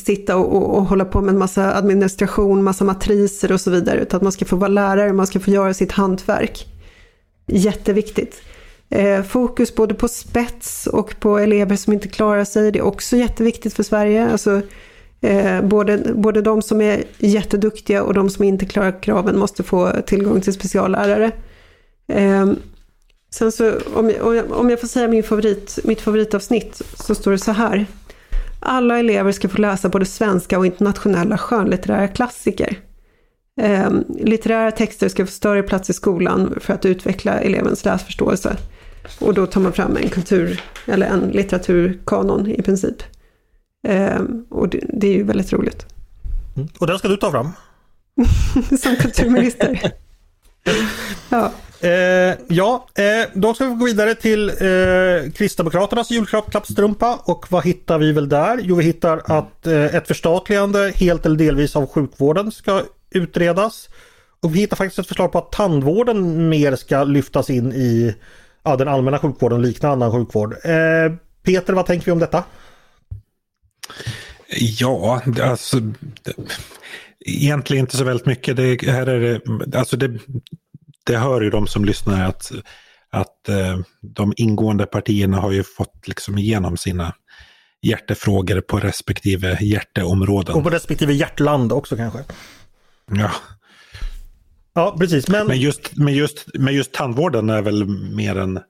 sitta 0.00 0.36
och, 0.36 0.56
och, 0.56 0.76
och, 0.76 0.84
hålla 0.84 1.04
på 1.04 1.20
med 1.20 1.32
en 1.32 1.38
massa 1.38 1.74
administration, 1.74 2.62
massa 2.62 2.84
matriser 2.84 3.52
och 3.52 3.60
så 3.60 3.70
vidare. 3.70 4.00
Utan 4.00 4.16
att 4.16 4.22
man 4.22 4.32
ska 4.32 4.44
få 4.44 4.56
vara 4.56 4.68
lärare, 4.68 5.12
man 5.12 5.26
ska 5.26 5.40
få 5.40 5.50
göra 5.50 5.74
sitt 5.74 5.92
hantverk. 5.92 6.66
Jätteviktigt. 7.46 8.42
Eh, 8.90 9.22
fokus 9.22 9.74
både 9.74 9.94
på 9.94 10.08
spets 10.08 10.86
och 10.86 11.20
på 11.20 11.38
elever 11.38 11.76
som 11.76 11.92
inte 11.92 12.08
klarar 12.08 12.44
sig. 12.44 12.72
Det 12.72 12.78
är 12.78 12.82
också 12.82 13.16
jätteviktigt 13.16 13.74
för 13.74 13.82
Sverige. 13.82 14.30
Alltså, 14.30 14.62
Eh, 15.20 15.62
både, 15.62 16.12
både 16.14 16.42
de 16.42 16.62
som 16.62 16.80
är 16.80 17.04
jätteduktiga 17.18 18.02
och 18.02 18.14
de 18.14 18.30
som 18.30 18.44
inte 18.44 18.66
klarar 18.66 19.02
kraven 19.02 19.38
måste 19.38 19.62
få 19.62 19.92
tillgång 20.06 20.40
till 20.40 20.52
speciallärare. 20.52 21.30
Eh, 22.12 22.52
sen 23.30 23.52
så, 23.52 23.72
om 23.94 24.10
jag, 24.10 24.52
om 24.52 24.70
jag 24.70 24.80
får 24.80 24.88
säga 24.88 25.08
min 25.08 25.22
favorit, 25.22 25.78
mitt 25.84 26.00
favoritavsnitt 26.00 26.82
så 26.94 27.14
står 27.14 27.30
det 27.30 27.38
så 27.38 27.52
här. 27.52 27.86
Alla 28.60 28.98
elever 28.98 29.32
ska 29.32 29.48
få 29.48 29.58
läsa 29.58 29.88
både 29.88 30.04
svenska 30.04 30.58
och 30.58 30.66
internationella 30.66 31.38
skönlitterära 31.38 32.08
klassiker. 32.08 32.78
Eh, 33.60 33.90
litterära 34.18 34.70
texter 34.70 35.08
ska 35.08 35.26
få 35.26 35.32
större 35.32 35.62
plats 35.62 35.90
i 35.90 35.92
skolan 35.92 36.54
för 36.60 36.74
att 36.74 36.86
utveckla 36.86 37.40
elevens 37.40 37.84
läsförståelse. 37.84 38.56
Och 39.20 39.34
då 39.34 39.46
tar 39.46 39.60
man 39.60 39.72
fram 39.72 39.96
en 39.96 40.08
kultur, 40.08 40.60
eller 40.86 41.06
en 41.06 41.20
litteraturkanon 41.20 42.46
i 42.46 42.62
princip. 42.62 43.02
Eh, 43.88 44.20
och 44.48 44.68
det, 44.68 44.80
det, 44.88 45.06
är 45.06 45.12
ju 45.12 45.22
väldigt 45.22 45.52
roligt. 45.52 45.86
Mm. 46.56 46.68
Och 46.78 46.86
den 46.86 46.98
ska 46.98 47.08
du 47.08 47.16
ta 47.16 47.30
fram? 47.30 47.52
Som 48.80 48.96
kulturminister. 48.96 49.92
ja. 51.28 51.52
Eh, 51.80 52.36
ja, 52.48 52.86
eh, 52.94 53.28
då 53.34 53.54
ska 53.54 53.64
vi 53.64 53.74
gå 53.74 53.84
vidare 53.84 54.14
till 54.14 54.48
eh, 54.48 55.32
Kristdemokraternas 55.32 56.10
julklappstrumpa 56.10 57.18
och 57.24 57.46
vad 57.48 57.64
hittar 57.64 57.98
vi 57.98 58.12
väl 58.12 58.28
där? 58.28 58.60
Jo, 58.62 58.76
vi 58.76 58.84
hittar 58.84 59.22
att 59.24 59.66
eh, 59.66 59.94
ett 59.94 60.06
förstatligande 60.06 60.92
helt 60.96 61.26
eller 61.26 61.36
delvis 61.36 61.76
av 61.76 61.86
sjukvården 61.86 62.52
ska 62.52 62.82
utredas. 63.10 63.88
Och 64.42 64.54
vi 64.54 64.58
hittar 64.58 64.76
faktiskt 64.76 64.98
ett 64.98 65.06
förslag 65.06 65.32
på 65.32 65.38
att 65.38 65.52
tandvården 65.52 66.48
mer 66.48 66.76
ska 66.76 67.04
lyftas 67.04 67.50
in 67.50 67.72
i 67.72 68.14
ja, 68.62 68.76
den 68.76 68.88
allmänna 68.88 69.18
sjukvården 69.18 69.58
och 69.58 69.64
liknande 69.64 70.06
annan 70.06 70.18
sjukvård. 70.18 70.52
Eh, 70.52 71.12
Peter, 71.42 71.72
vad 71.72 71.86
tänker 71.86 72.06
vi 72.06 72.12
om 72.12 72.18
detta? 72.18 72.44
Ja, 74.80 75.22
alltså 75.42 75.80
egentligen 77.26 77.84
inte 77.84 77.96
så 77.96 78.04
väldigt 78.04 78.26
mycket. 78.26 78.56
Det, 78.56 78.82
här 78.82 79.06
är 79.06 79.20
det, 79.20 79.78
alltså 79.78 79.96
det, 79.96 80.18
det 81.06 81.16
hör 81.16 81.40
ju 81.40 81.50
de 81.50 81.66
som 81.66 81.84
lyssnar 81.84 82.28
att, 82.28 82.52
att 83.10 83.48
eh, 83.48 83.78
de 84.00 84.32
ingående 84.36 84.86
partierna 84.86 85.40
har 85.40 85.52
ju 85.52 85.62
fått 85.62 86.08
liksom 86.08 86.38
igenom 86.38 86.76
sina 86.76 87.14
hjärtefrågor 87.82 88.60
på 88.60 88.78
respektive 88.78 89.58
hjärteområden. 89.60 90.54
Och 90.54 90.62
på 90.62 90.70
respektive 90.70 91.12
hjärtland 91.12 91.72
också 91.72 91.96
kanske. 91.96 92.18
Ja. 93.10 93.30
Ja, 94.74 94.96
precis. 94.98 95.28
Men, 95.28 95.46
men, 95.46 95.60
just, 95.60 95.96
men, 95.96 96.14
just, 96.14 96.46
men 96.54 96.74
just 96.74 96.92
tandvården 96.92 97.50
är 97.50 97.62
väl 97.62 97.86
mer 97.88 98.36
en 98.36 98.60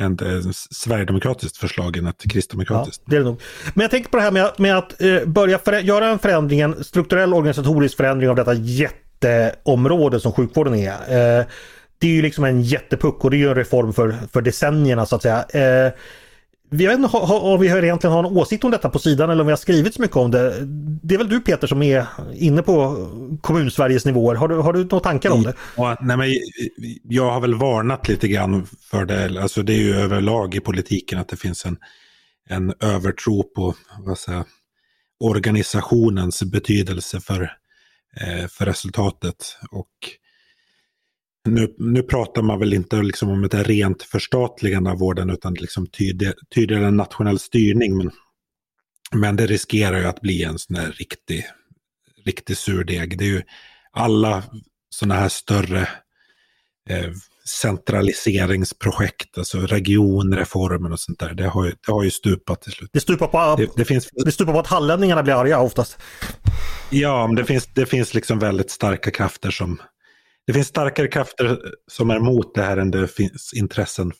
ett 0.00 0.22
eh, 0.22 0.50
sverigedemokratiskt 0.70 1.56
förslag 1.56 1.96
än 1.96 2.06
ett 2.06 2.30
kristdemokratiskt. 2.30 3.02
Ja, 3.04 3.10
det 3.10 3.16
är 3.16 3.20
det 3.20 3.26
nog. 3.26 3.40
Men 3.74 3.82
jag 3.82 3.90
tänker 3.90 4.10
på 4.10 4.16
det 4.16 4.22
här 4.22 4.30
med, 4.30 4.50
med 4.56 4.78
att 4.78 5.02
eh, 5.02 5.24
börja 5.24 5.80
göra 5.80 6.08
en 6.08 6.18
förändring, 6.18 6.60
en 6.60 6.84
strukturell 6.84 7.34
organisatorisk 7.34 7.96
förändring 7.96 8.30
av 8.30 8.36
detta 8.36 8.54
jätteområde 8.54 10.20
som 10.20 10.32
sjukvården 10.32 10.74
är. 10.74 10.92
Eh, 10.92 11.44
det 11.98 12.06
är 12.06 12.12
ju 12.12 12.22
liksom 12.22 12.44
en 12.44 12.62
jättepuck 12.62 13.24
och 13.24 13.30
det 13.30 13.36
är 13.36 13.38
ju 13.38 13.48
en 13.48 13.54
reform 13.54 13.92
för, 13.92 14.14
för 14.32 14.42
decennierna 14.42 15.06
så 15.06 15.16
att 15.16 15.22
säga. 15.22 15.44
Eh, 15.48 15.92
vi 16.72 16.86
vet 16.86 16.98
inte 16.98 17.16
om 17.16 17.60
vi 17.60 17.68
egentligen 17.68 18.12
har 18.12 18.24
en 18.24 18.36
åsikt 18.36 18.64
om 18.64 18.70
detta 18.70 18.90
på 18.90 18.98
sidan 18.98 19.30
eller 19.30 19.40
om 19.40 19.46
vi 19.46 19.52
har 19.52 19.56
skrivit 19.56 19.94
så 19.94 20.02
mycket 20.02 20.16
om 20.16 20.30
det. 20.30 20.66
Det 21.02 21.14
är 21.14 21.18
väl 21.18 21.28
du 21.28 21.40
Peter 21.40 21.66
som 21.66 21.82
är 21.82 22.06
inne 22.34 22.62
på 22.62 22.96
kommun-Sveriges 23.40 24.06
nivåer. 24.06 24.34
Har 24.34 24.48
du, 24.48 24.54
har 24.54 24.72
du 24.72 24.78
några 24.78 25.00
tankar 25.00 25.30
om 25.30 25.42
det? 25.42 25.54
Ja, 25.76 25.96
nej, 26.00 26.16
men 26.16 26.28
jag 27.02 27.30
har 27.30 27.40
väl 27.40 27.54
varnat 27.54 28.08
lite 28.08 28.28
grann 28.28 28.66
för 28.66 29.04
det. 29.04 29.42
Alltså 29.42 29.62
det 29.62 29.72
är 29.72 29.78
ju 29.78 29.94
överlag 29.94 30.54
i 30.54 30.60
politiken 30.60 31.18
att 31.18 31.28
det 31.28 31.36
finns 31.36 31.66
en, 31.66 31.76
en 32.48 32.74
övertro 32.80 33.42
på 33.42 33.74
vad 33.98 34.18
säger, 34.18 34.44
organisationens 35.20 36.42
betydelse 36.42 37.20
för, 37.20 37.42
eh, 38.16 38.46
för 38.48 38.64
resultatet. 38.64 39.56
Och 39.70 39.88
nu, 41.48 41.74
nu 41.78 42.02
pratar 42.02 42.42
man 42.42 42.58
väl 42.58 42.72
inte 42.72 43.02
liksom 43.02 43.28
om 43.28 43.44
ett 43.44 43.54
rent 43.54 44.02
förstatligande 44.02 44.90
av 44.90 44.98
vården 44.98 45.30
utan 45.30 45.54
liksom 45.54 45.86
tydligare 46.54 46.90
nationell 46.90 47.38
styrning. 47.38 47.96
Men, 47.96 48.10
men 49.14 49.36
det 49.36 49.46
riskerar 49.46 49.98
ju 49.98 50.04
att 50.04 50.20
bli 50.20 50.42
en 50.42 50.58
sån 50.58 50.76
här 50.76 50.92
riktig, 50.92 51.44
riktig 52.24 52.56
surdeg. 52.56 53.18
Det 53.18 53.24
är 53.24 53.28
ju 53.28 53.42
alla 53.92 54.42
sådana 54.90 55.14
här 55.14 55.28
större 55.28 55.88
eh, 56.88 57.10
centraliseringsprojekt, 57.62 59.38
alltså 59.38 59.58
regionreformen 59.58 60.92
och 60.92 61.00
sånt 61.00 61.18
där. 61.18 61.34
Det 61.34 61.48
har 61.48 61.64
ju, 61.64 61.72
det 61.86 61.92
har 61.92 62.02
ju 62.02 62.10
stupat 62.10 62.62
till 62.62 62.72
slut. 62.72 62.90
Det 62.92 63.00
stupar 63.00 63.26
på, 63.26 63.62
det, 63.62 63.70
det, 63.76 63.84
finns, 63.84 64.08
det 64.24 64.32
stupar 64.32 64.52
på 64.52 64.58
att 64.58 64.66
hallänningarna 64.66 65.22
blir 65.22 65.34
arga 65.34 65.58
oftast. 65.58 65.98
Ja, 66.90 67.26
men 67.26 67.36
det 67.36 67.44
finns, 67.44 67.66
det 67.74 67.86
finns 67.86 68.14
liksom 68.14 68.38
väldigt 68.38 68.70
starka 68.70 69.10
krafter 69.10 69.50
som 69.50 69.80
det 70.46 70.52
finns 70.52 70.66
starkare 70.66 71.08
krafter 71.08 71.58
som 71.86 72.10
är 72.10 72.16
emot 72.16 72.54
det 72.54 72.62
här 72.62 72.76
än 72.76 72.90
det 72.90 73.08
finns 73.08 73.52
intressen 73.54 74.12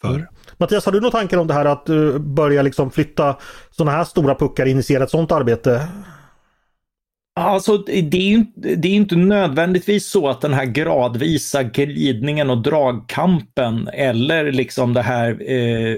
för. 0.00 0.14
Mm. 0.14 0.26
Mattias, 0.58 0.84
har 0.84 0.92
du 0.92 1.00
några 1.00 1.18
tankar 1.18 1.38
om 1.38 1.46
det 1.46 1.54
här 1.54 1.64
att 1.64 1.90
uh, 1.90 2.18
börja 2.18 2.62
liksom 2.62 2.90
flytta 2.90 3.36
sådana 3.70 3.96
här 3.96 4.04
stora 4.04 4.34
puckar, 4.34 4.66
initiera 4.66 5.04
ett 5.04 5.10
sådant 5.10 5.32
arbete? 5.32 5.88
Alltså 7.36 7.78
det 7.78 8.16
är, 8.16 8.30
ju, 8.30 8.44
det 8.54 8.88
är 8.88 8.94
inte 8.94 9.16
nödvändigtvis 9.16 10.10
så 10.10 10.28
att 10.28 10.40
den 10.40 10.54
här 10.54 10.64
gradvisa 10.64 11.62
glidningen 11.62 12.50
och 12.50 12.62
dragkampen 12.62 13.88
eller 13.88 14.52
liksom 14.52 14.94
det 14.94 15.02
här 15.02 15.50
eh, 15.50 15.96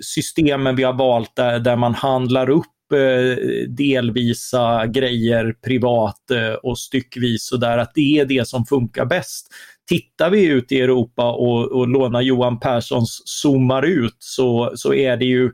systemen 0.00 0.76
vi 0.76 0.82
har 0.82 0.92
valt 0.92 1.36
där, 1.36 1.58
där 1.58 1.76
man 1.76 1.94
handlar 1.94 2.50
upp 2.50 2.66
Eh, 2.66 2.81
Eh, 2.94 3.36
delvisa 3.68 4.86
grejer 4.86 5.54
privat 5.64 6.30
eh, 6.30 6.54
och 6.54 6.78
styckvis 6.78 7.52
och 7.52 7.60
där 7.60 7.78
att 7.78 7.92
det 7.94 8.18
är 8.18 8.24
det 8.24 8.48
som 8.48 8.64
funkar 8.64 9.04
bäst. 9.04 9.46
Tittar 9.88 10.30
vi 10.30 10.44
ut 10.44 10.72
i 10.72 10.80
Europa 10.80 11.32
och, 11.32 11.72
och 11.72 11.88
lånar 11.88 12.20
Johan 12.20 12.60
Perssons 12.60 13.22
zoomar 13.24 13.82
ut 13.82 14.16
så, 14.18 14.72
så 14.74 14.94
är 14.94 15.16
det 15.16 15.24
ju 15.24 15.44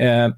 eh, 0.00 0.28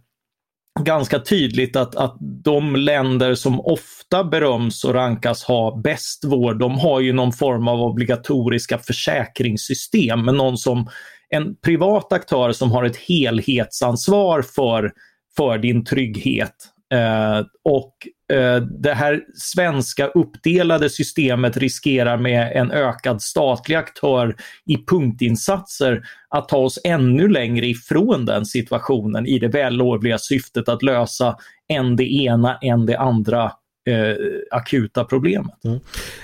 ganska 0.81 1.19
tydligt 1.19 1.77
att, 1.77 1.97
att 1.97 2.17
de 2.21 2.77
länder 2.77 3.35
som 3.35 3.61
ofta 3.61 4.25
beröms 4.25 4.85
och 4.85 4.95
rankas 4.95 5.45
ha 5.45 5.81
bäst 5.85 6.25
vård, 6.25 6.59
de 6.59 6.79
har 6.79 7.01
ju 7.01 7.13
någon 7.13 7.33
form 7.33 7.69
av 7.69 7.81
obligatoriska 7.83 8.79
försäkringssystem. 8.79 10.25
Men 10.25 10.37
någon 10.37 10.59
som 10.59 10.89
en 11.29 11.57
privat 11.57 12.13
aktör 12.13 12.53
som 12.53 12.73
har 12.73 12.85
ett 12.85 12.97
helhetsansvar 12.97 14.43
för 14.43 14.93
för 15.37 15.59
din 15.59 15.85
trygghet. 15.85 16.55
Eh, 16.95 17.47
och 17.65 17.95
eh, 18.37 18.63
det 18.63 18.95
här 18.95 19.21
svenska 19.35 20.07
uppdelade 20.07 20.91
systemet 20.91 21.57
riskerar 21.57 22.17
med 22.17 22.53
en 22.57 22.71
ökad 22.71 23.23
statlig 23.23 23.77
aktör 23.77 24.37
i 24.67 24.77
punktinsatser 24.87 26.03
att 26.29 26.49
ta 26.49 26.57
oss 26.57 26.79
ännu 26.85 27.29
längre 27.29 27.67
ifrån 27.67 28.25
den 28.25 28.47
situationen 28.47 29.27
i 29.27 29.39
det 29.39 29.49
vällovliga 29.49 30.19
syftet 30.19 30.69
att 30.69 30.83
lösa 30.83 31.37
än 31.69 31.97
det 31.97 32.13
ena 32.13 32.59
än 32.63 32.87
det 32.87 32.99
andra 32.99 33.53
eh, 33.85 34.17
akuta 34.51 35.05
problemet. 35.05 35.65
Mm. 35.65 35.81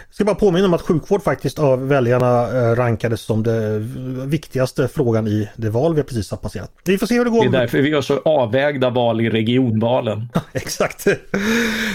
Jag 0.09 0.15
ska 0.15 0.25
bara 0.25 0.35
påminna 0.35 0.67
om 0.67 0.75
att 0.75 0.83
sjukvård 0.83 1.23
faktiskt 1.23 1.59
av 1.59 1.89
väljarna 1.89 2.43
eh, 2.43 2.75
rankades 2.75 3.21
som 3.21 3.43
det 3.43 3.79
viktigaste 4.27 4.89
frågan 4.89 5.29
i 5.29 5.49
det 5.57 5.71
val 5.71 5.95
vi 5.95 6.03
precis 6.03 6.31
har 6.31 6.39
passerat. 6.39 6.73
Vi 6.85 6.99
får 6.99 7.07
se 7.07 7.15
hur 7.15 7.25
det 7.25 7.31
går. 7.31 7.41
Det 7.41 7.57
är 7.57 7.61
därför 7.61 7.83
vi 7.83 7.89
gör 7.89 8.01
så 8.01 8.19
avvägda 8.19 8.91
val 8.91 9.21
i 9.21 9.31
regionvalen. 9.31 10.29
Exakt. 10.53 11.07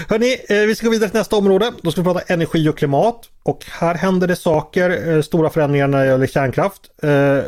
Hörni, 0.08 0.36
eh, 0.48 0.66
vi 0.66 0.74
ska 0.74 0.86
gå 0.86 0.90
vidare 0.90 1.10
till 1.10 1.18
nästa 1.18 1.36
område. 1.36 1.72
Då 1.82 1.90
ska 1.90 2.00
vi 2.00 2.04
prata 2.04 2.20
energi 2.32 2.68
och 2.68 2.78
klimat. 2.78 3.20
Och 3.42 3.64
här 3.70 3.94
händer 3.94 4.28
det 4.28 4.36
saker, 4.36 5.14
eh, 5.14 5.22
stora 5.22 5.50
förändringar 5.50 5.88
när 5.88 5.98
det 5.98 6.06
gäller 6.06 6.26
kärnkraft. 6.26 6.82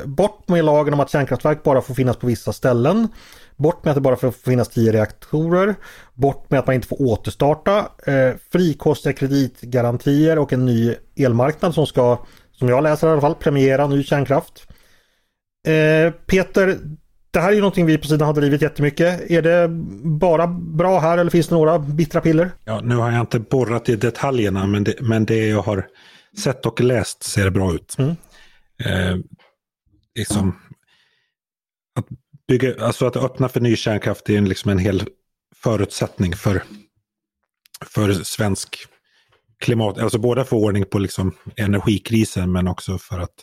Bort 0.05 0.49
med 0.49 0.65
lagen 0.65 0.95
om 0.95 1.01
att 1.01 1.11
kärnkraftverk 1.11 1.63
bara 1.63 1.81
får 1.83 1.95
finnas 1.95 2.17
på 2.17 2.27
vissa 2.27 2.53
ställen. 2.53 3.09
Bort 3.59 3.85
med 3.85 3.91
att 3.91 3.95
det 3.95 4.01
bara 4.01 4.17
får 4.17 4.31
finnas 4.31 4.69
10 4.69 4.93
reaktorer. 4.93 5.75
Bort 6.15 6.51
med 6.51 6.61
att 6.61 6.67
man 6.67 6.75
inte 6.75 6.89
får 6.89 7.03
återstarta. 7.03 7.89
Eh, 8.07 8.35
frikostiga 8.53 9.13
kreditgarantier 9.13 10.39
och 10.39 10.53
en 10.53 10.67
ny 10.67 10.95
elmarknad 11.17 11.75
som 11.75 11.87
ska, 11.87 12.19
som 12.53 12.69
jag 12.69 12.83
läser 12.83 13.09
i 13.09 13.11
alla 13.11 13.21
fall, 13.21 13.35
premiera 13.35 13.87
ny 13.87 14.03
kärnkraft. 14.03 14.67
Eh, 15.67 16.13
Peter, 16.13 16.79
det 17.31 17.41
här 17.41 17.49
är 17.49 17.55
ju 17.55 17.61
någonting 17.61 17.87
vi 17.87 17.99
på 17.99 18.07
sidan 18.07 18.27
har 18.27 18.35
drivit 18.35 18.63
jättemycket. 18.63 19.31
Är 19.31 19.43
det 19.43 19.69
bara 20.19 20.47
bra 20.47 20.99
här 20.99 21.19
eller 21.19 21.31
finns 21.31 21.49
det 21.49 21.55
några 21.55 21.79
bittra 21.79 22.21
piller? 22.21 22.51
Ja, 22.65 22.81
nu 22.81 22.97
har 22.97 23.13
jag 23.13 23.21
inte 23.21 23.41
borrat 23.41 23.89
i 23.89 23.97
detaljerna 23.97 24.67
men 24.67 24.85
det, 24.85 24.95
men 25.01 25.25
det 25.25 25.47
jag 25.47 25.63
har 25.63 25.87
sett 26.39 26.67
och 26.67 26.81
läst 26.81 27.23
ser 27.23 27.51
bra 27.51 27.75
ut. 27.75 27.97
Mm. 27.99 28.17
Eh, 28.85 29.17
liksom, 30.15 30.59
att 31.99 32.07
bygga, 32.49 32.85
alltså 32.85 33.07
att 33.07 33.17
öppna 33.17 33.49
för 33.49 33.61
ny 33.61 33.77
kärnkraft 33.77 34.31
är 34.31 34.41
liksom 34.41 34.71
en 34.71 34.79
hel 34.79 35.09
förutsättning 35.57 36.37
för, 36.37 36.63
för 37.87 38.13
svensk 38.13 38.77
klimat, 39.61 39.99
alltså 39.99 40.19
både 40.19 40.45
för 40.45 40.57
ordning 40.57 40.85
på 40.85 40.99
liksom 40.99 41.35
energikrisen 41.57 42.53
men 42.53 42.69
också 42.69 42.99
för 42.99 43.19
att 43.19 43.35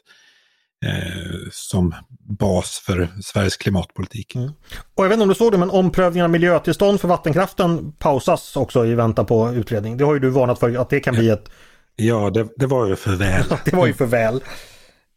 eh, 0.85 1.49
som 1.51 1.95
bas 2.39 2.83
för 2.85 3.07
Sveriges 3.23 3.57
klimatpolitik. 3.57 4.35
Mm. 4.35 4.49
Och 4.95 5.03
jag 5.03 5.09
vet 5.09 5.13
inte 5.13 5.23
om 5.23 5.29
du 5.29 5.35
såg 5.35 5.51
det 5.51 5.57
men 5.57 5.69
omprövningen 5.69 6.23
av 6.23 6.29
miljötillstånd 6.29 7.01
för 7.01 7.07
vattenkraften 7.07 7.91
pausas 7.91 8.55
också 8.55 8.85
i 8.85 8.95
väntan 8.95 9.25
på 9.25 9.53
utredning. 9.53 9.97
Det 9.97 10.03
har 10.03 10.13
ju 10.13 10.19
du 10.19 10.29
varnat 10.29 10.59
för 10.59 10.77
att 10.77 10.89
det 10.89 10.99
kan 10.99 11.15
bli 11.15 11.29
ett... 11.29 11.49
Ja, 11.95 12.29
det, 12.29 12.47
det 12.55 12.65
var 12.65 12.87
ju 12.87 12.95
för 12.95 13.15
väl. 13.15 13.45
det 13.65 13.73
var 13.73 13.87
ju 13.87 13.93
för 13.93 14.05
väl. 14.05 14.43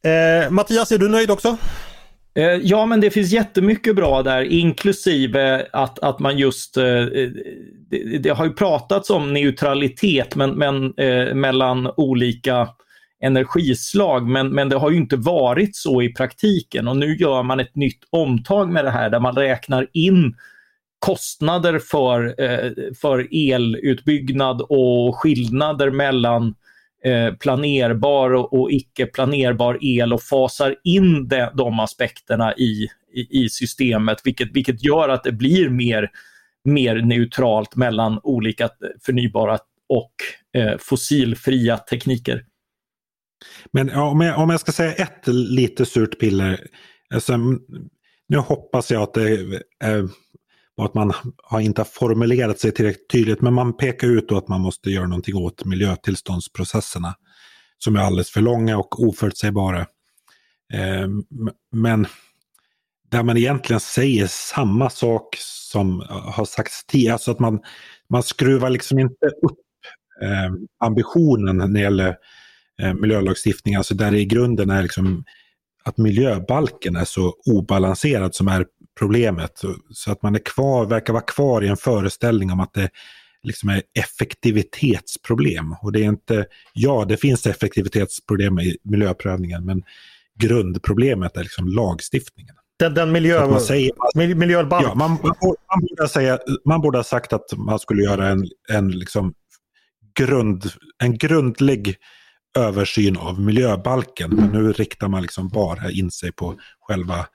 Eh, 0.04 0.50
Mattias, 0.50 0.92
är 0.92 0.98
du 0.98 1.08
nöjd 1.08 1.30
också? 1.30 1.56
Eh, 2.38 2.60
ja, 2.62 2.86
men 2.86 3.00
det 3.00 3.10
finns 3.10 3.30
jättemycket 3.30 3.96
bra 3.96 4.22
där, 4.22 4.42
inklusive 4.42 5.66
att, 5.72 5.98
att 5.98 6.18
man 6.18 6.38
just... 6.38 6.76
Eh, 6.76 7.04
det, 7.90 8.18
det 8.18 8.30
har 8.30 8.44
ju 8.44 8.52
pratats 8.52 9.10
om 9.10 9.32
neutralitet 9.32 10.36
men, 10.36 10.50
men, 10.50 10.94
eh, 10.96 11.34
mellan 11.34 11.90
olika 11.96 12.68
energislag, 13.20 14.28
men, 14.28 14.48
men 14.48 14.68
det 14.68 14.76
har 14.76 14.90
ju 14.90 14.96
inte 14.96 15.16
varit 15.16 15.76
så 15.76 16.02
i 16.02 16.14
praktiken. 16.14 16.88
Och 16.88 16.96
nu 16.96 17.16
gör 17.16 17.42
man 17.42 17.60
ett 17.60 17.76
nytt 17.76 18.00
omtag 18.10 18.72
med 18.72 18.84
det 18.84 18.90
här 18.90 19.10
där 19.10 19.20
man 19.20 19.34
räknar 19.34 19.86
in 19.92 20.34
kostnader 20.98 21.78
för, 21.78 22.42
eh, 22.42 22.70
för 23.00 23.28
elutbyggnad 23.30 24.62
och 24.68 25.16
skillnader 25.16 25.90
mellan 25.90 26.44
Eh, 26.44 26.54
Eh, 27.04 27.34
planerbar 27.34 28.30
och, 28.54 28.72
icke 28.72 29.06
planerbar 29.06 29.78
el 29.80 30.12
och 30.12 30.22
fasar 30.22 30.76
in 30.84 31.28
de, 31.28 31.50
de 31.54 31.80
aspekterna 31.80 32.54
i, 32.54 32.88
i, 33.14 33.44
i, 33.44 33.48
systemet, 33.48 34.18
vilket, 34.24 34.52
vilket 34.52 34.84
gör 34.84 35.08
att 35.08 35.24
det 35.24 35.32
blir 35.32 35.68
mer, 35.68 36.10
mer 36.64 36.96
neutralt 37.02 37.76
mellan 37.76 38.20
olika 38.22 38.68
förnybara 39.02 39.58
och 39.88 40.12
eh, 40.60 40.78
fossilfria 40.78 41.76
tekniker. 41.76 42.44
Men 43.72 43.90
om 43.90 44.20
jag, 44.20 44.38
om 44.38 44.50
jag 44.50 44.60
ska 44.60 44.72
säga 44.72 44.92
ett 44.92 45.26
lite 45.26 45.86
surt 45.86 46.20
piller. 46.20 46.66
Alltså, 47.14 47.36
nu 48.28 48.36
hoppas 48.38 48.90
jag 48.90 49.02
att 49.02 49.14
det 49.14 49.30
är 49.84 50.08
och 50.78 50.84
att 50.84 50.94
man 50.94 51.12
har 51.36 51.60
inte 51.60 51.84
formulerat 51.84 52.58
sig 52.58 52.72
tillräckligt 52.72 53.10
tydligt. 53.10 53.40
Men 53.40 53.54
man 53.54 53.76
pekar 53.76 54.08
ut 54.08 54.32
att 54.32 54.48
man 54.48 54.60
måste 54.60 54.90
göra 54.90 55.06
någonting 55.06 55.36
åt 55.36 55.64
miljötillståndsprocesserna. 55.64 57.14
Som 57.78 57.96
är 57.96 58.00
alldeles 58.00 58.30
för 58.30 58.40
långa 58.40 58.78
och 58.78 59.02
oförutsägbara. 59.02 59.80
Eh, 60.72 61.08
men 61.72 62.06
där 63.10 63.22
man 63.22 63.36
egentligen 63.36 63.80
säger 63.80 64.26
samma 64.26 64.90
sak 64.90 65.36
som 65.38 66.04
har 66.08 66.44
sagts 66.44 66.86
tidigare. 66.86 67.12
Alltså 67.12 67.30
att 67.30 67.38
man, 67.38 67.60
man 68.10 68.22
skruvar 68.22 68.70
liksom 68.70 68.98
inte 68.98 69.26
upp 69.26 69.58
eh, 70.22 70.52
ambitionen 70.78 71.56
när 71.56 71.68
det 71.68 71.80
gäller 71.80 72.16
eh, 72.82 72.94
miljölagstiftning. 72.94 73.74
Alltså 73.74 73.94
där 73.94 74.10
det 74.10 74.20
i 74.20 74.26
grunden 74.26 74.70
är 74.70 74.82
liksom 74.82 75.24
att 75.84 75.98
miljöbalken 75.98 76.96
är 76.96 77.04
så 77.04 77.34
obalanserad 77.46 78.34
som 78.34 78.48
är 78.48 78.66
problemet. 78.98 79.62
Så 79.90 80.12
att 80.12 80.22
man 80.22 80.34
är 80.34 80.44
kvar, 80.44 80.86
verkar 80.86 81.12
vara 81.12 81.22
kvar 81.22 81.64
i 81.64 81.68
en 81.68 81.76
föreställning 81.76 82.52
om 82.52 82.60
att 82.60 82.74
det 82.74 82.90
liksom 83.42 83.68
är 83.68 83.82
effektivitetsproblem. 83.98 85.74
Och 85.82 85.92
det 85.92 86.00
är 86.00 86.04
inte, 86.04 86.46
ja 86.72 87.04
det 87.08 87.16
finns 87.16 87.46
effektivitetsproblem 87.46 88.58
i 88.58 88.76
miljöprövningen 88.82 89.64
men 89.64 89.82
grundproblemet 90.38 91.36
är 91.36 91.42
liksom 91.42 91.68
lagstiftningen. 91.68 92.54
Den, 92.78 92.94
den 92.94 93.12
miljö, 93.12 93.46
man 93.46 93.60
säger, 93.60 93.92
miljöbalk. 94.34 94.84
Ja, 94.84 94.94
man, 94.94 95.10
man, 95.10 95.36
man, 95.42 95.80
borde 95.80 96.08
säga, 96.08 96.38
man 96.64 96.80
borde 96.80 96.98
ha 96.98 97.04
sagt 97.04 97.32
att 97.32 97.52
man 97.56 97.78
skulle 97.78 98.02
göra 98.02 98.28
en, 98.28 98.48
en, 98.68 98.90
liksom 98.90 99.34
grund, 100.18 100.64
en 100.98 101.18
grundlig 101.18 101.96
översyn 102.58 103.16
av 103.16 103.40
miljöbalken. 103.40 104.30
Men 104.30 104.48
nu 104.48 104.72
riktar 104.72 105.08
man 105.08 105.22
liksom 105.22 105.48
bara 105.48 105.90
in 105.90 106.10
sig 106.10 106.32
på 106.32 106.54
själva 106.80 107.26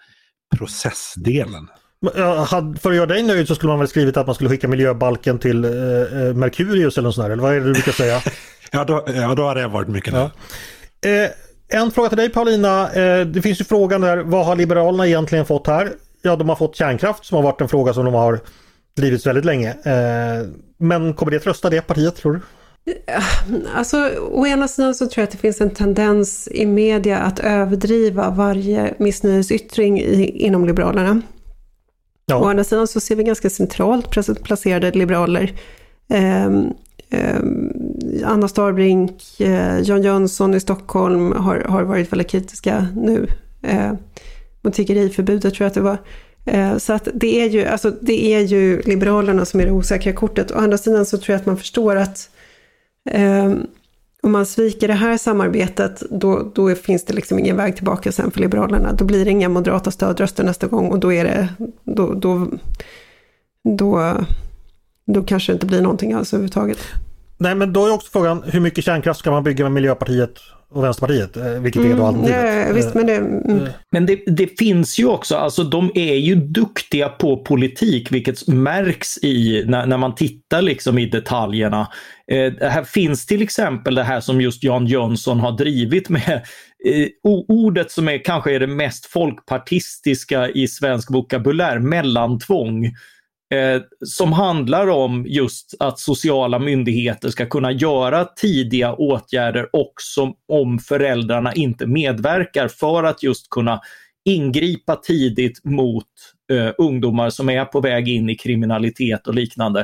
processdelen. 0.57 1.67
För 2.81 2.89
att 2.89 2.95
göra 2.95 3.05
dig 3.05 3.23
nöjd 3.23 3.47
så 3.47 3.55
skulle 3.55 3.71
man 3.71 3.79
väl 3.79 3.87
skrivit 3.87 4.17
att 4.17 4.25
man 4.25 4.35
skulle 4.35 4.49
skicka 4.49 4.67
miljöbalken 4.67 5.39
till 5.39 5.65
eh, 5.65 5.71
eh 5.71 6.33
Merkurius 6.33 6.97
eller 6.97 7.07
något 7.07 7.15
sånt 7.15 7.25
där, 7.25 7.31
eller 7.31 7.43
vad 7.43 7.55
är 7.55 7.59
det 7.59 7.65
du 7.65 7.73
brukar 7.73 7.91
säga? 7.91 8.21
ja, 8.71 8.83
då, 8.83 9.03
ja, 9.15 9.35
då 9.35 9.47
hade 9.47 9.61
jag 9.61 9.69
varit 9.69 9.87
mycket 9.87 10.13
nöjd. 10.13 10.29
Ja. 11.01 11.09
Eh, 11.09 11.29
en 11.81 11.91
fråga 11.91 12.09
till 12.09 12.17
dig 12.17 12.29
Paulina. 12.29 12.93
Eh, 12.93 13.25
det 13.25 13.41
finns 13.41 13.61
ju 13.61 13.65
frågan 13.65 14.01
där, 14.01 14.17
vad 14.17 14.45
har 14.45 14.55
Liberalerna 14.55 15.07
egentligen 15.07 15.45
fått 15.45 15.67
här? 15.67 15.91
Ja, 16.21 16.35
de 16.35 16.49
har 16.49 16.55
fått 16.55 16.75
kärnkraft 16.75 17.25
som 17.25 17.35
har 17.35 17.43
varit 17.43 17.61
en 17.61 17.69
fråga 17.69 17.93
som 17.93 18.05
de 18.05 18.13
har 18.13 18.39
drivits 18.97 19.25
väldigt 19.25 19.45
länge. 19.45 19.69
Eh, 19.69 20.47
men 20.77 21.13
kommer 21.13 21.31
det 21.31 21.37
att 21.37 21.47
rösta 21.47 21.69
det 21.69 21.81
partiet 21.81 22.15
tror 22.15 22.33
du? 22.33 22.41
Alltså, 23.75 24.09
å 24.31 24.47
ena 24.47 24.67
sidan 24.67 24.95
så 24.95 25.07
tror 25.07 25.21
jag 25.21 25.23
att 25.23 25.31
det 25.31 25.37
finns 25.37 25.61
en 25.61 25.69
tendens 25.69 26.47
i 26.51 26.65
media 26.65 27.19
att 27.19 27.39
överdriva 27.39 28.29
varje 28.29 28.93
missnöjesyttring 28.97 29.99
i, 29.99 30.23
inom 30.23 30.65
Liberalerna. 30.65 31.21
Ja. 32.25 32.37
Å 32.37 32.45
andra 32.45 32.63
sidan 32.63 32.87
så 32.87 32.99
ser 32.99 33.15
vi 33.15 33.23
ganska 33.23 33.49
centralt 33.49 34.09
placerade 34.43 34.91
liberaler. 34.91 35.53
Eh, 36.09 36.45
eh, 37.09 37.39
Anna 38.25 38.47
Starbrink, 38.47 39.39
eh, 39.39 39.79
Jan 39.79 40.03
Jönsson 40.03 40.53
i 40.53 40.59
Stockholm 40.59 41.31
har, 41.31 41.59
har 41.59 41.83
varit 41.83 42.11
väldigt 42.11 42.29
kritiska 42.29 42.87
nu 42.95 43.27
eh, 43.61 43.93
mot 44.61 44.73
tiggeriförbudet 44.73 45.53
tror 45.53 45.65
jag 45.65 45.67
att 45.67 45.73
det 45.73 45.81
var. 45.81 45.97
Eh, 46.45 46.77
så 46.77 46.93
att 46.93 47.07
det 47.13 47.41
är, 47.41 47.49
ju, 47.49 47.65
alltså, 47.65 47.91
det 48.01 48.33
är 48.33 48.39
ju 48.39 48.81
Liberalerna 48.81 49.45
som 49.45 49.59
är 49.59 49.65
det 49.65 49.71
osäkra 49.71 50.13
kortet. 50.13 50.51
Å 50.51 50.55
andra 50.57 50.77
sidan 50.77 51.05
så 51.05 51.17
tror 51.17 51.33
jag 51.33 51.39
att 51.39 51.45
man 51.45 51.57
förstår 51.57 51.95
att 51.95 52.29
Ehm, 53.09 53.67
om 54.23 54.31
man 54.31 54.45
sviker 54.45 54.87
det 54.87 54.93
här 54.93 55.17
samarbetet, 55.17 56.03
då, 56.09 56.51
då 56.55 56.75
finns 56.75 57.05
det 57.05 57.13
liksom 57.13 57.39
ingen 57.39 57.57
väg 57.57 57.75
tillbaka 57.75 58.11
sen 58.11 58.31
för 58.31 58.39
Liberalerna. 58.39 58.93
Då 58.93 59.05
blir 59.05 59.25
det 59.25 59.31
inga 59.31 59.49
moderata 59.49 59.91
stödröster 59.91 60.43
nästa 60.43 60.67
gång 60.67 60.87
och 60.87 60.99
då 60.99 61.13
är 61.13 61.23
det, 61.23 61.47
då, 61.83 62.13
då, 62.13 62.47
då, 63.77 64.15
då 65.05 65.23
kanske 65.23 65.51
det 65.51 65.53
inte 65.53 65.65
blir 65.65 65.81
någonting 65.81 66.13
alls 66.13 66.33
överhuvudtaget. 66.33 66.77
Nej 67.37 67.55
men 67.55 67.73
då 67.73 67.85
är 67.85 67.93
också 67.93 68.09
frågan 68.11 68.43
hur 68.45 68.59
mycket 68.59 68.83
kärnkraft 68.83 69.19
ska 69.19 69.31
man 69.31 69.43
bygga 69.43 69.65
med 69.65 69.71
Miljöpartiet 69.71 70.33
och 70.73 70.83
Vänsterpartiet, 70.83 71.37
eh, 71.37 71.43
vilket 71.45 71.81
är 71.81 71.89
då 71.89 71.93
mm, 71.93 72.03
alternativet. 72.03 72.67
Ja, 72.67 72.73
visst, 72.73 72.93
men 72.93 73.07
det, 73.07 73.15
mm. 73.15 73.61
Eh. 73.61 73.69
men 73.91 74.05
det, 74.05 74.19
det, 74.27 74.59
finns 74.59 74.99
ju 74.99 75.05
också, 75.05 75.35
alltså 75.35 75.63
de 75.63 75.91
är 75.95 76.15
ju 76.15 76.35
duktiga 76.35 77.09
på 77.09 77.37
politik, 77.37 78.11
vilket 78.11 78.47
märks 78.47 79.17
i 79.17 79.63
när, 79.67 79.85
när 79.85 79.97
man 79.97 80.15
tittar 80.15 80.61
liksom 80.61 80.97
i 80.97 81.05
detaljerna. 81.05 81.87
Eh, 82.31 82.69
här 82.69 82.83
finns 82.83 83.25
till 83.25 83.41
exempel 83.41 83.95
det 83.95 84.03
här 84.03 84.21
som 84.21 84.41
just 84.41 84.63
Jan 84.63 84.87
Jönsson 84.87 85.39
har 85.39 85.57
drivit 85.57 86.09
med 86.09 86.45
eh, 86.85 87.07
ordet 87.47 87.91
som 87.91 88.07
är 88.07 88.25
kanske 88.25 88.55
är 88.55 88.59
det 88.59 88.67
mest 88.67 89.05
folkpartistiska 89.05 90.49
i 90.49 90.67
svensk 90.67 91.11
vokabulär, 91.11 91.79
mellantvång. 91.79 92.91
Eh, 93.53 93.81
som 94.05 94.33
handlar 94.33 94.87
om 94.87 95.25
just 95.27 95.75
att 95.79 95.99
sociala 95.99 96.59
myndigheter 96.59 97.29
ska 97.29 97.45
kunna 97.45 97.71
göra 97.71 98.25
tidiga 98.25 98.93
åtgärder 98.93 99.69
också 99.73 100.33
om 100.47 100.79
föräldrarna 100.79 101.53
inte 101.53 101.87
medverkar 101.87 102.67
för 102.67 103.03
att 103.03 103.23
just 103.23 103.49
kunna 103.49 103.81
ingripa 104.25 104.95
tidigt 104.95 105.65
mot 105.65 106.07
eh, 106.51 106.71
ungdomar 106.77 107.29
som 107.29 107.49
är 107.49 107.65
på 107.65 107.81
väg 107.81 108.09
in 108.09 108.29
i 108.29 108.35
kriminalitet 108.35 109.27
och 109.27 109.33
liknande. 109.33 109.79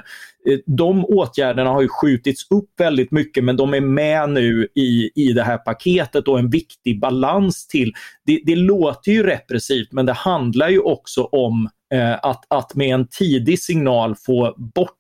Eh, 0.50 0.60
de 0.66 1.06
åtgärderna 1.06 1.70
har 1.70 1.82
ju 1.82 1.88
skjutits 1.88 2.52
upp 2.52 2.70
väldigt 2.80 3.12
mycket 3.12 3.44
men 3.44 3.58
de 3.58 3.74
är 3.74 3.82
med 3.82 4.30
nu 4.30 4.68
i, 4.76 5.12
i 5.16 5.34
det 5.34 5.44
här 5.44 5.58
paketet 5.58 6.28
och 6.28 6.40
en 6.40 6.50
viktig 6.50 7.00
balans 7.00 7.68
till. 7.68 7.94
Det, 8.26 8.42
det 8.46 8.56
låter 8.56 9.12
ju 9.12 9.24
repressivt 9.24 9.92
men 9.92 10.06
det 10.06 10.14
handlar 10.14 10.70
ju 10.70 10.80
också 10.80 11.24
om 11.24 11.66
eh, 11.66 11.70
Eh, 11.94 12.14
att, 12.22 12.46
att 12.48 12.76
med 12.76 12.94
en 12.94 13.08
tidig 13.08 13.60
signal 13.60 14.16
få 14.16 14.56
bort 14.58 14.94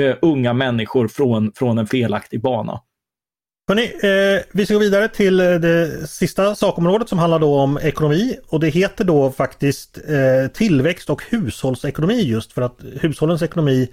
eh, 0.00 0.16
unga 0.22 0.52
människor 0.52 1.08
från, 1.08 1.52
från 1.54 1.78
en 1.78 1.86
felaktig 1.86 2.42
bana. 2.42 2.80
Hörrni, 3.68 3.84
eh, 3.84 4.42
vi 4.52 4.64
ska 4.66 4.74
gå 4.74 4.80
vidare 4.80 5.08
till 5.08 5.40
eh, 5.40 5.54
det 5.54 6.08
sista 6.08 6.54
sakområdet 6.54 7.08
som 7.08 7.18
handlar 7.18 7.38
då 7.38 7.54
om 7.54 7.78
ekonomi 7.82 8.36
och 8.48 8.60
det 8.60 8.68
heter 8.68 9.04
då 9.04 9.30
faktiskt 9.30 9.98
eh, 10.08 10.50
tillväxt 10.52 11.10
och 11.10 11.22
hushållsekonomi 11.30 12.22
just 12.22 12.52
för 12.52 12.62
att 12.62 12.80
hushållens 13.00 13.42
ekonomi 13.42 13.88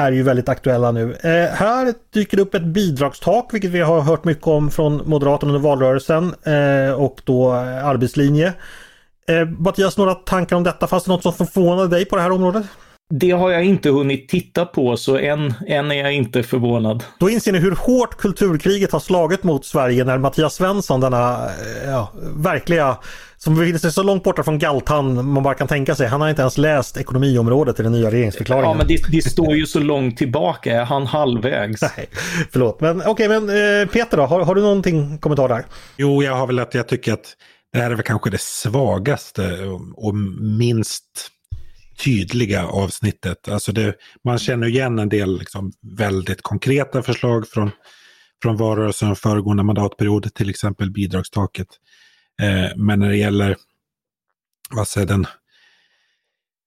är 0.00 0.12
ju 0.12 0.22
väldigt 0.22 0.48
aktuella 0.48 0.92
nu. 0.92 1.14
Eh, 1.14 1.54
här 1.54 1.94
dyker 2.12 2.36
det 2.36 2.42
upp 2.42 2.54
ett 2.54 2.64
bidragstak 2.64 3.54
vilket 3.54 3.70
vi 3.70 3.80
har 3.80 4.00
hört 4.00 4.24
mycket 4.24 4.46
om 4.46 4.70
från 4.70 5.02
Moderaterna 5.06 5.52
under 5.52 5.68
valrörelsen 5.68 6.34
eh, 6.42 6.92
och 6.92 7.20
då 7.24 7.52
eh, 7.52 7.86
arbetslinje. 7.86 8.52
Eh, 9.30 9.48
Mattias, 9.58 9.96
några 9.96 10.14
tankar 10.14 10.56
om 10.56 10.62
detta? 10.62 10.86
Fanns 10.86 11.04
det 11.04 11.10
något 11.10 11.22
som 11.22 11.46
förvånade 11.46 11.88
dig 11.88 12.04
på 12.04 12.16
det 12.16 12.22
här 12.22 12.30
området? 12.30 12.66
Det 13.14 13.30
har 13.30 13.50
jag 13.50 13.64
inte 13.64 13.90
hunnit 13.90 14.28
titta 14.28 14.64
på 14.64 14.96
så 14.96 15.18
än, 15.18 15.54
än 15.66 15.90
är 15.90 15.94
jag 15.94 16.12
inte 16.12 16.42
förvånad. 16.42 17.04
Då 17.18 17.30
inser 17.30 17.52
ni 17.52 17.58
hur 17.58 17.70
hårt 17.70 18.16
kulturkriget 18.16 18.92
har 18.92 19.00
slagit 19.00 19.42
mot 19.42 19.64
Sverige 19.64 20.04
när 20.04 20.18
Mattias 20.18 20.54
Svensson, 20.54 21.00
denna 21.00 21.46
eh, 21.46 21.90
ja, 21.90 22.12
verkliga, 22.36 22.96
som 23.36 23.54
befinner 23.54 23.78
sig 23.78 23.92
så 23.92 24.02
långt 24.02 24.22
borta 24.22 24.42
från 24.42 24.58
Galtan 24.58 25.30
man 25.30 25.42
bara 25.42 25.54
kan 25.54 25.68
tänka 25.68 25.94
sig. 25.94 26.06
Han 26.06 26.20
har 26.20 26.28
inte 26.28 26.42
ens 26.42 26.58
läst 26.58 26.96
ekonomiområdet 26.96 27.80
i 27.80 27.82
den 27.82 27.92
nya 27.92 28.10
regeringsförklaringen. 28.10 28.70
Ja 28.70 28.76
men 28.76 28.86
det, 28.86 29.02
det 29.08 29.30
står 29.30 29.54
ju 29.54 29.66
så 29.66 29.80
långt 29.80 30.16
tillbaka, 30.16 30.72
är 30.72 30.84
han 30.84 31.06
halvvägs? 31.06 31.82
Nej, 31.82 32.08
förlåt. 32.52 32.80
Men 32.80 33.00
okej, 33.00 33.10
okay, 33.10 33.28
men 33.28 33.80
eh, 33.80 33.88
Peter 33.88 34.16
då, 34.16 34.22
har, 34.22 34.40
har 34.40 34.54
du 34.54 34.60
någonting 34.60 35.18
kommentar 35.18 35.48
där? 35.48 35.64
Jo, 35.96 36.22
jag 36.22 36.34
har 36.34 36.46
väl 36.46 36.58
att 36.58 36.74
jag 36.74 36.88
tycker 36.88 37.12
att 37.12 37.36
det 37.72 37.78
här 37.78 37.90
är 37.90 37.94
väl 37.94 38.04
kanske 38.04 38.30
det 38.30 38.40
svagaste 38.40 39.64
och 39.94 40.14
minst 40.40 41.30
tydliga 42.04 42.66
avsnittet. 42.66 43.48
Alltså 43.48 43.72
det, 43.72 43.94
man 44.24 44.38
känner 44.38 44.66
igen 44.66 44.98
en 44.98 45.08
del 45.08 45.38
liksom 45.38 45.72
väldigt 45.98 46.42
konkreta 46.42 47.02
förslag 47.02 47.48
från, 47.48 47.70
från 48.42 48.56
valrörelsen 48.56 49.16
föregående 49.16 49.62
mandatperiod, 49.62 50.34
till 50.34 50.50
exempel 50.50 50.90
bidragstaket. 50.90 51.68
Eh, 52.42 52.76
men 52.76 52.98
när 52.98 53.08
det 53.08 53.16
gäller, 53.16 53.56
vad 54.70 54.88
säger 54.88 55.06
den, 55.06 55.26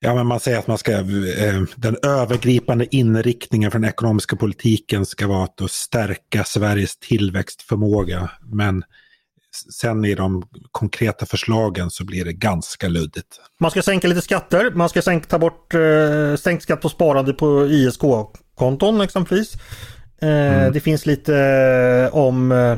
Ja, 0.05 0.15
men 0.15 0.27
man 0.27 0.39
säger 0.39 0.59
att 0.59 0.67
man 0.67 0.77
ska, 0.77 0.91
eh, 0.91 1.63
den 1.75 1.97
övergripande 2.03 2.95
inriktningen 2.95 3.71
för 3.71 3.79
den 3.79 3.89
ekonomiska 3.89 4.35
politiken 4.35 5.05
ska 5.05 5.27
vara 5.27 5.43
att 5.43 5.71
stärka 5.71 6.43
Sveriges 6.43 6.97
tillväxtförmåga. 6.97 8.31
Men 8.41 8.83
sen 9.53 10.05
i 10.05 10.15
de 10.15 10.43
konkreta 10.71 11.25
förslagen 11.25 11.89
så 11.89 12.05
blir 12.05 12.25
det 12.25 12.33
ganska 12.33 12.87
luddigt. 12.87 13.27
Man 13.59 13.71
ska 13.71 13.81
sänka 13.81 14.07
lite 14.07 14.21
skatter, 14.21 14.71
man 14.71 14.89
ska 14.89 15.01
sänka, 15.01 15.27
ta 15.27 15.39
bort 15.39 15.73
eh, 15.73 16.35
sänkt 16.35 16.63
skatt 16.63 16.81
på 16.81 16.89
sparande 16.89 17.33
på 17.33 17.67
ISK-konton 17.67 19.01
exempelvis. 19.01 19.53
Eh, 20.21 20.29
mm. 20.29 20.73
Det 20.73 20.79
finns 20.79 21.05
lite 21.05 21.37
eh, 21.37 22.15
om 22.15 22.51
eh, 22.51 22.77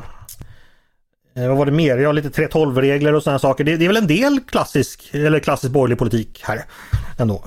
eh 1.44 1.48
vad 1.48 1.58
var 1.58 1.66
det 1.66 1.72
mer? 1.72 1.98
Ja, 1.98 2.12
lite 2.12 2.30
3.12-regler 2.30 3.14
och 3.14 3.24
sådana 3.24 3.40
saker. 3.40 3.64
Det, 3.64 3.78
det, 3.78 3.86
är 3.86 3.90
väl 3.90 3.98
en 3.98 4.08
del 4.08 4.40
klassisk, 4.40 5.10
eller 5.12 5.40
klassisk 5.40 5.74
borgerlig 5.74 5.98
politik 5.98 6.42
här 6.44 6.66
ändå. 7.18 7.44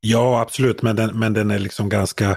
Ja, 0.00 0.40
absolut, 0.40 0.82
men 0.82 0.96
den, 0.96 1.18
men 1.18 1.32
den 1.32 1.50
är 1.50 1.58
liksom 1.58 1.88
ganska 1.88 2.36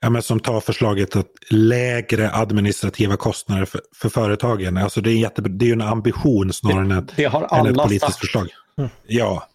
ja, 0.00 0.10
men 0.10 0.22
som 0.22 0.40
tar 0.40 0.60
förslaget 0.60 1.16
att 1.16 1.26
lägre 1.50 2.30
administrativa 2.32 3.16
kostnader 3.16 3.64
för, 3.64 3.80
för 3.94 4.08
företagen. 4.08 4.76
Alltså 4.76 5.00
det 5.00 5.10
är, 5.10 5.18
jätte, 5.18 5.42
det 5.42 5.68
är 5.68 5.72
en 5.72 5.82
ambition 5.82 6.52
snarare 6.52 6.88
det, 6.88 6.94
än, 6.94 7.04
ett, 7.04 7.12
det 7.16 7.24
har 7.24 7.42
alla 7.42 7.68
än 7.68 7.76
ett 7.76 7.82
politiskt 7.82 8.06
sagt. 8.06 8.18
förslag. 8.18 8.48
Mm. 8.78 8.90
Ja. 9.06 9.48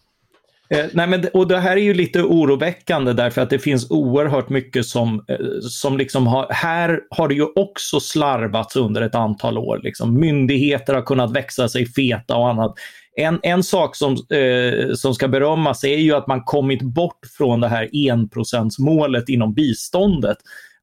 Eh, 0.68 0.86
nej 0.92 1.06
men, 1.06 1.28
och 1.32 1.48
det 1.48 1.58
här 1.58 1.76
är 1.76 1.80
ju 1.80 1.94
lite 1.94 2.22
oroväckande 2.22 3.12
därför 3.12 3.42
att 3.42 3.50
det 3.50 3.58
finns 3.58 3.90
oerhört 3.90 4.48
mycket 4.48 4.86
som, 4.86 5.24
eh, 5.28 5.36
som 5.60 5.98
liksom 5.98 6.26
har, 6.26 6.46
här 6.50 7.00
har 7.10 7.28
det 7.28 7.34
ju 7.34 7.46
också 7.56 8.00
slarvats 8.00 8.76
under 8.76 9.02
ett 9.02 9.14
antal 9.14 9.58
år. 9.58 9.80
Liksom. 9.82 10.20
Myndigheter 10.20 10.94
har 10.94 11.02
kunnat 11.02 11.32
växa 11.32 11.68
sig 11.68 11.86
feta 11.86 12.36
och 12.36 12.48
annat. 12.48 12.74
En, 13.16 13.40
en 13.42 13.62
sak 13.62 13.96
som, 13.96 14.12
eh, 14.12 14.94
som 14.94 15.14
ska 15.14 15.28
berömmas 15.28 15.84
är 15.84 15.98
ju 15.98 16.12
att 16.12 16.26
man 16.26 16.44
kommit 16.44 16.82
bort 16.82 17.20
från 17.38 17.60
det 17.60 17.68
här 17.68 18.08
enprocentsmålet 18.10 19.28
inom 19.28 19.54
biståndet. 19.54 20.36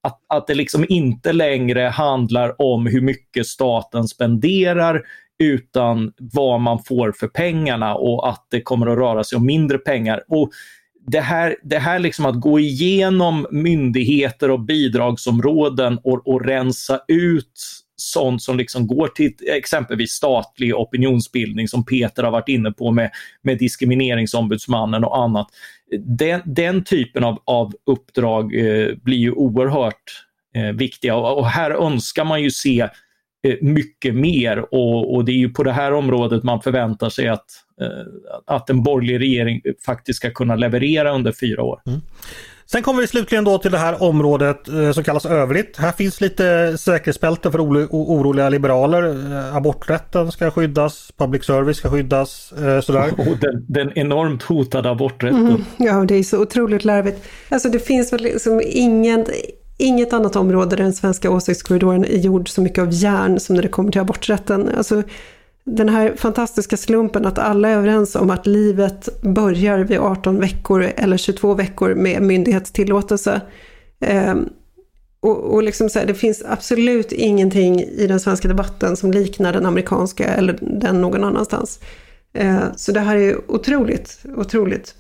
Att, 0.04 0.20
att 0.28 0.48
det 0.48 0.56
liksom 0.56 0.86
inte 0.90 1.34
längre 1.34 1.82
handlar 1.82 2.62
om 2.62 2.86
hur 2.86 3.02
mycket 3.02 3.48
staten 3.48 4.08
spenderar 4.08 5.02
utan 5.44 6.14
vad 6.18 6.62
man 6.62 6.84
får 6.84 7.12
för 7.12 7.28
pengarna 7.28 7.96
och 7.96 8.30
att 8.30 8.48
det 8.52 8.62
kommer 8.62 8.88
att 8.88 8.98
röra 8.98 9.24
sig 9.24 9.36
om 9.36 9.46
mindre 9.46 9.78
pengar. 9.78 10.24
Och 10.28 10.52
det 11.08 11.20
här, 11.20 11.56
det 11.64 11.80
här 11.80 12.00
liksom 12.00 12.26
att 12.26 12.42
gå 12.42 12.60
igenom 12.60 13.48
myndigheter 13.52 14.52
och 14.52 14.60
bidragsområden 14.60 16.00
och, 16.04 16.28
och 16.28 16.46
rensa 16.46 17.00
ut 17.08 17.81
sånt 18.02 18.42
som 18.42 18.58
liksom 18.58 18.88
går 18.88 19.08
till 19.08 19.34
exempelvis 19.48 20.12
statlig 20.12 20.76
opinionsbildning 20.76 21.68
som 21.68 21.86
Peter 21.86 22.24
har 22.24 22.32
varit 22.32 22.50
inne 22.50 22.72
på 22.72 22.92
med, 22.92 23.12
med 23.42 23.58
diskrimineringsombudsmannen 23.58 25.04
och 25.04 25.18
annat. 25.24 25.48
Den, 26.00 26.42
den 26.46 26.84
typen 26.84 27.24
av, 27.24 27.42
av 27.46 27.74
uppdrag 27.86 28.56
eh, 28.56 28.96
blir 28.96 29.18
ju 29.18 29.32
oerhört 29.32 30.26
eh, 30.56 30.72
viktiga 30.72 31.16
och, 31.16 31.38
och, 31.38 31.48
här 31.48 31.72
önskar 31.72 32.26
man 32.26 32.44
ju 32.44 32.52
se 32.52 32.82
eh, 33.48 33.56
mycket 33.62 34.16
mer 34.16 34.74
och, 34.74 35.16
och, 35.16 35.26
det 35.26 35.32
är 35.32 35.38
ju 35.38 35.50
på 35.50 35.64
det 35.64 35.72
här 35.72 35.94
området 35.94 36.44
man 36.44 36.62
förväntar 36.62 37.10
sig 37.10 37.28
att, 37.28 37.46
eh, 37.82 38.46
att 38.56 38.70
en 38.70 38.84
borgerlig 38.84 39.20
regering 39.20 39.62
faktiskt 39.86 40.18
ska 40.18 40.32
kunna 40.32 40.56
leverera 40.56 41.16
under 41.16 41.32
fyra 41.32 41.64
år. 41.64 41.82
Mm. 41.88 42.02
Sen 42.72 42.84
kommer 42.84 43.02
vi 43.02 43.08
slutligen 43.08 43.44
då 43.44 43.58
till 43.58 43.72
det 43.72 43.78
här 43.78 44.04
området 44.04 44.68
eh, 44.68 44.92
som 44.92 45.04
kallas 45.04 45.26
övrigt. 45.26 45.78
Här 45.78 45.92
finns 45.92 46.22
lite 46.22 46.78
säkerhetsbälten 46.78 47.52
för 47.52 47.60
oroliga 47.62 48.50
liberaler. 48.50 49.04
Eh, 49.38 49.56
aborträtten 49.56 50.32
ska 50.32 50.52
skyddas, 50.52 51.12
public 51.18 51.46
service 51.46 51.78
ska 51.78 51.90
skyddas. 51.90 52.52
Eh, 52.52 52.82
sådär. 52.82 53.12
Och 53.18 53.38
den, 53.38 53.66
den 53.68 53.98
enormt 53.98 54.44
hotade 54.44 54.90
aborträtten. 54.90 55.48
Mm, 55.48 55.64
ja, 55.78 56.06
det 56.06 56.16
är 56.16 56.24
så 56.24 56.42
otroligt 56.42 56.86
larvigt. 56.86 57.28
Alltså 57.50 57.70
det 57.70 57.80
finns 57.80 58.14
väl 58.14 58.22
liksom 58.22 58.62
ingen, 58.66 59.26
inget 59.78 60.14
annat 60.14 60.36
område 60.36 60.70
där 60.76 60.84
den 60.84 60.94
svenska 60.94 61.32
åsiktskorridoren 61.32 62.06
är 62.06 62.18
gjord 62.18 62.50
så 62.50 62.62
mycket 62.62 62.82
av 62.82 62.88
järn 62.92 63.40
som 63.40 63.56
när 63.56 63.64
det 63.64 63.70
kommer 63.70 63.92
till 63.92 64.02
aborträtten. 64.02 64.70
Alltså, 64.78 65.04
den 65.64 65.90
här 65.90 66.14
fantastiska 66.16 66.78
slumpen 66.78 67.26
att 67.26 67.40
alla 67.40 67.70
är 67.70 67.78
överens 67.78 68.16
om 68.16 68.30
att 68.30 68.48
livet 68.48 69.22
börjar 69.22 69.80
vid 69.80 70.00
18 70.00 70.40
veckor 70.40 70.84
eller 70.96 71.18
22 71.18 71.54
veckor 71.54 71.96
med 71.96 72.22
myndighetstillåtelse. 72.22 73.42
Eh, 74.00 74.36
och, 75.20 75.54
och 75.54 75.64
liksom 75.64 75.90
så 75.90 76.00
här, 76.00 76.06
det 76.06 76.14
finns 76.14 76.44
absolut 76.48 77.12
ingenting 77.12 77.80
i 77.80 78.08
den 78.08 78.20
svenska 78.20 78.48
debatten 78.48 78.98
som 78.98 79.12
liknar 79.12 79.54
den 79.54 79.66
amerikanska 79.66 80.28
eller 80.28 80.58
den 80.62 81.02
någon 81.02 81.24
annanstans. 81.24 81.80
Eh, 82.34 82.64
så 82.76 82.92
det 82.92 83.00
här 83.00 83.16
är 83.16 83.52
otroligt, 83.52 84.26
otroligt 84.36 84.96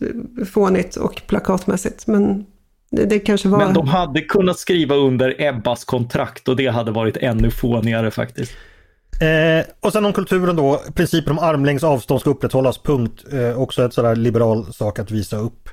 fånigt 0.51 0.95
och 0.95 1.21
plakatmässigt. 1.27 2.07
Men 2.07 2.45
det, 2.91 3.05
det, 3.05 3.19
kanske 3.19 3.47
var... 3.49 3.57
Men 3.57 3.73
de 3.73 3.87
hade 3.87 4.21
kunnat 4.21 4.57
skriva 4.57 4.95
under 4.95 5.41
Ebbas 5.41 5.85
kontrakt 5.85 6.47
och 6.47 6.55
det 6.55 6.67
hade 6.67 6.91
varit 6.91 7.17
ännu 7.17 7.51
fånigare 7.51 8.11
faktiskt. 8.11 8.51
Eh, 9.21 9.65
och 9.79 9.91
sen 9.91 10.05
om 10.05 10.13
kulturen 10.13 10.55
då, 10.55 10.81
principen 10.95 11.31
om 11.31 11.39
armlängds 11.39 11.83
avstånd 11.83 12.21
ska 12.21 12.29
upprätthållas, 12.29 12.77
punkt. 12.77 13.23
Eh, 13.31 13.61
också 13.61 13.85
ett 13.85 13.93
sådär 13.93 14.15
liberal 14.15 14.73
sak 14.73 14.99
att 14.99 15.11
visa 15.11 15.37
upp. 15.37 15.69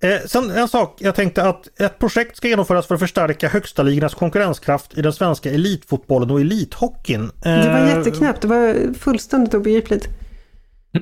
Eh, 0.00 0.18
sen 0.26 0.50
en 0.50 0.68
sak, 0.68 0.96
jag 0.98 1.14
tänkte 1.14 1.42
att 1.44 1.80
ett 1.80 1.98
projekt 1.98 2.36
ska 2.36 2.48
genomföras 2.48 2.86
för 2.86 2.94
att 2.94 3.00
förstärka 3.00 3.48
högsta 3.48 3.82
ligornas 3.82 4.14
konkurrenskraft 4.14 4.98
i 4.98 5.02
den 5.02 5.12
svenska 5.12 5.50
elitfotbollen 5.50 6.30
och 6.30 6.40
elithockeyn. 6.40 7.30
det 7.42 7.68
var 7.68 7.80
eh, 7.80 7.96
jätteknäppt, 7.96 8.42
det 8.42 8.48
var 8.48 8.94
fullständigt 8.94 9.54
obegripligt. 9.54 10.08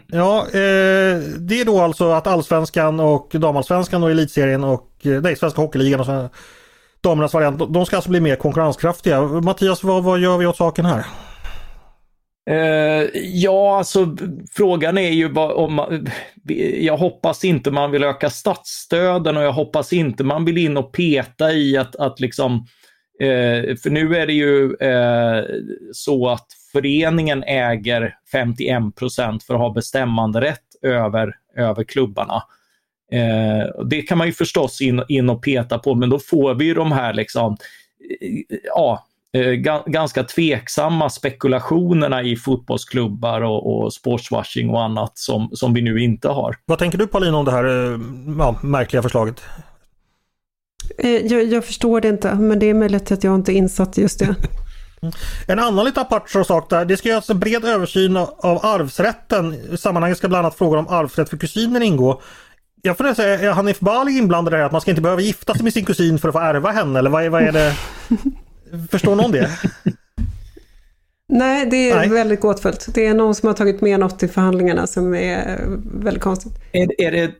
Ja, 0.06 0.46
eh, 0.46 1.18
det 1.38 1.60
är 1.60 1.64
då 1.64 1.80
alltså 1.80 2.10
att 2.10 2.26
allsvenskan 2.26 3.00
och 3.00 3.30
damallsvenskan 3.32 4.02
och 4.02 4.10
elitserien 4.10 4.64
och 4.64 4.90
eh, 5.02 5.20
nej, 5.20 5.36
svenska 5.36 5.60
hockeyligan 5.60 6.00
och 6.00 6.32
damernas 7.00 7.34
variant, 7.34 7.74
de 7.74 7.86
ska 7.86 7.96
alltså 7.96 8.10
bli 8.10 8.20
mer 8.20 8.36
konkurrenskraftiga. 8.36 9.22
Mattias, 9.22 9.84
vad, 9.84 10.04
vad 10.04 10.18
gör 10.18 10.38
vi 10.38 10.46
åt 10.46 10.56
saken 10.56 10.84
här? 10.84 11.04
Eh, 12.50 13.08
ja, 13.22 13.78
alltså 13.78 14.16
frågan 14.50 14.98
är 14.98 15.10
ju 15.10 15.34
om 15.34 15.78
om 15.78 16.06
jag 16.80 16.96
hoppas 16.96 17.44
inte 17.44 17.70
man 17.70 17.90
vill 17.90 18.04
öka 18.04 18.30
statsstöden 18.30 19.36
och 19.36 19.42
jag 19.42 19.52
hoppas 19.52 19.92
inte 19.92 20.24
man 20.24 20.44
vill 20.44 20.58
in 20.58 20.76
och 20.76 20.92
peta 20.92 21.52
i 21.52 21.76
att, 21.76 21.96
att 21.96 22.20
liksom, 22.20 22.66
eh, 23.20 23.76
för 23.76 23.90
nu 23.90 24.16
är 24.16 24.26
det 24.26 24.32
ju 24.32 24.74
eh, 24.74 25.44
så 25.92 26.28
att 26.28 26.46
föreningen 26.72 27.42
äger 27.42 28.14
51 28.32 28.96
procent 28.96 29.42
för 29.42 29.54
att 29.54 29.60
ha 29.60 29.72
bestämmanderätt 29.72 30.64
över, 30.82 31.34
över 31.56 31.84
klubbarna. 31.84 32.42
det 33.90 34.02
kan 34.02 34.18
man 34.18 34.26
ju 34.26 34.32
förstås 34.32 34.80
in, 34.80 35.02
in 35.08 35.30
och 35.30 35.42
peta 35.42 35.78
på, 35.78 35.94
men 35.94 36.10
då 36.10 36.18
får 36.18 36.54
vi 36.54 36.64
ju 36.64 36.74
de 36.74 36.92
här 36.92 37.14
liksom, 37.14 37.56
ja, 38.74 39.06
eh, 39.32 39.52
ganska 39.86 40.24
tveksamma 40.24 41.10
spekulationerna 41.10 42.22
i 42.22 42.36
fotbollsklubbar 42.36 43.40
och, 43.40 43.82
och 43.82 43.92
sportswashing 43.92 44.70
och 44.70 44.82
annat 44.82 45.18
som, 45.18 45.50
som 45.52 45.74
vi 45.74 45.82
nu 45.82 46.02
inte 46.02 46.28
har. 46.28 46.56
Vad 46.64 46.78
tänker 46.78 46.98
du 46.98 47.06
Paulina 47.06 47.36
om 47.36 47.44
det 47.44 47.52
här 47.52 47.64
eh, 47.64 48.00
ja, 48.38 48.58
märkliga 48.62 49.02
förslaget? 49.02 49.42
Eh, 50.98 51.10
jag, 51.10 51.44
jag, 51.44 51.64
förstår 51.64 52.00
det 52.00 52.08
inte, 52.08 52.34
men 52.34 52.58
det 52.58 52.66
är 52.66 52.74
möjligt 52.74 53.12
att 53.12 53.24
jag 53.24 53.34
inte 53.34 53.52
insatt 53.52 53.98
just 53.98 54.18
det. 54.18 54.34
En 55.46 55.58
annan 55.58 55.84
lite 55.84 56.00
apart 56.00 56.30
sak 56.30 56.70
där, 56.70 56.84
det 56.84 56.96
ska 56.96 57.08
göras 57.08 57.30
en 57.30 57.38
bred 57.38 57.64
översyn 57.64 58.16
av 58.16 58.66
arvsrätten. 58.66 59.54
I 59.72 59.76
sammanhanget 59.76 60.18
ska 60.18 60.28
bland 60.28 60.46
annat 60.46 60.58
frågor 60.58 60.76
om 60.76 60.88
arvsrätt 60.88 61.28
för 61.28 61.36
kusiner 61.36 61.80
ingå. 61.80 62.22
Jag 62.82 62.96
får 62.96 63.14
säga, 63.14 63.40
är 63.40 63.52
Hanif 63.52 63.80
Bali 63.80 64.18
inblandad 64.18 64.52
i 64.52 64.54
det 64.54 64.58
här 64.58 64.66
att 64.66 64.72
man 64.72 64.80
ska 64.80 64.90
inte 64.90 65.02
behöva 65.02 65.20
gifta 65.20 65.54
sig 65.54 65.62
med 65.64 65.72
sin 65.72 65.84
kusin 65.84 66.18
för 66.18 66.28
att 66.28 66.32
få 66.32 66.38
ärva 66.38 66.70
henne 66.70 66.98
eller 66.98 67.10
vad 67.10 67.24
är, 67.24 67.28
vad 67.28 67.42
är 67.42 67.52
det? 67.52 67.74
Förstår 68.90 69.16
någon 69.16 69.32
det? 69.32 69.50
Nej, 71.32 71.66
det 71.70 71.90
är 71.90 71.96
Nej. 71.96 72.08
väldigt 72.08 72.40
gåtfullt. 72.40 72.88
Det 72.94 73.06
är 73.06 73.14
någon 73.14 73.34
som 73.34 73.46
har 73.46 73.54
tagit 73.54 73.80
med 73.80 74.00
något 74.00 74.22
i 74.22 74.28
förhandlingarna 74.28 74.86
som 74.86 75.14
är 75.14 75.60
väldigt 76.02 76.22
konstigt. 76.22 76.52
Är, 76.72 77.00
är 77.00 77.12
det, 77.12 77.30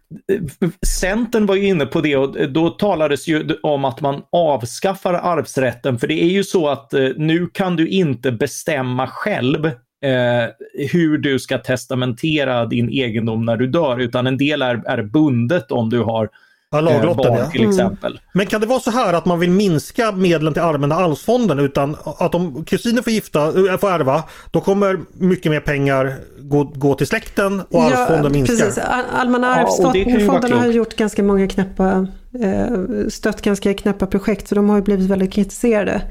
Centern 0.86 1.46
var 1.46 1.54
ju 1.54 1.66
inne 1.66 1.86
på 1.86 2.00
det 2.00 2.16
och 2.16 2.50
då 2.50 2.70
talades 2.70 3.28
ju 3.28 3.48
om 3.62 3.84
att 3.84 4.00
man 4.00 4.22
avskaffar 4.32 5.14
arvsrätten. 5.14 5.98
För 5.98 6.06
det 6.06 6.22
är 6.22 6.28
ju 6.28 6.44
så 6.44 6.68
att 6.68 6.94
eh, 6.94 7.08
nu 7.16 7.46
kan 7.46 7.76
du 7.76 7.88
inte 7.88 8.32
bestämma 8.32 9.06
själv 9.06 9.66
eh, 10.04 10.48
hur 10.92 11.18
du 11.18 11.38
ska 11.38 11.58
testamentera 11.58 12.66
din 12.66 12.90
egendom 12.90 13.44
när 13.44 13.56
du 13.56 13.66
dör, 13.66 13.98
utan 13.98 14.26
en 14.26 14.38
del 14.38 14.62
är, 14.62 14.82
är 14.86 15.02
bundet 15.02 15.72
om 15.72 15.90
du 15.90 16.00
har 16.00 16.28
Ja, 16.72 16.80
laglotten, 16.80 17.34
ja. 17.34 17.50
till 17.50 17.68
exempel. 17.68 18.12
Mm. 18.12 18.22
Men 18.32 18.46
kan 18.46 18.60
det 18.60 18.66
vara 18.66 18.80
så 18.80 18.90
här 18.90 19.12
att 19.12 19.24
man 19.24 19.38
vill 19.38 19.50
minska 19.50 20.12
medlen 20.12 20.52
till 20.52 20.62
Allmänna 20.62 20.94
arvsfonden 20.94 21.58
utan 21.58 21.96
att 22.18 22.34
om 22.34 22.64
kusiner 22.64 23.02
får, 23.02 23.12
gifta, 23.12 23.46
äh, 23.46 23.78
får 23.78 23.90
ärva 23.90 24.24
då 24.50 24.60
kommer 24.60 25.00
mycket 25.12 25.52
mer 25.52 25.60
pengar 25.60 26.14
gå, 26.38 26.64
gå 26.64 26.94
till 26.94 27.06
släkten 27.06 27.62
och 27.70 27.82
arvsfonden 27.82 28.24
ja, 28.24 28.30
minskar. 28.30 28.56
Precis. 28.56 28.84
Allmänna 29.12 29.46
arvsfonden 29.46 30.50
ja, 30.50 30.56
har 30.56 30.66
gjort 30.66 30.96
ganska 30.96 31.22
många 31.22 31.48
knäppa, 31.48 32.06
eh, 32.42 33.08
stött 33.08 33.42
ganska 33.42 33.74
knäppa 33.74 34.06
projekt 34.06 34.48
så 34.48 34.54
de 34.54 34.68
har 34.68 34.76
ju 34.76 34.82
blivit 34.82 35.10
väldigt 35.10 35.32
kritiserade. 35.32 36.02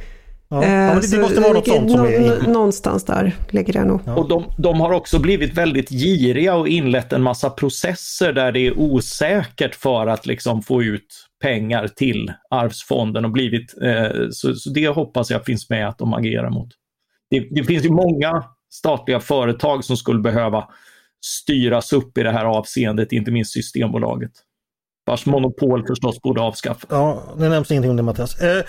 Ja, 0.52 0.60
men 0.60 1.02
det, 1.02 1.08
det 1.08 1.16
eh, 1.16 1.22
måste 1.22 1.42
vara 1.42 1.54
något 1.54 1.68
sånt 1.68 1.92
som 1.92 2.06
är... 2.06 2.48
Någonstans 2.48 3.06
där 3.06 3.36
ligger 3.50 3.74
det 3.74 3.84
nog. 3.84 4.02
Ja. 4.06 4.16
Och 4.16 4.30
de, 4.30 4.44
de, 4.58 4.80
har 4.80 4.92
också 4.92 5.20
blivit 5.20 5.54
väldigt 5.54 5.90
giriga 5.90 6.56
och 6.56 6.68
inlett 6.68 7.14
en 7.14 7.22
massa 7.22 7.50
processer 7.50 8.34
där 8.34 8.52
det 8.52 8.60
är 8.60 8.80
osäkert 8.80 9.76
för 9.76 10.08
att 10.08 10.26
liksom 10.26 10.62
få 10.62 10.84
ut 10.84 11.28
pengar 11.42 11.88
till 11.88 12.34
arvsfonden 12.50 13.26
och 13.26 13.32
blivit, 13.32 13.76
eh, 13.82 14.30
så, 14.32 14.56
så, 14.56 14.70
det 14.70 14.88
hoppas 14.88 15.32
jag 15.32 15.46
finns 15.46 15.70
med 15.70 15.88
att 15.88 15.98
de 15.98 16.14
agerar 16.14 16.50
mot. 16.50 16.70
Det, 17.30 17.40
det 17.40 17.64
finns 17.64 17.86
ju 17.86 17.90
många 17.90 18.44
statliga 18.70 19.20
företag 19.20 19.84
som 19.84 19.98
skulle 19.98 20.20
behöva 20.20 20.68
styras 21.26 21.94
upp 21.94 22.18
i 22.18 22.24
det 22.24 22.32
här 22.32 22.46
avseendet, 22.46 23.12
inte 23.12 23.32
minst 23.32 23.54
Systembolaget. 23.54 24.32
Vars 25.06 25.26
monopol 25.26 25.88
förstås 25.88 26.22
borde 26.22 26.42
avskaffas. 26.42 26.90
Ja, 26.90 27.24
det 27.38 27.50
nämns 27.50 27.72
ingenting 27.72 27.92
om 27.92 27.98
det 27.98 28.04
Mattias. 28.04 28.42
Eh, 28.42 28.58
Eh, 28.58 28.66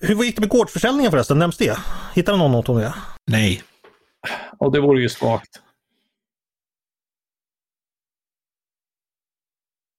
hur 0.00 0.24
gick 0.24 0.36
det 0.36 0.40
med 0.40 0.48
gårdsförsäljningen 0.48 1.10
förresten? 1.10 1.38
Nämns 1.38 1.56
det? 1.56 1.78
Hittar 2.14 2.36
någon 2.36 2.52
något 2.52 2.68
om 2.68 2.76
det? 2.78 2.94
Nej. 3.26 3.62
Och 4.58 4.72
det 4.72 4.80
vore 4.80 5.02
ju 5.02 5.08
svagt. 5.08 5.60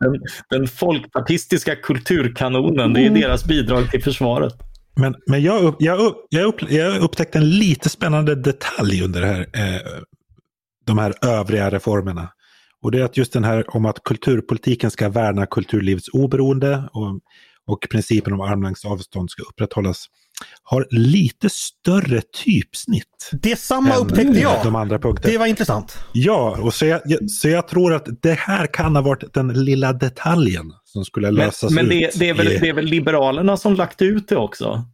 den, 0.00 0.20
den 0.50 0.68
folkpartistiska 0.68 1.76
kulturkanonen, 1.76 2.92
det 2.92 3.00
är 3.00 3.10
deras 3.10 3.44
bidrag 3.44 3.90
till 3.90 4.02
försvaret. 4.02 4.52
Men, 4.96 5.14
men 5.26 5.42
jag, 5.42 5.62
upp, 5.62 5.76
jag, 5.78 6.00
upp, 6.00 6.26
jag, 6.28 6.44
upp, 6.44 6.70
jag 6.70 7.02
upptäckte 7.02 7.38
en 7.38 7.50
lite 7.50 7.88
spännande 7.88 8.34
detalj 8.34 9.02
under 9.02 9.20
det 9.20 9.26
här, 9.26 9.40
eh, 9.40 9.80
de 10.86 10.98
här 10.98 11.14
övriga 11.22 11.70
reformerna. 11.70 12.28
Och 12.82 12.90
det 12.90 12.98
är 12.98 13.04
att 13.04 13.16
just 13.16 13.32
den 13.32 13.44
här 13.44 13.76
om 13.76 13.86
att 13.86 14.02
kulturpolitiken 14.02 14.90
ska 14.90 15.08
värna 15.08 15.46
kulturlivets 15.46 16.08
oberoende 16.12 16.88
och, 16.92 17.20
och 17.66 17.86
principen 17.90 18.32
om 18.32 18.40
armlängds 18.40 18.84
avstånd 18.84 19.30
ska 19.30 19.42
upprätthållas 19.42 20.06
har 20.62 20.86
lite 20.90 21.48
större 21.50 22.20
typsnitt. 22.44 23.30
Det 23.32 23.52
är 23.52 23.56
samma 23.56 23.96
upptäckte 23.96 24.40
jag. 24.40 24.64
De 24.64 24.76
andra 24.76 24.98
punkterna. 24.98 25.32
Det 25.32 25.38
var 25.38 25.46
intressant. 25.46 25.98
Ja, 26.12 26.58
och 26.60 26.74
så 26.74 26.86
jag, 26.86 27.30
så 27.30 27.48
jag 27.48 27.68
tror 27.68 27.94
att 27.94 28.08
det 28.22 28.38
här 28.38 28.66
kan 28.66 28.96
ha 28.96 29.02
varit 29.02 29.34
den 29.34 29.64
lilla 29.64 29.92
detaljen 29.92 30.72
som 30.84 31.04
skulle 31.04 31.30
lösas 31.30 31.70
men, 31.72 31.86
men 31.86 31.98
det, 31.98 32.06
ut. 32.06 32.18
Men 32.18 32.36
det, 32.36 32.58
det, 32.58 32.68
är 32.68 32.72
väl 32.72 32.84
Liberalerna 32.84 33.56
som 33.56 33.74
lagt 33.74 34.02
ut 34.02 34.28
det 34.28 34.36
också? 34.36 34.84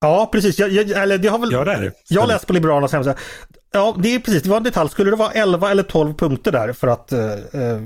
Ja, 0.00 0.28
precis. 0.32 0.58
Jag, 0.58 0.70
jag, 0.70 0.90
eller 0.90 1.18
det 1.18 1.28
har 1.28 1.38
väl, 1.38 1.52
ja, 1.52 1.64
det 1.64 1.72
är 1.72 1.82
det. 1.82 1.92
Jag 2.08 2.28
läst 2.28 2.46
på 2.46 2.52
Liberalernas 2.52 2.92
hemsida. 2.92 3.16
Ja, 3.72 3.96
det 3.98 4.14
är 4.14 4.18
precis, 4.18 4.42
det 4.42 4.50
var 4.50 4.56
en 4.56 4.62
detalj. 4.62 4.90
Skulle 4.90 5.10
det 5.10 5.16
vara 5.16 5.32
11 5.32 5.70
eller 5.70 5.82
12 5.82 6.14
punkter 6.14 6.52
där 6.52 6.72
för 6.72 6.88
att 6.88 7.12
eh, 7.12 7.32
eh, 7.32 7.82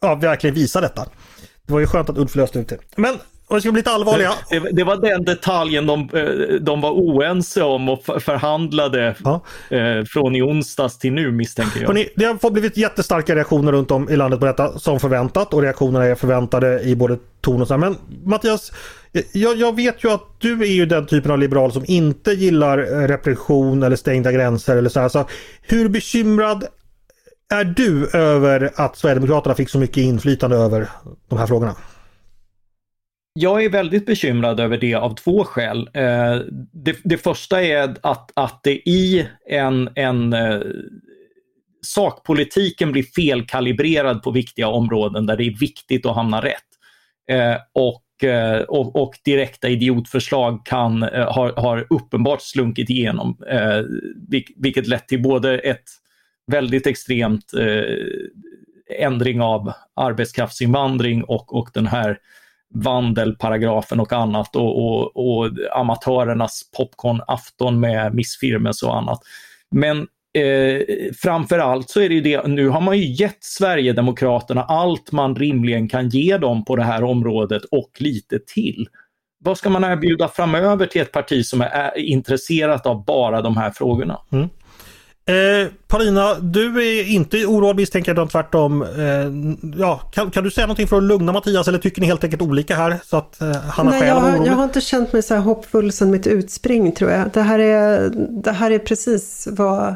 ja, 0.00 0.14
verkligen 0.14 0.54
visa 0.54 0.80
detta? 0.80 1.06
Det 1.66 1.72
var 1.72 1.80
ju 1.80 1.86
skönt 1.86 2.10
att 2.10 2.18
Ulf 2.18 2.34
löste 2.34 2.58
ut 2.58 2.68
det. 2.68 2.78
Men 2.96 3.18
och 3.48 3.60
ska 3.60 3.72
bli 3.72 3.80
lite 3.80 3.90
allvarliga. 3.90 4.32
Det, 4.50 4.58
det, 4.72 4.84
var 4.84 4.96
den 4.96 5.24
detaljen 5.24 5.86
de, 5.86 6.00
eh, 6.12 6.60
de 6.60 6.80
var 6.80 6.90
oense 6.90 7.62
om 7.62 7.88
och 7.88 8.04
förhandlade 8.04 9.14
ja. 9.24 9.40
eh, 9.70 10.04
från 10.04 10.36
i 10.36 10.42
onsdags 10.42 10.98
till 10.98 11.12
nu 11.12 11.32
misstänker 11.32 11.80
jag. 11.80 11.86
Hörrni, 11.86 12.08
det 12.16 12.24
har 12.24 12.50
blivit 12.50 12.76
jättestarka 12.76 13.34
reaktioner 13.34 13.72
runt 13.72 13.90
om 13.90 14.10
i 14.10 14.16
landet 14.16 14.40
på 14.40 14.46
detta 14.46 14.78
som 14.78 15.00
förväntat 15.00 15.54
och 15.54 15.62
reaktionerna 15.62 16.04
är 16.04 16.14
förväntade 16.14 16.80
i 16.80 16.96
både 16.96 17.18
ton 17.40 17.62
och 17.62 17.68
så. 17.68 17.78
Men 17.78 17.96
Mattias, 18.24 18.72
jag, 19.32 19.56
jag, 19.56 19.76
vet 19.76 20.04
ju 20.04 20.10
att 20.10 20.24
du 20.38 20.62
är 20.62 20.72
ju 20.72 20.86
den 20.86 21.06
typen 21.06 21.30
av 21.30 21.38
liberal 21.38 21.72
som 21.72 21.84
inte 21.86 22.32
gillar 22.32 22.78
repression 23.08 23.82
eller 23.82 23.96
stängda 23.96 24.32
gränser 24.32 24.76
eller 24.76 24.90
så 24.90 25.00
här. 25.00 25.08
Så 25.08 25.24
hur 25.62 25.88
bekymrad 25.88 26.64
är 27.54 27.64
du 27.64 28.08
över 28.12 28.70
att 28.74 28.96
Sverigedemokraterna 28.96 29.54
fick 29.54 29.70
så 29.70 29.78
mycket 29.78 29.96
inflytande 29.96 30.56
över 30.56 30.88
de 31.28 31.38
här 31.38 31.46
frågorna? 31.46 31.74
Jag 33.38 33.64
är 33.64 33.68
väldigt 33.68 34.06
bekymrad 34.06 34.60
över 34.60 34.78
det 34.78 34.94
av 34.94 35.14
två 35.14 35.44
skäl. 35.44 35.88
Eh, 35.94 36.36
det, 36.72 36.96
det 37.04 37.18
första 37.18 37.62
är 37.62 37.96
att, 38.02 38.30
att 38.34 38.60
det 38.62 38.88
i 38.88 39.26
en, 39.48 39.90
en 39.94 40.32
eh, 40.32 40.60
sakpolitiken 41.86 42.92
blir 42.92 43.02
felkalibrerad 43.02 44.22
på 44.22 44.30
viktiga 44.30 44.68
områden 44.68 45.26
där 45.26 45.36
det 45.36 45.44
är 45.44 45.58
viktigt 45.58 46.06
att 46.06 46.14
hamna 46.14 46.42
rätt. 46.42 46.62
Eh, 47.30 47.56
och 47.72 48.24
eh, 48.24 48.60
och, 48.60 48.96
och, 49.02 49.14
direkta 49.24 49.68
idiotförslag 49.68 50.66
kan, 50.66 51.02
har, 51.02 51.60
har 51.60 51.86
uppenbart 51.90 52.42
slunkit 52.42 52.90
igenom. 52.90 53.38
vilket 54.56 54.86
lett 54.86 55.08
till 55.08 55.22
både 55.22 55.58
ett 55.58 55.84
väldigt 56.46 56.86
extremt 56.86 57.52
ändring 59.00 59.40
av 59.40 59.72
arbetskraftsinvandring 59.96 61.24
och, 61.24 61.56
och 61.56 61.70
den 61.74 61.86
här 61.86 62.18
vandelparagrafen 62.82 64.00
och 64.00 64.12
annat 64.12 64.56
och, 64.56 64.86
och, 64.86 65.16
och 65.16 65.50
amatörernas 65.72 66.62
popcornafton 66.76 67.80
med 67.80 68.14
missfirmes 68.14 68.82
och 68.82 68.96
annat. 68.96 69.20
Men 69.70 69.98
eh, 70.38 70.80
framför 71.16 71.58
allt 71.58 71.90
så 71.90 72.00
är 72.00 72.08
det 72.08 72.14
ju 72.14 72.20
det, 72.20 72.46
nu 72.46 72.68
har 72.68 72.80
man 72.80 72.98
ju 72.98 73.04
gett 73.04 73.44
Sverigedemokraterna 73.44 74.64
allt 74.64 75.12
man 75.12 75.36
rimligen 75.36 75.88
kan 75.88 76.08
ge 76.08 76.38
dem 76.38 76.64
på 76.64 76.76
det 76.76 76.84
här 76.84 77.04
området 77.04 77.62
och 77.64 77.90
lite 77.98 78.38
till. 78.38 78.88
Vad 79.38 79.58
ska 79.58 79.70
man 79.70 79.84
erbjuda 79.84 80.28
framöver 80.28 80.86
till 80.86 81.00
ett 81.00 81.12
parti 81.12 81.44
som 81.44 81.60
är 81.60 81.98
intresserat 81.98 82.86
av 82.86 83.04
bara 83.04 83.42
de 83.42 83.56
här 83.56 83.70
frågorna? 83.70 84.20
Mm. 84.32 84.48
Eh, 85.28 85.68
Paulina, 85.88 86.34
du 86.34 86.98
är 86.98 87.08
inte 87.08 87.46
oroad 87.46 87.76
misstänker 87.76 88.14
jag, 88.14 88.30
tvärtom. 88.30 88.82
Eh, 88.82 89.78
ja, 89.80 89.98
kan, 90.12 90.30
kan, 90.30 90.44
du 90.44 90.50
säga 90.50 90.66
någonting 90.66 90.88
för 90.88 90.96
att 90.96 91.02
lugna 91.02 91.32
Mattias 91.32 91.68
eller 91.68 91.78
tycker 91.78 92.00
ni 92.00 92.06
helt 92.06 92.24
enkelt 92.24 92.42
olika 92.42 92.76
här? 92.76 92.98
Så 93.04 93.16
att 93.16 93.40
eh, 93.40 93.52
han 93.52 93.86
har 93.86 93.94
Nej, 93.94 94.08
jag, 94.08 94.46
jag 94.46 94.52
har 94.52 94.64
inte 94.64 94.80
känt 94.80 95.12
mig 95.12 95.22
så 95.22 95.34
här 95.34 95.40
hoppfull 95.40 95.92
sedan 95.92 96.10
mitt 96.10 96.26
utspring 96.26 96.92
tror 96.92 97.10
jag. 97.10 97.30
Det 97.32 97.42
här 97.42 97.58
är, 97.58 98.10
det 98.42 98.52
här 98.52 98.70
är 98.70 98.78
precis 98.78 99.48
vad 99.50 99.94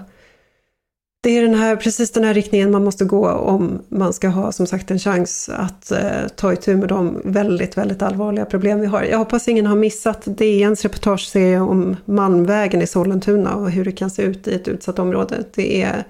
det 1.23 1.39
är 1.39 1.43
den 1.43 1.55
här, 1.55 1.77
precis 1.77 2.11
den 2.11 2.25
här 2.25 2.35
riktningen 2.35 2.71
man 2.71 2.85
måste 2.85 3.05
gå 3.05 3.29
om 3.29 3.83
man 3.89 4.13
ska 4.13 4.29
ha 4.29 4.53
som 4.53 4.67
sagt 4.67 4.91
en 4.91 4.99
chans 4.99 5.51
att 5.53 5.91
eh, 5.93 6.29
ta 6.37 6.53
itu 6.53 6.77
med 6.77 6.89
de 6.89 7.21
väldigt, 7.25 7.77
väldigt 7.77 8.03
allvarliga 8.03 8.45
problem 8.45 8.81
vi 8.81 8.87
har. 8.87 9.03
Jag 9.03 9.19
hoppas 9.19 9.49
ingen 9.49 9.67
har 9.67 9.77
missat 9.77 10.23
DNs 10.25 10.83
reportageserie 10.83 11.61
om 11.61 11.97
Malmvägen 12.05 12.83
i 12.83 12.87
Sollentuna 12.87 13.55
och 13.55 13.71
hur 13.71 13.85
det 13.85 13.93
kan 13.93 14.11
se 14.11 14.23
ut 14.23 14.49
i 14.49 14.55
ett 14.55 14.69
utsatt 14.69 14.99
område. 14.99 15.45
Det 15.55 15.83
är, 15.83 16.05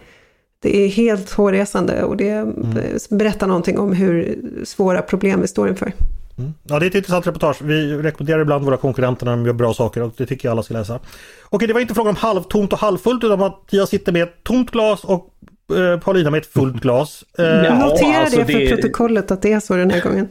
det 0.63 0.77
är 0.77 0.89
helt 0.89 1.33
hårresande 1.33 2.03
och 2.03 2.17
det 2.17 2.31
mm. 2.31 2.79
berättar 3.11 3.47
någonting 3.47 3.79
om 3.79 3.93
hur 3.93 4.39
svåra 4.65 5.03
problem 5.03 5.41
vi 5.41 5.49
står 5.49 5.69
inför. 5.69 5.93
Mm. 6.41 6.55
Ja, 6.63 6.79
det 6.79 6.87
är 6.87 6.89
ett 6.89 6.95
intressant 6.95 7.27
reportage. 7.27 7.63
Vi 7.63 7.97
rekommenderar 7.97 8.41
ibland 8.41 8.65
våra 8.65 8.77
konkurrenter 8.77 9.27
när 9.27 9.33
de 9.33 9.47
gör 9.47 9.53
bra 9.53 9.75
saker 9.75 10.03
och 10.03 10.15
det 10.17 10.27
tycker 10.27 10.49
jag 10.49 10.53
alla 10.53 10.63
ska 10.63 10.75
läsa. 10.75 11.01
Okej, 11.49 11.69
det 11.69 11.75
var 11.75 11.81
inte 11.81 11.95
frågan 11.95 12.11
om 12.11 12.17
halvtomt 12.17 12.73
och 12.73 12.79
halvfullt 12.79 13.25
utan 13.25 13.43
att 13.43 13.65
jag 13.71 13.89
sitter 13.89 14.13
med 14.13 14.23
ett 14.23 14.45
tomt 14.45 14.71
glas 14.71 15.05
och 15.05 15.35
eh, 15.77 16.01
Paulina 16.01 16.31
med 16.31 16.39
ett 16.39 16.53
fullt 16.53 16.77
glas. 16.83 17.25
Eh, 17.39 17.45
ja, 17.45 17.75
Notera 17.75 18.19
alltså 18.19 18.39
det 18.39 18.47
för 18.47 18.59
det... 18.59 18.69
protokollet 18.69 19.31
att 19.31 19.43
det 19.43 19.53
är 19.53 19.61
så 19.61 19.77
den 19.77 19.91
här 19.91 20.01
gången. 20.09 20.29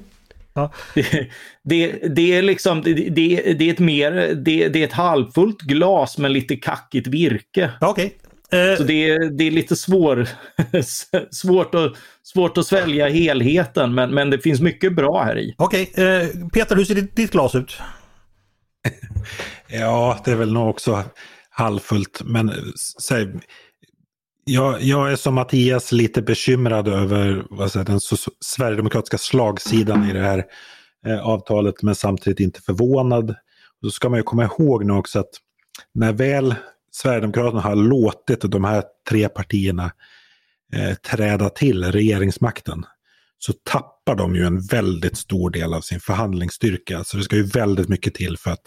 Ja. 0.54 0.72
Det, 0.96 1.30
det, 1.64 2.16
det, 2.16 2.38
är 2.38 2.42
liksom, 2.42 2.82
det, 2.82 2.94
det, 2.94 3.68
är 3.70 3.74
ett 3.74 3.80
mer, 3.80 4.12
det, 4.36 4.68
det 4.68 4.82
är 4.82 4.88
ett 4.88 4.94
halvfullt 4.94 5.62
glas 5.62 6.18
med 6.18 6.32
lite 6.32 6.56
kackigt 6.56 7.08
virke. 7.08 7.72
Okej, 7.82 7.92
okay. 7.92 8.06
Eh, 8.06 8.12
så 8.78 8.84
det 8.84 9.10
är, 9.10 9.38
det 9.38 9.44
är 9.44 9.52
lite 9.52 9.76
svår, 9.76 10.28
svårt, 11.32 11.76
att, 11.76 11.94
svårt 12.24 12.58
att 12.58 12.66
svälja 12.66 13.10
helheten 13.10 13.96
men, 13.96 14.14
men 14.14 14.30
det 14.30 14.40
finns 14.40 14.62
mycket 14.62 14.96
bra 14.96 15.24
här 15.24 15.40
i. 15.40 15.56
Okej, 15.58 15.90
okay. 15.94 16.06
eh, 16.06 16.28
Peter 16.54 16.76
hur 16.76 16.86
ser 16.86 16.96
ditt, 16.96 17.16
ditt 17.16 17.32
glas 17.32 17.56
ut? 17.56 17.78
ja, 19.68 20.20
det 20.26 20.32
är 20.32 20.36
väl 20.36 20.54
nog 20.54 20.70
också 20.70 21.04
halvfullt. 21.50 22.22
Men 22.26 22.52
säg, 23.02 23.28
jag, 24.44 24.82
jag 24.82 25.12
är 25.12 25.16
som 25.16 25.34
Mattias 25.34 25.92
lite 25.92 26.22
bekymrad 26.22 26.88
över 26.88 27.46
vad 27.50 27.72
säger, 27.72 27.86
den 27.86 28.00
sverigedemokratiska 28.46 29.18
slagsidan 29.18 30.10
i 30.10 30.14
det 30.14 30.22
här 30.22 30.46
eh, 31.06 31.20
avtalet 31.20 31.84
men 31.84 31.96
samtidigt 31.96 32.40
inte 32.40 32.62
förvånad. 32.62 33.30
Och 33.30 33.82
då 33.82 33.90
ska 33.90 34.10
man 34.10 34.20
ju 34.20 34.24
komma 34.24 34.44
ihåg 34.44 34.86
nu 34.86 34.94
också 34.94 35.20
att 35.20 35.30
när 35.94 36.14
väl 36.14 36.56
Sverigedemokraterna 36.92 37.62
har 37.62 37.76
låtit 37.76 38.42
de 38.42 38.64
här 38.64 38.84
tre 39.10 39.30
partierna 39.30 39.92
eh, 40.74 40.94
träda 40.94 41.50
till 41.50 41.84
regeringsmakten 41.84 42.86
så 43.40 43.54
tappar 43.54 44.16
de 44.16 44.36
ju 44.36 44.46
en 44.46 44.62
väldigt 44.62 45.18
stor 45.18 45.50
del 45.50 45.74
av 45.74 45.82
sin 45.82 46.00
förhandlingsstyrka. 46.00 47.04
Så 47.04 47.18
det 47.18 47.24
ska 47.24 47.36
ju 47.36 47.44
väldigt 47.44 47.90
mycket 47.90 48.14
till 48.14 48.38
för 48.38 48.52
att, 48.52 48.64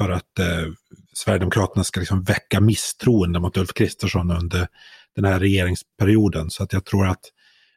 för 0.00 0.10
att 0.10 0.38
eh, 0.38 0.72
Sverigedemokraterna 1.14 1.84
ska 1.84 2.00
liksom 2.00 2.22
väcka 2.22 2.60
misstroende 2.60 3.40
mot 3.40 3.56
Ulf 3.56 3.72
Kristersson 3.74 4.30
under 4.30 4.68
den 5.16 5.24
här 5.24 5.40
regeringsperioden. 5.40 6.50
Så 6.50 6.62
att 6.62 6.72
jag 6.72 6.84
tror 6.84 7.06
att 7.06 7.20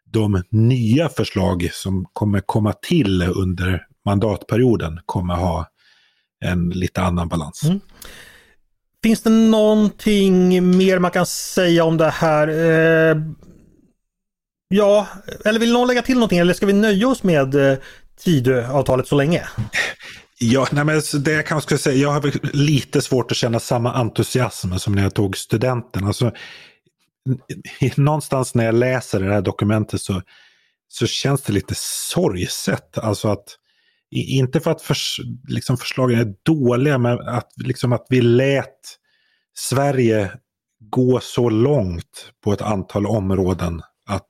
de 0.05 0.43
nya 0.49 1.09
förslag 1.09 1.69
som 1.73 2.05
kommer 2.13 2.39
komma 2.39 2.73
till 2.73 3.21
under 3.21 3.85
mandatperioden 4.05 4.99
kommer 5.05 5.35
ha 5.35 5.67
en 6.45 6.69
lite 6.69 7.01
annan 7.01 7.27
balans. 7.27 7.63
Mm. 7.63 7.79
Finns 9.03 9.21
det 9.21 9.29
någonting 9.29 10.49
mer 10.77 10.99
man 10.99 11.11
kan 11.11 11.25
säga 11.25 11.83
om 11.83 11.97
det 11.97 12.09
här? 12.09 12.47
Eh, 12.47 13.17
ja, 14.69 15.07
eller 15.45 15.59
vill 15.59 15.73
någon 15.73 15.87
lägga 15.87 16.01
till 16.01 16.15
någonting 16.15 16.39
eller 16.39 16.53
ska 16.53 16.65
vi 16.65 16.73
nöja 16.73 17.07
oss 17.07 17.23
med 17.23 17.55
eh, 17.55 17.77
Tidöavtalet 18.19 19.07
så 19.07 19.15
länge? 19.15 19.47
Ja, 20.39 20.67
nej 20.71 20.83
men 20.83 21.01
det 21.13 21.31
jag 21.31 21.45
kanske 21.45 21.65
skulle 21.65 21.77
säga, 21.77 21.95
jag 21.95 22.11
har 22.11 22.55
lite 22.55 23.01
svårt 23.01 23.31
att 23.31 23.37
känna 23.37 23.59
samma 23.59 23.93
entusiasm 23.93 24.77
som 24.77 24.95
när 24.95 25.03
jag 25.03 25.13
tog 25.13 25.37
studenten. 25.37 26.05
Alltså, 26.05 26.31
någonstans 27.95 28.55
när 28.55 28.65
jag 28.65 28.75
läser 28.75 29.19
det 29.19 29.33
här 29.33 29.41
dokumentet 29.41 30.01
så, 30.01 30.21
så 30.87 31.07
känns 31.07 31.41
det 31.41 31.53
lite 31.53 31.73
sorgset. 31.77 32.97
Alltså 32.97 33.27
att 33.27 33.45
inte 34.11 34.59
för 34.59 34.71
att 34.71 34.81
förs, 34.81 35.19
liksom 35.47 35.77
förslagen 35.77 36.19
är 36.19 36.33
dåliga, 36.43 36.97
men 36.97 37.19
att, 37.19 37.51
liksom 37.57 37.93
att 37.93 38.05
vi 38.09 38.21
lät 38.21 38.79
Sverige 39.57 40.31
gå 40.79 41.19
så 41.19 41.49
långt 41.49 42.31
på 42.43 42.53
ett 42.53 42.61
antal 42.61 43.05
områden 43.05 43.81
att 44.05 44.27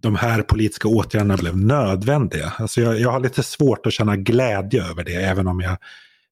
de 0.00 0.16
här 0.16 0.42
politiska 0.42 0.88
åtgärderna 0.88 1.36
blev 1.36 1.56
nödvändiga. 1.56 2.52
Alltså 2.58 2.80
jag, 2.80 3.00
jag 3.00 3.10
har 3.10 3.20
lite 3.20 3.42
svårt 3.42 3.86
att 3.86 3.92
känna 3.92 4.16
glädje 4.16 4.84
över 4.84 5.04
det, 5.04 5.14
även 5.14 5.46
om 5.46 5.60
jag 5.60 5.76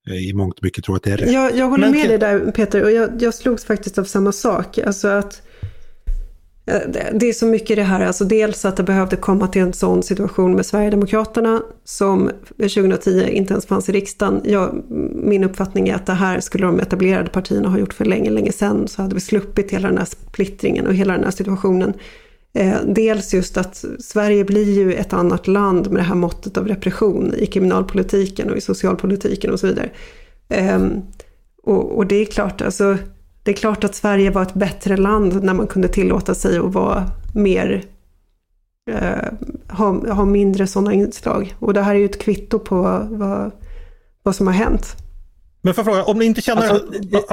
eh, 0.09 0.29
i 0.29 0.33
mångt 0.33 0.59
och 0.59 0.64
mycket 0.64 0.85
tror 0.85 0.97
att 0.97 1.03
det 1.03 1.12
är 1.12 1.16
rätt. 1.16 1.33
Jag, 1.33 1.57
jag 1.57 1.68
håller 1.68 1.91
med 1.91 2.09
dig 2.09 2.18
där 2.18 2.51
Peter, 2.51 2.85
och 2.85 2.93
jag, 2.93 3.23
jag 3.23 3.35
slogs 3.35 3.64
faktiskt 3.64 3.99
av 3.99 4.05
samma 4.05 4.33
sak. 4.33 4.79
Alltså 4.79 5.09
att 5.09 5.43
Eh, 6.67 6.81
det 7.13 7.29
är 7.29 7.33
så 7.33 7.47
mycket 7.47 7.77
det 7.77 7.83
här, 7.83 8.07
alltså 8.07 8.25
dels 8.25 8.65
att 8.65 8.77
det 8.77 8.83
behövde 8.83 9.17
komma 9.17 9.47
till 9.47 9.63
en 9.63 9.73
sån 9.73 10.03
situation 10.03 10.55
med 10.55 10.67
Sverigedemokraterna 10.67 11.63
som 11.85 12.31
2010 12.57 13.29
inte 13.31 13.53
ens 13.55 13.67
fanns 13.67 13.89
i 13.89 13.93
riksdagen. 13.93 14.41
Jag, 14.45 14.83
min 15.15 15.45
uppfattning 15.45 15.89
är 15.89 15.95
att 15.95 16.07
det 16.07 16.13
här 16.13 16.41
skulle 16.41 16.67
de 16.67 16.81
etablerade 16.81 17.31
partierna 17.31 17.69
ha 17.69 17.79
gjort 17.79 17.95
för 17.95 18.05
länge, 18.05 18.31
länge 18.31 18.53
sedan. 18.53 18.89
Så 18.89 19.03
hade 19.03 19.15
vi 19.15 19.21
sluppit 19.21 19.71
hela 19.71 19.89
den 19.89 19.99
här 19.99 20.05
splittringen 20.05 20.87
och 20.87 20.95
hela 20.95 21.13
den 21.13 21.25
här 21.25 21.31
situationen. 21.31 21.95
Eh, 22.53 22.77
dels 22.87 23.35
just 23.35 23.57
att 23.57 23.85
Sverige 23.99 24.45
blir 24.45 24.79
ju 24.79 24.95
ett 24.95 25.13
annat 25.13 25.47
land 25.47 25.91
med 25.91 26.01
det 26.01 26.07
här 26.07 26.15
måttet 26.15 26.57
av 26.57 26.69
repression 26.69 27.35
i 27.35 27.47
kriminalpolitiken 27.47 28.51
och 28.51 28.57
i 28.57 28.61
socialpolitiken 28.61 29.53
och 29.53 29.61
så 29.61 29.67
vidare. 29.67 29.91
Eh, 30.49 30.81
och, 31.63 31.97
och 31.97 32.07
det 32.07 32.17
är 32.17 32.25
klart, 32.25 32.63
alltså 32.63 32.97
det 33.43 33.51
är 33.51 33.55
klart 33.55 33.84
att 33.84 33.95
Sverige 33.95 34.30
var 34.30 34.43
ett 34.43 34.55
bättre 34.55 34.97
land 34.97 35.43
när 35.45 35.55
man 35.55 35.66
kunde 35.66 35.88
tillåta 35.88 36.34
sig 36.34 36.59
att 36.59 36.72
vara 36.74 37.11
mer 37.34 37.84
eh, 38.91 39.32
ha, 39.68 40.14
ha 40.14 40.24
mindre 40.24 40.66
sådana 40.66 40.93
inslag. 40.93 41.55
Och 41.59 41.74
det 41.74 41.82
här 41.82 41.95
är 41.95 41.99
ju 41.99 42.05
ett 42.05 42.22
kvitto 42.22 42.59
på 42.59 43.07
vad, 43.11 43.51
vad 44.22 44.36
som 44.36 44.47
har 44.47 44.55
hänt. 44.55 44.97
Men 45.62 45.74
för 45.74 45.84
fråga, 45.84 46.05
om 46.05 46.18
ni 46.18 46.24
inte 46.24 46.43
känner... 46.43 46.68
Alltså, 46.68 46.86
det, 46.86 47.24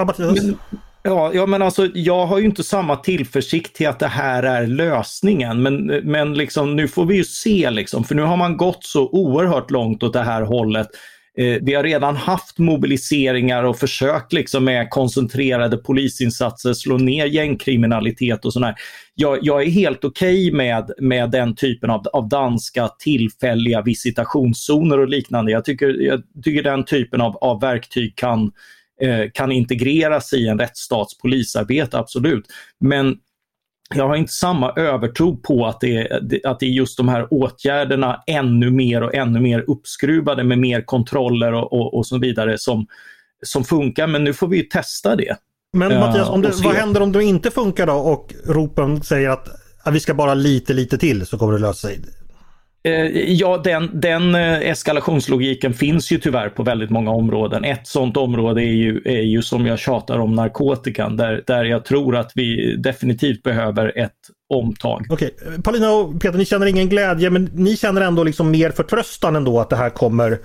Ja, 1.04 1.32
ja, 1.34 1.46
men 1.46 1.62
alltså 1.62 1.90
jag 1.94 2.26
har 2.26 2.40
ju 2.40 2.46
inte 2.46 2.64
samma 2.64 2.96
tillförsikt 2.96 3.76
till 3.76 3.88
att 3.88 4.00
det 4.00 4.08
här 4.08 4.44
är 4.44 4.68
lösningen. 4.68 5.62
Men, 5.62 5.86
men 5.86 6.34
liksom, 6.34 6.76
nu 6.76 6.88
får 6.88 7.06
vi 7.06 7.16
ju 7.16 7.24
se, 7.24 7.70
liksom, 7.72 8.04
för 8.04 8.16
nu 8.16 8.22
har 8.22 8.38
man 8.38 8.58
gått 8.58 8.84
så 8.84 9.10
oerhört 9.10 9.72
långt 9.72 10.04
åt 10.04 10.14
det 10.14 10.24
här 10.24 10.42
hållet. 10.42 10.88
Eh, 11.38 11.58
vi 11.62 11.74
har 11.74 11.84
redan 11.84 12.16
haft 12.16 12.58
mobiliseringar 12.58 13.64
och 13.64 13.80
försök 13.80 14.34
liksom, 14.34 14.64
med 14.64 14.90
koncentrerade 14.90 15.78
polisinsatser 15.78 16.74
slå 16.74 16.98
ner 16.98 17.26
gängkriminalitet 17.26 18.46
och 18.46 18.54
sådär. 18.54 18.76
Jag, 19.16 19.40
jag 19.42 19.64
är 19.64 19.70
helt 19.70 20.06
okej 20.06 20.48
okay 20.48 20.58
med, 20.58 20.92
med 21.00 21.32
den 21.32 21.56
typen 21.56 21.90
av, 21.90 22.08
av 22.14 22.30
danska 22.30 22.88
tillfälliga 22.88 23.82
visitationszoner 23.82 25.00
och 25.00 25.08
liknande. 25.08 25.52
Jag 25.52 25.66
tycker, 25.66 26.02
jag 26.02 26.24
tycker 26.44 26.64
den 26.64 26.86
typen 26.86 27.22
av, 27.22 27.38
av 27.38 27.62
verktyg 27.62 28.16
kan 28.16 28.52
Eh, 29.02 29.32
kan 29.34 29.52
integreras 29.52 30.34
i 30.34 30.48
en 30.48 30.60
rättsstats 30.60 31.18
polisarbete, 31.18 31.98
absolut. 31.98 32.46
Men 32.80 33.18
jag 33.96 34.08
har 34.08 34.16
inte 34.16 34.34
samma 34.34 34.72
övertro 34.72 35.38
på 35.38 35.66
att 35.66 35.82
det, 35.82 35.98
är, 35.98 36.48
att 36.48 36.60
det 36.60 36.66
är 36.66 36.70
just 36.70 36.98
de 36.98 37.08
här 37.08 37.28
åtgärderna 37.34 38.24
ännu 38.28 38.72
mer 38.72 39.04
och 39.04 39.16
ännu 39.16 39.40
mer 39.40 39.66
uppskruvade 39.68 40.44
med 40.44 40.60
mer 40.60 40.82
kontroller 40.82 41.54
och, 41.54 41.74
och, 41.74 41.98
och 41.98 42.08
så 42.08 42.18
vidare 42.18 42.58
som, 42.58 42.88
som 43.46 43.64
funkar. 43.64 44.08
Men 44.08 44.24
nu 44.24 44.34
får 44.34 44.48
vi 44.48 44.64
testa 44.64 45.16
det. 45.16 45.36
Men 45.74 45.92
uh, 45.92 46.00
Mattias, 46.00 46.30
om 46.30 46.42
det, 46.42 46.52
vad 46.64 46.76
händer 46.76 47.02
om 47.02 47.12
det 47.12 47.24
inte 47.24 47.52
funkar 47.52 47.88
då 47.88 47.94
och 47.94 48.34
ropen 48.46 49.02
säger 49.02 49.30
att, 49.30 49.48
att 49.84 49.94
vi 49.94 50.00
ska 50.00 50.14
bara 50.14 50.34
lite, 50.34 50.74
lite 50.74 50.98
till 50.98 51.26
så 51.26 51.38
kommer 51.38 51.54
det 51.54 51.60
lösa 51.60 51.88
sig? 51.88 52.00
Eh, 52.84 53.32
ja, 53.32 53.62
den, 53.64 53.90
den 53.94 54.36
eh, 54.36 54.70
eskalationslogiken 54.70 55.74
finns 55.74 56.12
ju 56.12 56.18
tyvärr 56.18 56.50
på 56.50 56.64
väldigt 56.64 56.90
många 56.90 57.12
områden. 57.12 57.64
Ett 57.64 57.88
sådant 57.88 58.18
område 58.18 58.62
är 58.62 58.74
ju, 58.74 59.02
är 59.06 59.22
ju 59.22 59.42
som 59.42 59.66
jag 59.66 59.80
tjatar 59.80 60.20
om 60.20 60.36
narkotikan, 60.36 61.18
där, 61.18 61.44
där 61.48 61.64
jag 61.66 61.86
tror 61.86 62.16
att 62.16 62.32
vi 62.36 62.76
definitivt 62.76 63.44
behöver 63.44 63.98
ett 63.98 64.12
omtag. 64.54 65.06
Okej, 65.10 65.32
okay. 65.42 65.62
Paulina 65.62 65.92
och 65.92 66.22
Peter, 66.22 66.38
ni 66.38 66.46
känner 66.46 66.66
ingen 66.66 66.90
glädje, 66.90 67.30
men 67.30 67.50
ni 67.54 67.78
känner 67.78 68.02
ändå 68.02 68.24
liksom 68.24 68.52
mer 68.52 68.70
förtröstan 68.70 69.36
ändå 69.36 69.60
att 69.60 69.70
det 69.70 69.76
här 69.76 69.90
kommer 69.90 70.40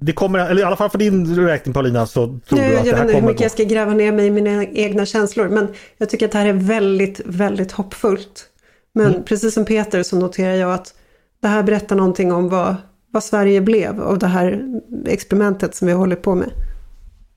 det 0.00 0.12
kommer, 0.12 0.38
eller 0.38 0.60
i 0.60 0.64
alla 0.64 0.76
fall 0.76 0.90
för 0.90 0.98
din 0.98 1.46
räkning 1.46 1.74
Paulina 1.74 2.06
så 2.06 2.26
tror 2.26 2.58
nu, 2.58 2.70
du 2.70 2.78
att 2.78 2.84
det 2.84 2.96
här 2.96 2.96
kommer 2.96 2.96
Jag 2.96 2.96
vet 2.96 3.00
inte 3.00 3.14
hur 3.14 3.22
mycket 3.22 3.38
gå. 3.38 3.44
jag 3.44 3.50
ska 3.50 3.64
gräva 3.64 3.94
ner 3.94 4.12
mig 4.12 4.26
i 4.26 4.30
mina 4.30 4.64
egna 4.64 5.06
känslor 5.06 5.48
men 5.48 5.68
jag 5.98 6.10
tycker 6.10 6.26
att 6.26 6.32
det 6.32 6.38
här 6.38 6.46
är 6.46 6.52
väldigt, 6.52 7.20
väldigt 7.24 7.72
hoppfullt. 7.72 8.46
Men 8.92 9.06
mm. 9.06 9.24
precis 9.24 9.54
som 9.54 9.64
Peter 9.64 10.02
så 10.02 10.16
noterar 10.16 10.54
jag 10.54 10.72
att 10.72 10.94
det 11.42 11.48
här 11.48 11.62
berättar 11.62 11.96
någonting 11.96 12.32
om 12.32 12.48
vad, 12.48 12.76
vad 13.12 13.24
Sverige 13.24 13.60
blev 13.60 14.02
av 14.02 14.18
det 14.18 14.26
här 14.26 14.62
experimentet 15.06 15.74
som 15.74 15.86
vi 15.86 15.92
håller 15.92 16.16
på 16.16 16.34
med. 16.34 16.50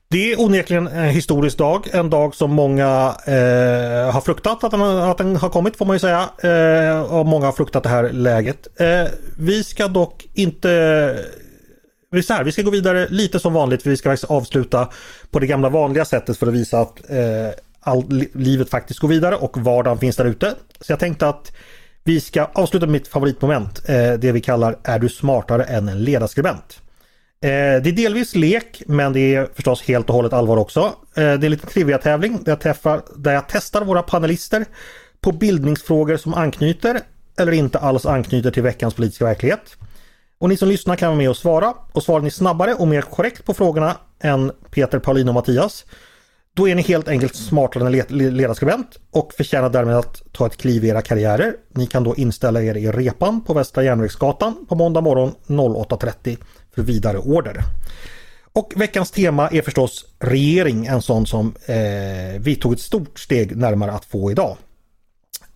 Det 0.08 0.32
är 0.32 0.40
onekligen 0.40 0.86
en 0.86 1.08
historisk 1.08 1.58
dag, 1.58 1.88
en 1.92 2.10
dag 2.10 2.34
som 2.34 2.50
många 2.50 3.14
eh, 3.26 4.12
har 4.12 4.20
fruktat 4.20 4.64
att 4.64 4.70
den, 4.70 4.80
att 4.82 5.18
den 5.18 5.36
har 5.36 5.48
kommit 5.48 5.76
får 5.76 5.86
man 5.86 5.96
ju 5.96 6.00
säga. 6.00 6.28
Eh, 6.42 7.12
och 7.12 7.26
många 7.26 7.46
har 7.46 7.52
fruktat 7.52 7.82
det 7.82 7.88
här 7.88 8.10
läget. 8.12 8.80
Eh, 8.80 9.12
vi 9.38 9.64
ska 9.64 9.88
dock 9.88 10.26
inte 10.34 10.68
vi, 12.10 12.22
så 12.22 12.32
här, 12.32 12.44
vi 12.44 12.52
ska 12.52 12.62
gå 12.62 12.70
vidare 12.70 13.08
lite 13.10 13.40
som 13.40 13.52
vanligt. 13.52 13.82
för 13.82 13.90
Vi 13.90 13.96
ska 13.96 14.10
faktiskt 14.10 14.30
avsluta 14.30 14.88
på 15.30 15.38
det 15.38 15.46
gamla 15.46 15.68
vanliga 15.68 16.04
sättet 16.04 16.38
för 16.38 16.46
att 16.46 16.54
visa 16.54 16.80
att 16.80 17.10
eh, 17.10 17.50
all, 17.80 18.24
livet 18.34 18.70
faktiskt 18.70 19.00
går 19.00 19.08
vidare 19.08 19.36
och 19.36 19.58
vardagen 19.58 19.98
finns 19.98 20.16
där 20.16 20.24
ute. 20.24 20.54
Så 20.80 20.92
jag 20.92 20.98
tänkte 20.98 21.28
att 21.28 21.52
vi 22.04 22.20
ska 22.20 22.44
avsluta 22.44 22.86
med 22.86 22.92
mitt 22.92 23.08
favoritmoment, 23.08 23.88
eh, 23.88 24.12
det 24.12 24.32
vi 24.32 24.40
kallar 24.40 24.78
Är 24.82 24.98
du 24.98 25.08
smartare 25.08 25.64
än 25.64 25.88
en 25.88 26.04
ledarskribent? 26.04 26.80
Eh, 27.40 27.48
det 27.82 27.88
är 27.88 27.92
delvis 27.92 28.34
lek 28.34 28.82
men 28.86 29.12
det 29.12 29.34
är 29.34 29.48
förstås 29.54 29.82
helt 29.82 30.08
och 30.08 30.14
hållet 30.14 30.32
allvar 30.32 30.56
också. 30.56 30.80
Eh, 30.80 30.92
det 31.14 31.20
är 31.22 31.44
en 31.44 31.50
liten 31.50 31.70
trivia-tävling 31.70 32.42
där 32.44 32.52
jag, 32.52 32.60
träffar, 32.60 33.02
där 33.16 33.32
jag 33.32 33.44
testar 33.48 33.84
våra 33.84 34.02
panelister 34.02 34.64
på 35.20 35.32
bildningsfrågor 35.32 36.16
som 36.16 36.34
anknyter 36.34 37.00
eller 37.38 37.52
inte 37.52 37.78
alls 37.78 38.06
anknyter 38.06 38.50
till 38.50 38.62
veckans 38.62 38.94
politiska 38.94 39.24
verklighet. 39.24 39.76
Och 40.38 40.48
ni 40.48 40.56
som 40.56 40.68
lyssnar 40.68 40.96
kan 40.96 41.08
vara 41.08 41.18
med 41.18 41.30
och 41.30 41.36
svara 41.36 41.74
och 41.92 42.02
svarar 42.02 42.22
ni 42.22 42.30
snabbare 42.30 42.74
och 42.74 42.88
mer 42.88 43.02
korrekt 43.02 43.44
på 43.44 43.54
frågorna 43.54 43.96
än 44.20 44.52
Peter, 44.70 44.98
Paulina 44.98 45.30
och 45.30 45.34
Mattias 45.34 45.84
då 46.54 46.68
är 46.68 46.74
ni 46.74 46.82
helt 46.82 47.08
enkelt 47.08 47.34
smartare 47.34 47.86
än 47.86 47.92
ledarskribent 48.36 48.98
och 49.10 49.32
förtjänar 49.32 49.70
därmed 49.70 49.96
att 49.96 50.22
ta 50.32 50.46
ett 50.46 50.56
kliv 50.56 50.84
i 50.84 50.88
era 50.88 51.02
karriärer. 51.02 51.56
Ni 51.74 51.86
kan 51.86 52.04
då 52.04 52.14
inställa 52.16 52.62
er 52.62 52.74
i 52.74 52.92
repan 52.92 53.40
på 53.44 53.54
Västra 53.54 53.82
Järnvägsgatan 53.82 54.66
på 54.68 54.74
måndag 54.74 55.00
morgon 55.00 55.34
08.30 55.46 56.36
för 56.74 56.82
vidare 56.82 57.18
order. 57.18 57.60
Och 58.52 58.72
veckans 58.76 59.10
tema 59.10 59.48
är 59.48 59.62
förstås 59.62 60.04
regering, 60.18 60.86
en 60.86 61.02
sån 61.02 61.26
som 61.26 61.54
eh, 61.66 62.40
vi 62.40 62.56
tog 62.56 62.72
ett 62.72 62.80
stort 62.80 63.18
steg 63.18 63.56
närmare 63.56 63.92
att 63.92 64.04
få 64.04 64.30
idag. 64.30 64.56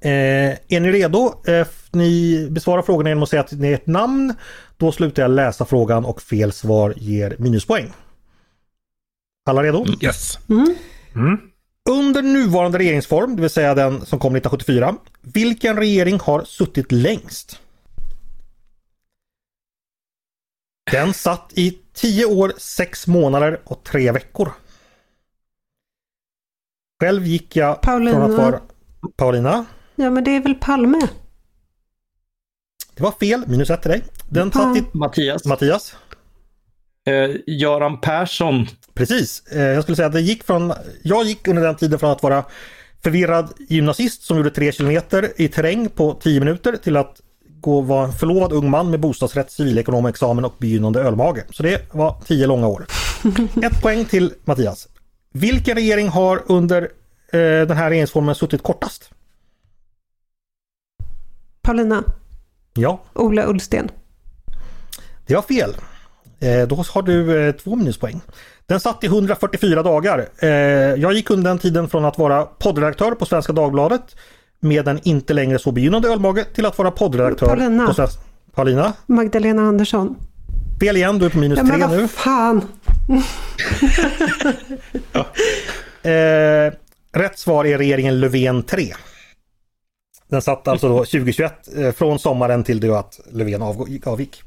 Eh, 0.01 0.11
är 0.69 0.81
ni 0.81 0.93
redo? 0.93 1.35
Eh, 1.47 1.67
ni 1.93 2.47
besvarar 2.51 2.83
frågorna 2.83 3.09
genom 3.11 3.23
att 3.23 3.29
säga 3.29 3.41
att 3.41 3.53
ni 3.53 3.69
är 3.69 3.75
ett 3.75 3.87
namn. 3.87 4.35
Då 4.77 4.93
slutar 4.93 5.23
jag 5.23 5.31
läsa 5.31 5.65
frågan 5.65 6.05
och 6.05 6.23
fel 6.23 6.53
svar 6.53 6.95
ger 6.97 7.37
minuspoäng. 7.39 7.93
Alla 9.49 9.63
redo? 9.63 9.83
Mm. 9.85 9.99
Yes. 10.01 10.39
Mm. 10.49 10.75
Mm. 11.15 11.41
Under 11.91 12.23
nuvarande 12.23 12.79
regeringsform, 12.79 13.37
det 13.37 13.43
vill 13.43 13.51
säga 13.51 13.75
den 13.75 14.07
som 14.07 14.19
kom 14.19 14.37
1974, 14.37 14.97
vilken 15.21 15.77
regering 15.77 16.21
har 16.21 16.45
suttit 16.45 16.93
längst? 16.93 17.61
Den 20.91 21.15
satt 21.15 21.53
i 21.55 21.79
10 21.93 22.25
år, 22.25 22.53
6 22.59 23.07
månader 23.07 23.61
och 23.65 23.85
3 23.85 24.13
veckor. 24.13 24.53
Själv 27.01 27.27
gick 27.27 27.57
jag 27.57 27.81
Paulina. 27.81 28.13
från 28.13 28.31
att 28.31 28.37
vara... 28.39 28.61
Paulina? 29.17 29.65
Ja 29.97 30.11
men 30.11 30.25
det 30.25 30.31
är 30.31 30.41
väl 30.41 30.55
Palme? 30.55 31.01
Det 32.95 33.03
var 33.03 33.13
fel, 33.13 33.45
minus 33.47 33.71
ett 33.71 33.83
till 33.83 33.91
dig. 33.91 34.05
Den 34.31 34.53
satt 34.53 34.77
i... 34.77 34.85
Mattias. 34.93 35.45
Mattias? 35.45 35.97
Eh, 37.09 37.37
Göran 37.47 38.01
Persson. 38.01 38.67
Precis, 38.95 39.47
eh, 39.47 39.63
jag 39.63 39.83
skulle 39.83 39.97
säga 39.97 40.07
att 40.07 40.13
det 40.13 40.21
gick 40.21 40.45
från, 40.45 40.73
jag 41.03 41.25
gick 41.27 41.49
under 41.49 41.63
den 41.63 41.77
tiden 41.77 41.99
från 41.99 42.11
att 42.11 42.23
vara 42.23 42.45
förvirrad 43.03 43.53
gymnasist 43.69 44.23
som 44.23 44.37
gjorde 44.37 44.51
tre 44.51 44.73
kilometer 44.73 45.33
i 45.37 45.49
terräng 45.49 45.89
på 45.89 46.15
tio 46.15 46.41
minuter 46.41 46.77
till 46.77 46.97
att 46.97 47.21
gå 47.61 47.81
vara 47.81 48.05
en 48.05 48.13
förlovad 48.13 48.53
ung 48.53 48.71
man 48.71 48.91
med 48.91 49.01
bostadsrätt, 49.01 49.51
civilekonomexamen 49.51 50.45
och 50.45 50.55
begynnande 50.59 51.01
ölmage. 51.01 51.45
Så 51.51 51.63
det 51.63 51.95
var 51.95 52.17
tio 52.27 52.47
långa 52.47 52.67
år. 52.67 52.87
Ett 53.63 53.83
poäng 53.83 54.05
till 54.05 54.35
Mattias. 54.45 54.89
Vilken 55.33 55.75
regering 55.75 56.09
har 56.09 56.43
under 56.47 56.83
eh, 57.33 57.39
den 57.41 57.77
här 57.77 57.91
regeringsformen 57.91 58.35
suttit 58.35 58.63
kortast? 58.63 59.11
Paulina. 61.63 62.05
Ja. 62.75 63.01
Ola 63.15 63.47
Ullsten. 63.47 63.91
Det 65.27 65.35
var 65.35 65.43
fel. 65.43 65.75
Eh, 66.41 66.69
då 66.69 66.77
har 66.77 67.03
du 67.03 67.47
eh, 67.49 67.53
två 67.55 67.77
minuspoäng. 67.77 68.21
Den 68.67 68.81
satt 68.81 69.05
i 69.05 69.07
144 69.07 69.83
dagar. 69.83 70.29
Eh, 70.39 70.49
jag 70.49 71.13
gick 71.13 71.31
under 71.31 71.51
den 71.51 71.59
tiden 71.59 71.89
från 71.89 72.05
att 72.05 72.19
vara 72.19 72.45
poddredaktör 72.45 73.11
på 73.11 73.27
Svenska 73.27 73.53
Dagbladet 73.53 74.17
med 74.61 74.89
en 74.89 75.01
inte 75.03 75.35
längre 75.35 75.59
så 75.59 75.73
begynnande 75.73 76.09
ölmage 76.09 76.55
till 76.55 76.67
att 76.67 76.79
vara 76.79 76.91
poddredaktör 76.91 77.47
Paulina. 77.47 77.87
på 77.87 77.95
Svenska... 77.95 78.21
Paulina? 78.55 78.93
Magdalena 79.07 79.63
Andersson. 79.63 80.17
Fel 80.81 80.97
igen, 80.97 81.19
du 81.19 81.27
är 81.27 81.31
på 81.31 81.39
minus 81.39 81.59
ja, 81.59 81.67
tre 81.67 81.77
men 81.77 81.91
nu. 81.91 82.09
fan! 82.09 82.65
ja. 85.13 85.27
eh, 86.11 86.73
rätt 87.13 87.39
svar 87.39 87.65
är 87.65 87.79
regeringen 87.79 88.21
Löfven 88.21 88.63
3. 88.63 88.95
Den 90.29 90.43
satt 90.43 90.69
alltså 90.69 90.89
då 90.89 90.99
2021 90.99 91.69
eh, 91.77 91.93
från 91.93 92.19
sommaren 92.19 92.65
till 92.65 92.81
det 92.81 92.99
att 92.99 93.21
Löfven 93.33 93.63
avgick. 93.63 94.43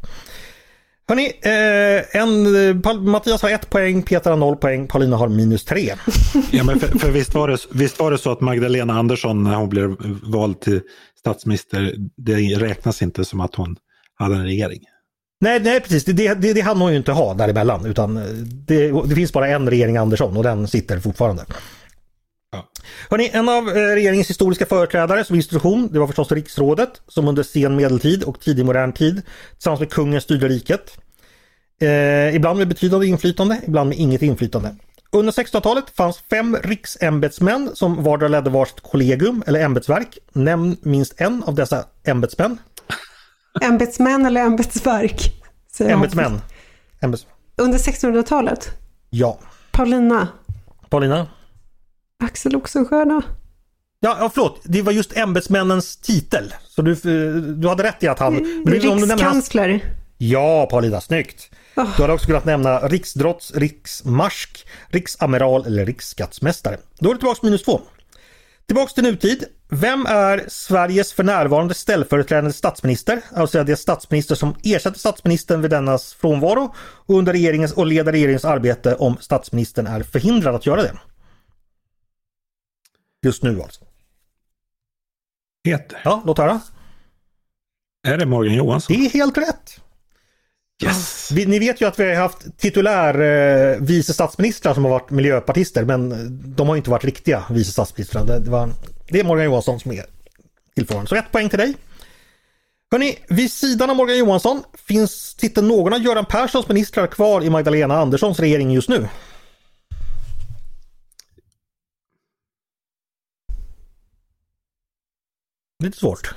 Hörni, 1.11 1.31
eh, 1.41 2.21
en, 2.21 2.67
eh, 2.85 3.01
Mattias 3.01 3.41
har 3.41 3.49
ett 3.49 3.69
poäng, 3.69 4.03
Peter 4.03 4.29
har 4.29 4.37
noll 4.37 4.55
poäng, 4.55 4.87
Paulina 4.87 5.17
har 5.17 5.27
minus 5.27 5.65
tre. 5.65 5.93
ja, 6.51 6.63
men 6.63 6.79
för, 6.79 6.99
för 6.99 7.11
visst, 7.11 7.33
var 7.33 7.47
det, 7.47 7.57
visst 7.71 7.99
var 7.99 8.11
det 8.11 8.17
så 8.17 8.31
att 8.31 8.41
Magdalena 8.41 8.93
Andersson 8.93 9.43
när 9.43 9.55
hon 9.55 9.69
blev 9.69 9.95
vald 10.23 10.59
till 10.59 10.81
statsminister, 11.19 11.95
det 12.17 12.33
räknas 12.59 13.01
inte 13.01 13.25
som 13.25 13.39
att 13.39 13.55
hon 13.55 13.75
hade 14.19 14.35
en 14.35 14.43
regering? 14.43 14.79
Nej, 15.41 15.59
nej 15.59 15.79
precis, 15.79 16.05
det, 16.05 16.33
det, 16.33 16.53
det 16.53 16.61
hann 16.61 16.81
hon 16.81 16.91
ju 16.91 16.97
inte 16.97 17.11
ha 17.11 17.33
däremellan 17.33 17.85
utan 17.85 18.17
eh, 18.17 18.23
det, 18.67 18.91
det 19.05 19.15
finns 19.15 19.33
bara 19.33 19.47
en 19.47 19.69
regering 19.69 19.97
Andersson 19.97 20.37
och 20.37 20.43
den 20.43 20.67
sitter 20.67 20.99
fortfarande. 20.99 21.45
Hörrni, 23.09 23.29
en 23.33 23.49
av 23.49 23.69
eh, 23.69 23.73
regeringens 23.73 24.29
historiska 24.29 24.65
företrädare 24.65 25.23
som 25.23 25.35
institution, 25.35 25.89
det 25.91 25.99
var 25.99 26.07
förstås 26.07 26.31
riksrådet 26.31 27.01
som 27.07 27.27
under 27.27 27.43
sen 27.43 27.75
medeltid 27.75 28.23
och 28.23 28.39
tidig 28.39 28.65
modern 28.65 28.93
tid 28.93 29.21
tillsammans 29.53 29.79
med 29.79 29.89
kungen 29.89 30.21
styrde 30.21 30.47
riket. 30.47 30.97
Eh, 31.81 32.35
ibland 32.35 32.59
med 32.59 32.67
betydande 32.67 33.07
inflytande, 33.07 33.61
ibland 33.67 33.89
med 33.89 33.97
inget 33.97 34.21
inflytande. 34.21 34.75
Under 35.11 35.31
1600-talet 35.31 35.89
fanns 35.89 36.17
fem 36.29 36.57
riksämbetsmän 36.63 37.71
som 37.73 38.03
vardera 38.03 38.29
ledde 38.29 38.49
varsitt 38.49 38.81
kollegium 38.81 39.43
eller 39.47 39.59
ämbetsverk. 39.59 40.17
Nämn 40.33 40.77
minst 40.81 41.21
en 41.21 41.43
av 41.43 41.55
dessa 41.55 41.85
ämbetsmän. 42.03 42.57
Ämbetsmän 43.61 44.25
eller 44.25 44.41
ämbetsverk? 44.41 45.31
Ämbetsmän. 45.79 46.41
Ämbets... 46.99 47.25
Under 47.55 47.77
1600-talet? 47.77 48.69
Ja. 49.09 49.39
Paulina. 49.71 50.27
Paulina? 50.89 51.27
Axel 52.21 52.55
Oxenstierna. 52.55 53.23
Ja, 53.99 54.17
ja, 54.19 54.31
förlåt. 54.33 54.61
Det 54.63 54.81
var 54.81 54.91
just 54.91 55.17
ämbetsmännens 55.17 55.97
titel. 55.97 56.53
Så 56.67 56.81
du, 56.81 56.95
du 57.53 57.67
hade 57.67 57.83
rätt 57.83 58.03
i 58.03 58.07
att 58.07 58.19
han... 58.19 58.37
Mm, 58.37 58.63
men 58.65 58.89
om 58.89 59.01
du 59.01 59.05
Rikskansler. 59.05 59.83
Ja, 60.17 60.67
Paulina, 60.71 61.01
snyggt. 61.01 61.49
Ah. 61.75 61.85
Du 61.97 62.01
hade 62.01 62.13
också 62.13 62.25
kunnat 62.27 62.45
nämna 62.45 62.79
riksdrotts, 62.79 63.55
riksmarsk, 63.55 64.67
riksamiral 64.87 65.65
eller 65.65 65.85
riksskattsmästare. 65.85 66.77
Då 66.99 67.09
är 67.09 67.13
det 67.13 67.19
tillbaks 67.19 67.41
minus 67.41 67.63
två. 67.63 67.81
Tillbaks 68.65 68.93
till 68.93 69.03
nutid. 69.03 69.43
Vem 69.69 70.05
är 70.05 70.45
Sveriges 70.47 71.13
för 71.13 71.23
närvarande 71.23 71.73
ställföreträdande 71.73 72.53
statsminister? 72.53 73.21
Alltså 73.35 73.63
det 73.63 73.71
är 73.71 73.75
statsminister 73.75 74.35
som 74.35 74.55
ersätter 74.63 74.99
statsministern 74.99 75.61
vid 75.61 75.71
dennas 75.71 76.13
frånvaro 76.13 76.75
och 76.79 77.15
under 77.15 77.31
regeringens 77.31 77.73
och 77.73 77.85
leder 77.85 78.11
regeringens 78.11 78.45
arbete 78.45 78.95
om 78.95 79.17
statsministern 79.19 79.87
är 79.87 80.03
förhindrad 80.03 80.55
att 80.55 80.65
göra 80.65 80.81
det. 80.81 80.93
Just 83.25 83.43
nu 83.43 83.61
alltså. 83.61 83.85
Peter. 85.63 86.01
Ja, 86.03 86.23
låt 86.25 86.37
höra. 86.37 86.61
Är 88.07 88.17
det 88.17 88.25
Morgan 88.25 88.53
Johansson? 88.53 88.95
Det 88.95 89.05
är 89.05 89.09
helt 89.09 89.37
rätt. 89.37 89.81
Yes! 90.83 91.31
Vi, 91.31 91.45
ni 91.45 91.59
vet 91.59 91.81
ju 91.81 91.87
att 91.87 91.99
vi 91.99 92.09
har 92.09 92.21
haft 92.21 92.57
titulär 92.57 93.21
eh, 93.21 93.77
vice 93.79 94.13
statsministrar 94.13 94.73
som 94.73 94.83
har 94.83 94.91
varit 94.91 95.09
miljöpartister 95.09 95.85
men 95.85 96.27
de 96.55 96.67
har 96.67 96.75
inte 96.75 96.89
varit 96.89 97.03
riktiga 97.03 97.43
vice 97.49 97.71
statsministrar. 97.71 98.25
Det, 98.25 98.39
det, 98.39 98.49
var, 98.49 98.69
det 99.09 99.19
är 99.19 99.23
Morgan 99.23 99.45
Johansson 99.45 99.79
som 99.79 99.91
är 99.91 100.05
tillförordnad. 100.75 101.09
Så 101.09 101.15
ett 101.15 101.31
poäng 101.31 101.49
till 101.49 101.59
dig. 101.59 101.75
Hörrni, 102.91 103.19
vid 103.29 103.51
sidan 103.51 103.89
av 103.89 103.95
Morgan 103.95 104.17
Johansson 104.17 104.63
finns 104.87 105.35
titeln 105.35 105.67
någon 105.67 105.93
av 105.93 106.01
Göran 106.01 106.25
Perssons 106.25 106.67
ministrar 106.67 107.07
kvar 107.07 107.43
i 107.43 107.49
Magdalena 107.49 107.97
Anderssons 107.97 108.39
regering 108.39 108.71
just 108.71 108.89
nu? 108.89 109.07
Lite 115.81 115.97
svårt. 115.97 116.35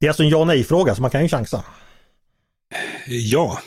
Det 0.00 0.06
är 0.06 0.10
alltså 0.10 0.22
en 0.22 0.28
ja 0.28 0.44
nej 0.44 0.64
fråga 0.64 0.94
så 0.94 1.02
man 1.02 1.10
kan 1.10 1.22
ju 1.22 1.28
chansa. 1.28 1.64
Ja, 3.06 3.58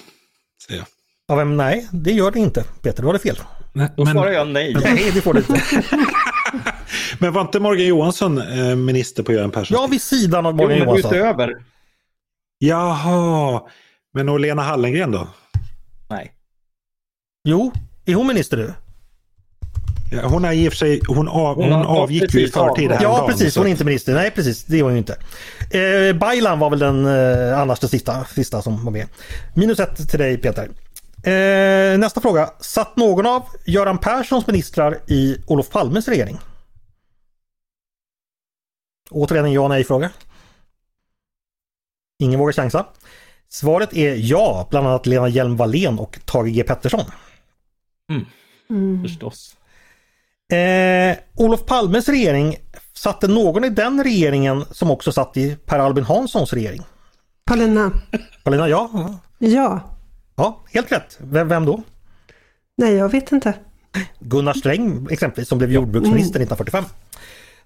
säger 0.67 0.79
jag. 0.79 0.87
Ja, 1.27 1.35
vem, 1.35 1.57
nej, 1.57 1.87
det 1.91 2.11
gör 2.11 2.31
det 2.31 2.39
inte. 2.39 2.63
Peter, 2.63 3.01
du 3.01 3.07
hade 3.07 3.19
fel. 3.19 3.39
Nej, 3.73 3.89
Då 3.97 4.05
svarar 4.05 4.25
Men, 4.25 4.33
jag 4.33 4.47
nej. 4.47 4.73
Nej, 4.83 5.11
det 5.13 5.21
får 5.21 5.33
du 5.33 5.39
inte. 5.39 5.61
men 7.19 7.33
var 7.33 7.41
inte 7.41 7.59
Morgan 7.59 7.87
Johansson 7.87 8.37
eh, 8.37 8.75
minister 8.75 9.23
på 9.23 9.31
Göran 9.33 9.51
Persson? 9.51 9.77
Ja, 9.81 9.87
vid 9.87 10.01
sidan 10.01 10.45
av 10.45 10.53
Jo, 10.53 10.57
Morgan 10.57 10.79
men 10.79 10.87
Johansson. 10.87 11.13
utöver. 11.13 11.63
Jaha, 12.57 13.61
men 14.13 14.29
och 14.29 14.39
Lena 14.39 14.61
Hallengren 14.61 15.11
då? 15.11 15.27
Nej. 16.09 16.33
Jo, 17.43 17.71
är 18.05 18.15
hon 18.15 18.27
minister 18.27 18.57
nu? 18.57 18.73
Ja, 20.13 20.27
hon 20.27 20.43
har 20.43 20.53
i 20.53 20.67
och 20.67 20.71
för 20.71 20.77
sig, 20.77 21.01
hon, 21.07 21.27
av, 21.27 21.55
Hon 21.55 21.71
hon, 21.71 21.85
avgick 21.85 22.33
ju 22.33 22.47
i 22.47 22.47
förtid. 22.47 22.91
Ja, 23.01 23.27
precis. 23.29 23.55
Hon 23.55 23.65
är 23.65 23.69
inte 23.69 23.85
minister. 23.85 24.13
Nej, 24.13 24.31
precis. 24.31 24.63
Det 24.63 24.79
är 24.79 24.83
hon 24.83 24.91
ju 24.91 24.97
inte. 24.97 25.17
Eh, 25.71 26.15
Baylan 26.15 26.59
var 26.59 26.69
väl 26.69 26.79
den 26.79 27.05
eh, 27.05 27.59
annars 27.59 27.79
den 27.79 27.89
sista, 27.89 28.25
sista 28.25 28.61
som 28.61 28.85
var 28.85 28.91
med. 28.91 29.07
Minus 29.55 29.79
ett 29.79 30.09
till 30.09 30.19
dig 30.19 30.37
Peter. 30.37 30.69
Eh, 31.23 31.97
nästa 31.97 32.21
fråga. 32.21 32.49
Satt 32.59 32.95
någon 32.95 33.25
av 33.25 33.43
Göran 33.65 33.97
Perssons 33.97 34.47
ministrar 34.47 34.99
i 35.07 35.37
Olof 35.47 35.69
Palmes 35.69 36.07
regering? 36.07 36.39
Återigen 39.09 39.45
en 39.45 39.53
ja 39.53 39.67
nej 39.67 39.83
fråga. 39.83 40.09
Ingen 42.19 42.39
vågar 42.39 42.53
chansa. 42.53 42.85
Svaret 43.49 43.93
är 43.93 44.15
ja, 44.15 44.67
bland 44.69 44.87
annat 44.87 45.05
Lena 45.05 45.27
Hjelm-Wallén 45.27 45.99
och 45.99 46.19
Thage 46.25 46.47
G 46.47 46.63
Pettersson. 46.63 47.05
Mm. 48.69 49.03
Förstås. 49.03 49.55
Eh, 50.51 51.17
Olof 51.35 51.65
Palmes 51.65 52.09
regering, 52.09 52.57
satte 52.93 53.27
någon 53.27 53.63
i 53.63 53.69
den 53.69 54.03
regeringen 54.03 54.65
som 54.71 54.91
också 54.91 55.11
satt 55.11 55.37
i 55.37 55.55
Per 55.55 55.79
Albin 55.79 56.03
Hanssons 56.03 56.53
regering? 56.53 56.81
Paulina. 57.45 57.91
Paulina, 58.43 58.69
ja. 58.69 58.89
Ja. 59.37 59.79
Ja, 60.35 60.63
helt 60.73 60.91
rätt. 60.91 61.17
Vem, 61.19 61.47
vem 61.47 61.65
då? 61.65 61.83
Nej, 62.77 62.93
jag 62.93 63.09
vet 63.09 63.31
inte. 63.31 63.53
Gunnar 64.19 64.53
Sträng 64.53 65.07
exempelvis 65.11 65.49
som 65.49 65.57
blev 65.57 65.71
jordbruksminister 65.71 66.39
1945. 66.39 66.83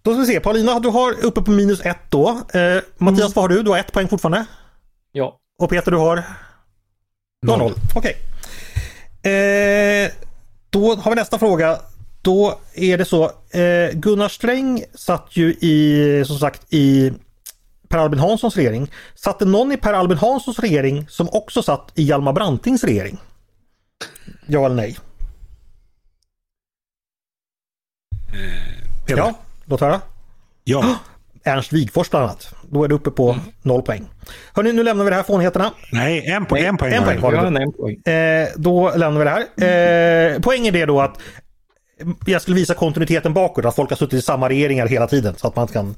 Då 0.02 0.14
ska 0.14 0.20
vi 0.20 0.26
se, 0.28 0.40
Paulina 0.40 0.80
du 0.80 0.90
har 0.90 1.26
uppe 1.26 1.42
på 1.42 1.52
minus 1.52 1.82
ett 1.82 1.98
då. 2.10 2.30
Eh, 2.30 2.82
Mattias 2.98 3.36
vad 3.36 3.44
har 3.44 3.50
du? 3.50 3.64
Du 3.64 3.70
har 3.70 3.78
ett 3.78 3.92
poäng 3.92 4.08
fortfarande. 4.08 4.46
Ja. 5.12 5.40
Och 5.60 5.70
Peter 5.70 5.92
du 5.92 5.98
har? 5.98 6.24
Noll. 7.42 7.60
noll. 7.60 7.74
Okej. 7.96 8.16
Eh, 9.32 10.12
då 10.70 10.96
har 10.96 11.12
vi 11.12 11.16
nästa 11.16 11.40
fråga. 11.40 11.80
Då 12.22 12.60
är 12.74 12.98
det 12.98 13.06
så. 13.06 13.24
Eh, 13.50 13.92
Gunnar 13.94 14.30
Sträng 14.30 14.84
satt 14.94 15.28
ju 15.30 15.54
i, 15.54 16.24
som 16.28 16.38
sagt, 16.40 16.62
i 16.74 17.14
Per 17.88 17.98
Albin 17.98 18.20
Hanssons 18.20 18.56
regering. 18.58 18.92
Satt 19.16 19.40
det 19.40 19.46
någon 19.46 19.72
i 19.72 19.78
Per 19.78 19.94
Albin 19.94 20.18
Hanssons 20.18 20.60
regering 20.60 21.06
som 21.10 21.30
också 21.32 21.62
satt 21.62 21.92
i 21.96 22.04
Hjalmar 22.04 22.34
Brantings 22.34 22.84
regering? 22.84 23.18
Ja 24.48 24.66
eller 24.66 24.76
nej? 24.76 24.98
Peter. 29.06 29.18
Ja, 29.18 29.34
låt 29.66 29.82
höra. 29.82 30.02
Ja. 30.64 30.96
Ernst 31.44 31.74
Wigforss 31.74 32.10
bland 32.10 32.26
annat. 32.26 32.56
Då 32.70 32.84
är 32.84 32.88
du 32.88 32.96
uppe 32.96 33.12
på 33.12 33.38
noll 33.62 33.82
poäng. 33.82 34.06
Hörni, 34.54 34.74
nu 34.74 34.84
lämnar 34.84 35.04
vi 35.04 35.10
det 35.10 35.16
här 35.16 35.24
fånigheterna. 35.24 35.72
Nej, 35.92 36.26
en, 36.26 36.46
po- 36.48 36.58
en 36.58 36.78
poäng 36.78 36.94
en 36.94 37.04
poäng 37.04 37.54
det. 37.54 37.62
en 37.62 37.72
poäng. 37.72 38.14
Eh, 38.14 38.48
då 38.56 38.96
lämnar 38.96 39.20
vi 39.20 39.26
det 39.26 39.30
här. 39.30 40.34
Eh, 40.36 40.40
poängen 40.40 40.76
är 40.76 40.88
då 40.88 41.02
att 41.02 41.20
jag 42.26 42.42
skulle 42.42 42.56
visa 42.56 42.74
kontinuiteten 42.74 43.34
bakåt, 43.34 43.66
att 43.66 43.76
folk 43.76 43.90
har 43.90 43.98
suttit 43.98 44.20
i 44.20 44.22
samma 44.22 44.50
regeringar 44.50 44.88
hela 44.88 45.08
tiden 45.08 45.36
så 45.38 45.48
att 45.48 45.56
man 45.56 45.68
kan 45.68 45.96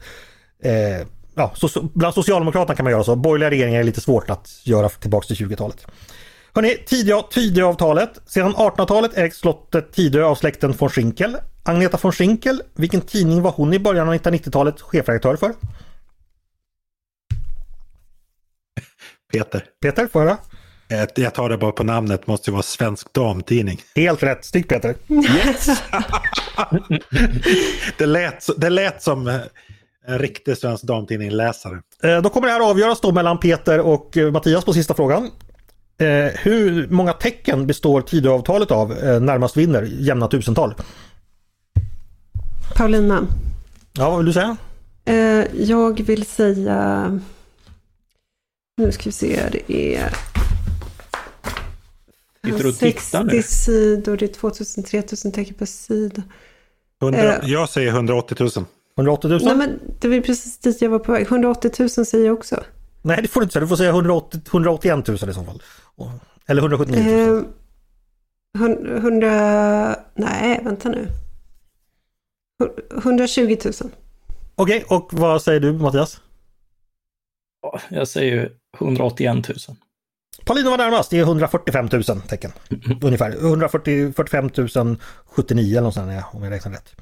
eh, 0.64 1.08
ja, 1.36 1.52
så, 1.56 1.82
bland 1.94 2.14
Socialdemokraterna 2.14 2.76
kan 2.76 2.84
man 2.84 2.92
göra 2.92 3.04
så. 3.04 3.16
Borgerliga 3.16 3.50
regeringar 3.50 3.80
är 3.80 3.84
lite 3.84 4.02
svårt 4.02 4.30
att 4.30 4.62
göra 4.64 4.90
tillbaks 4.90 5.28
till 5.28 5.36
20-talet. 5.36 5.88
Hörrni, 6.54 6.78
Tidö, 6.86 7.22
Tidöavtalet. 7.32 8.22
Sedan 8.26 8.56
1800-talet 8.56 9.18
ägs 9.18 9.38
slottet 9.38 9.92
Tidö 9.94 10.24
av 10.24 10.36
släkten 10.36 10.74
von 10.80 10.90
Schinkel. 10.90 11.38
Agneta 11.64 11.98
von 12.02 12.12
Schinkel, 12.12 12.62
vilken 12.76 13.02
tidning 13.02 13.42
var 13.42 13.52
hon 13.52 13.74
i 13.74 13.80
början 13.80 14.10
av 14.10 14.16
1990-talet 14.16 14.82
chefredaktör 14.82 15.36
för? 15.36 15.54
Peter. 19.32 19.66
Peter, 19.82 20.08
får 20.08 20.22
jag 20.22 20.30
höra? 20.30 20.38
Jag 21.16 21.34
tar 21.34 21.50
det 21.50 21.58
bara 21.58 21.72
på 21.72 21.84
namnet, 21.84 22.28
måste 22.28 22.50
ju 22.50 22.52
vara 22.52 22.64
Svensk 22.64 23.14
Damtidning. 23.14 23.82
Helt 23.96 24.24
rätt, 24.24 24.46
snyggt 24.46 24.70
Peter. 24.70 24.96
Det 27.98 28.06
lät, 28.06 28.48
det 28.58 28.70
lät 28.70 29.04
som 29.04 29.28
eh, 29.28 29.36
en 30.08 30.20
riktig 30.20 30.58
Svensk 30.58 30.84
Damtidning-läsare. 30.84 31.82
Eh, 32.04 32.22
Då 32.22 32.30
kommer 32.30 32.48
det 32.48 32.54
här 32.54 32.70
avgöras 32.70 33.02
då 33.02 33.12
mellan 33.12 33.40
Peter 33.40 33.80
och 33.80 34.18
eh, 34.18 34.32
Mattias 34.32 34.66
på 34.66 34.74
sista 34.74 34.94
frågan. 34.94 35.30
Hur 36.34 36.88
många 36.90 37.14
tecken 37.14 37.68
består 37.68 38.02
Tidöavtalet 38.02 38.72
av? 38.72 38.90
Närmast 39.22 39.58
vinner, 39.58 39.84
jämna 39.84 40.28
tusental. 40.28 40.74
Paulina. 42.76 43.28
Ja, 43.94 44.10
vad 44.10 44.18
vill 44.18 44.26
du 44.26 44.34
säga? 44.34 44.58
Jag 45.54 46.02
vill 46.02 46.26
säga... 46.26 47.20
Nu 48.78 48.92
ska 48.92 49.04
vi 49.06 49.12
se, 49.12 49.50
det 49.52 49.96
är... 49.96 50.14
Sitter 52.52 52.68
och 52.70 52.78
tittar 52.78 53.24
nu? 53.24 53.30
60 53.32 53.54
sidor, 53.56 54.18
det 54.18 54.26
är 54.26 54.50
2000-3000 54.50 55.32
tecken 55.32 55.54
per 55.56 55.66
sida. 55.66 56.24
100, 57.02 57.38
Eh. 57.38 57.50
Jag 57.50 57.70
säger 57.70 57.90
180 57.92 58.38
000. 58.40 58.66
180 58.98 59.28
000? 59.30 59.40
Nej 59.44 59.56
men 59.56 59.80
det 60.00 60.08
var 60.08 60.20
precis 60.20 60.58
dit 60.58 60.82
jag 60.82 60.90
var 60.90 61.00
på 61.00 61.12
väg. 61.12 61.22
180 61.28 61.72
000 61.80 61.90
säger 61.90 62.26
jag 62.26 62.34
också. 62.38 62.64
Nej, 63.02 63.20
det 63.22 63.28
får 63.28 63.40
du 63.40 63.44
inte 63.44 63.54
säga. 63.54 63.62
Du 63.62 63.68
får 63.68 63.76
säga 63.76 63.90
180, 63.90 64.42
181 64.52 65.08
000 65.08 65.16
i 65.16 65.20
så 65.20 65.44
fall. 65.44 65.62
Eller 66.46 66.62
179 66.62 67.28
000. 67.28 67.38
Eh, 67.38 67.44
hun- 68.60 68.98
100... 68.98 69.96
Nej, 70.16 70.62
vänta 70.64 70.90
nu. 70.90 71.08
Hu- 72.64 72.98
120 72.98 73.58
000. 73.66 73.74
Okej, 74.56 74.84
och 74.88 75.10
vad 75.14 75.42
säger 75.42 75.60
du 75.60 75.74
Mattias? 75.74 76.22
Ja, 77.62 77.80
Jag 77.90 78.08
säger 78.08 78.52
181 78.80 79.50
000. 79.50 79.58
Paulina 80.50 80.70
var 80.70 80.78
närmast, 80.78 81.10
det 81.10 81.18
är 81.18 81.22
145 81.22 81.90
000 81.92 82.04
tecken. 82.04 82.52
Ungefär. 83.02 83.32
140, 83.32 84.14
45 84.16 84.50
079 85.36 85.72
eller 85.72 85.82
något 85.82 85.94
sånt 85.94 86.12
om 86.34 86.44
jag 86.44 86.52
räknar 86.54 86.72
rätt. 86.72 86.96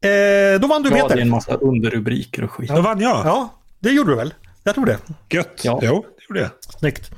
Eh, 0.00 0.60
då 0.60 0.68
vann 0.68 0.82
du 0.82 0.88
Ja, 0.88 0.94
det 0.94 1.00
är 1.00 1.08
Peter. 1.08 1.18
en 1.20 1.30
massa 1.30 1.54
underrubriker 1.54 2.44
och 2.44 2.50
skit. 2.50 2.70
Då 2.70 2.80
vann 2.80 3.00
jag. 3.00 3.26
Ja, 3.26 3.54
det 3.78 3.90
gjorde 3.90 4.10
du 4.10 4.16
väl? 4.16 4.34
Jag 4.62 4.74
tror 4.74 4.86
det. 4.86 4.98
Gött. 5.30 5.60
Ja. 5.62 5.80
Jo, 5.82 6.04
det 6.18 6.24
gjorde 6.28 6.40
jag. 6.40 6.50
Snyggt. 6.78 7.10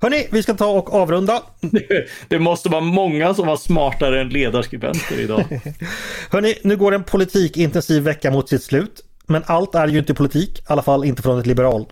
Hörni, 0.00 0.28
vi 0.32 0.42
ska 0.42 0.54
ta 0.54 0.66
och 0.66 0.94
avrunda. 0.94 1.42
Det 2.28 2.38
måste 2.38 2.68
vara 2.68 2.80
många 2.80 3.34
som 3.34 3.46
var 3.46 3.56
smartare 3.56 4.20
än 4.20 4.28
ledarskribenter 4.28 5.20
idag. 5.20 5.44
Hörni, 6.30 6.54
nu 6.64 6.76
går 6.76 6.94
en 6.94 7.04
politikintensiv 7.04 8.02
vecka 8.02 8.30
mot 8.30 8.48
sitt 8.48 8.62
slut. 8.62 9.00
Men 9.26 9.42
allt 9.46 9.74
är 9.74 9.88
ju 9.88 9.98
inte 9.98 10.14
politik, 10.14 10.58
i 10.58 10.62
alla 10.66 10.82
fall 10.82 11.04
inte 11.04 11.22
från 11.22 11.38
ett 11.38 11.46
liberalt 11.46 11.88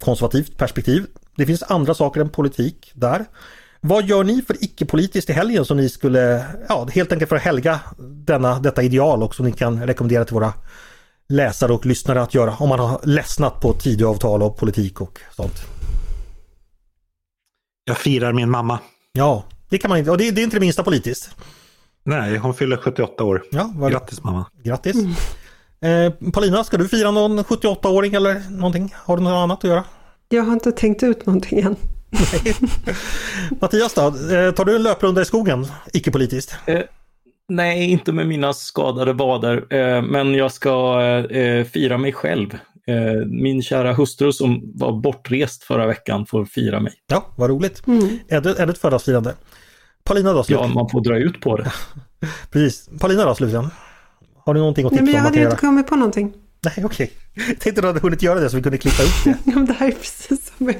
konservativt 0.00 0.56
perspektiv. 0.56 1.06
Det 1.36 1.46
finns 1.46 1.62
andra 1.62 1.94
saker 1.94 2.20
än 2.20 2.28
politik 2.28 2.92
där. 2.94 3.24
Vad 3.80 4.04
gör 4.04 4.24
ni 4.24 4.42
för 4.42 4.64
icke-politiskt 4.64 5.30
i 5.30 5.32
helgen 5.32 5.64
som 5.64 5.76
ni 5.76 5.88
skulle, 5.88 6.44
ja 6.68 6.88
helt 6.92 7.12
enkelt 7.12 7.28
för 7.28 7.36
att 7.36 7.42
helga 7.42 7.80
denna, 7.98 8.58
detta 8.58 8.82
ideal 8.82 9.22
och 9.22 9.34
som 9.34 9.46
ni 9.46 9.52
kan 9.52 9.86
rekommendera 9.86 10.24
till 10.24 10.34
våra 10.34 10.52
läsare 11.28 11.72
och 11.72 11.86
lyssnare 11.86 12.22
att 12.22 12.34
göra 12.34 12.56
om 12.56 12.68
man 12.68 12.78
har 12.78 13.00
ledsnat 13.02 13.60
på 13.60 13.72
Tidöavtal 13.72 14.42
och 14.42 14.56
politik 14.56 15.00
och 15.00 15.20
sånt. 15.36 15.62
Jag 17.84 17.98
firar 17.98 18.32
min 18.32 18.50
mamma. 18.50 18.78
Ja, 19.12 19.44
det 19.68 19.78
kan 19.78 19.88
man 19.88 19.98
inte. 19.98 20.10
Och 20.10 20.18
det, 20.18 20.30
det 20.30 20.40
är 20.40 20.44
inte 20.44 20.56
det 20.56 20.60
minsta 20.60 20.82
politiskt. 20.82 21.30
Nej, 22.04 22.36
hon 22.36 22.54
fyller 22.54 22.76
78 22.76 23.24
år. 23.24 23.42
Ja, 23.50 23.72
vad, 23.74 23.92
Grattis 23.92 24.22
mamma. 24.22 24.46
Grattis! 24.62 24.96
Eh, 25.80 26.12
Paulina, 26.32 26.64
ska 26.64 26.76
du 26.76 26.88
fira 26.88 27.10
någon 27.10 27.38
78-åring 27.38 28.14
eller 28.14 28.42
någonting? 28.50 28.94
Har 28.96 29.16
du 29.16 29.22
något 29.22 29.42
annat 29.42 29.58
att 29.58 29.70
göra? 29.70 29.84
Jag 30.34 30.42
har 30.42 30.52
inte 30.52 30.72
tänkt 30.72 31.02
ut 31.02 31.26
någonting 31.26 31.60
än. 31.60 31.76
Mattias 33.60 33.94
då? 33.94 34.02
Eh, 34.06 34.50
tar 34.52 34.64
du 34.64 34.76
en 34.76 34.82
löprunda 34.82 35.22
i 35.22 35.24
skogen? 35.24 35.66
Icke-politiskt? 35.92 36.54
Eh, 36.66 36.80
nej, 37.48 37.90
inte 37.90 38.12
med 38.12 38.26
mina 38.28 38.52
skadade 38.52 39.12
vader, 39.12 39.74
eh, 39.74 40.02
men 40.02 40.34
jag 40.34 40.52
ska 40.52 41.00
eh, 41.30 41.64
fira 41.64 41.98
mig 41.98 42.12
själv. 42.12 42.54
Eh, 42.86 43.26
min 43.26 43.62
kära 43.62 43.92
hustru 43.92 44.32
som 44.32 44.72
var 44.74 44.92
bortrest 44.92 45.62
förra 45.64 45.86
veckan 45.86 46.26
får 46.26 46.44
fira 46.44 46.80
mig. 46.80 46.92
Ja, 47.06 47.26
vad 47.36 47.50
roligt. 47.50 47.86
Mm. 47.86 48.18
Är 48.28 48.40
det, 48.40 48.50
är 48.50 48.66
det 48.66 48.72
ett 48.72 48.78
födelsedagsfirande? 48.78 49.34
Paulina 50.04 50.32
då 50.32 50.38
Ja, 50.38 50.42
slutligen? 50.44 50.74
man 50.74 50.88
får 50.90 51.00
dra 51.00 51.16
ut 51.18 51.40
på 51.40 51.56
det. 51.56 51.72
Precis. 52.50 52.88
Paulina 53.00 53.24
då 53.24 53.34
slutligen? 53.34 53.70
Har 54.44 54.54
du 54.54 54.60
någonting 54.60 54.86
att 54.86 54.92
Nej, 54.92 54.98
tipsa 55.00 55.12
men 55.12 55.14
jag 55.14 55.20
om 55.20 55.26
att 55.26 55.32
hade 55.32 55.38
ju 55.40 55.44
inte 55.44 55.56
kommit 55.56 55.86
på 55.86 55.96
någonting. 55.96 56.32
Nej, 56.64 56.84
okej. 56.84 57.10
Jag 57.34 57.60
tänkte 57.60 57.80
du 57.80 57.86
hade 57.86 58.00
hunnit 58.00 58.22
göra 58.22 58.40
det 58.40 58.50
så 58.50 58.56
vi 58.56 58.62
kunde 58.62 58.78
klippa 58.78 59.02
upp 59.02 59.24
det. 59.24 59.30
Ja, 59.44 59.52
men 59.54 59.66
det 59.66 59.72
här 59.72 59.88
är 59.88 59.92
precis 59.92 60.52
som, 60.58 60.72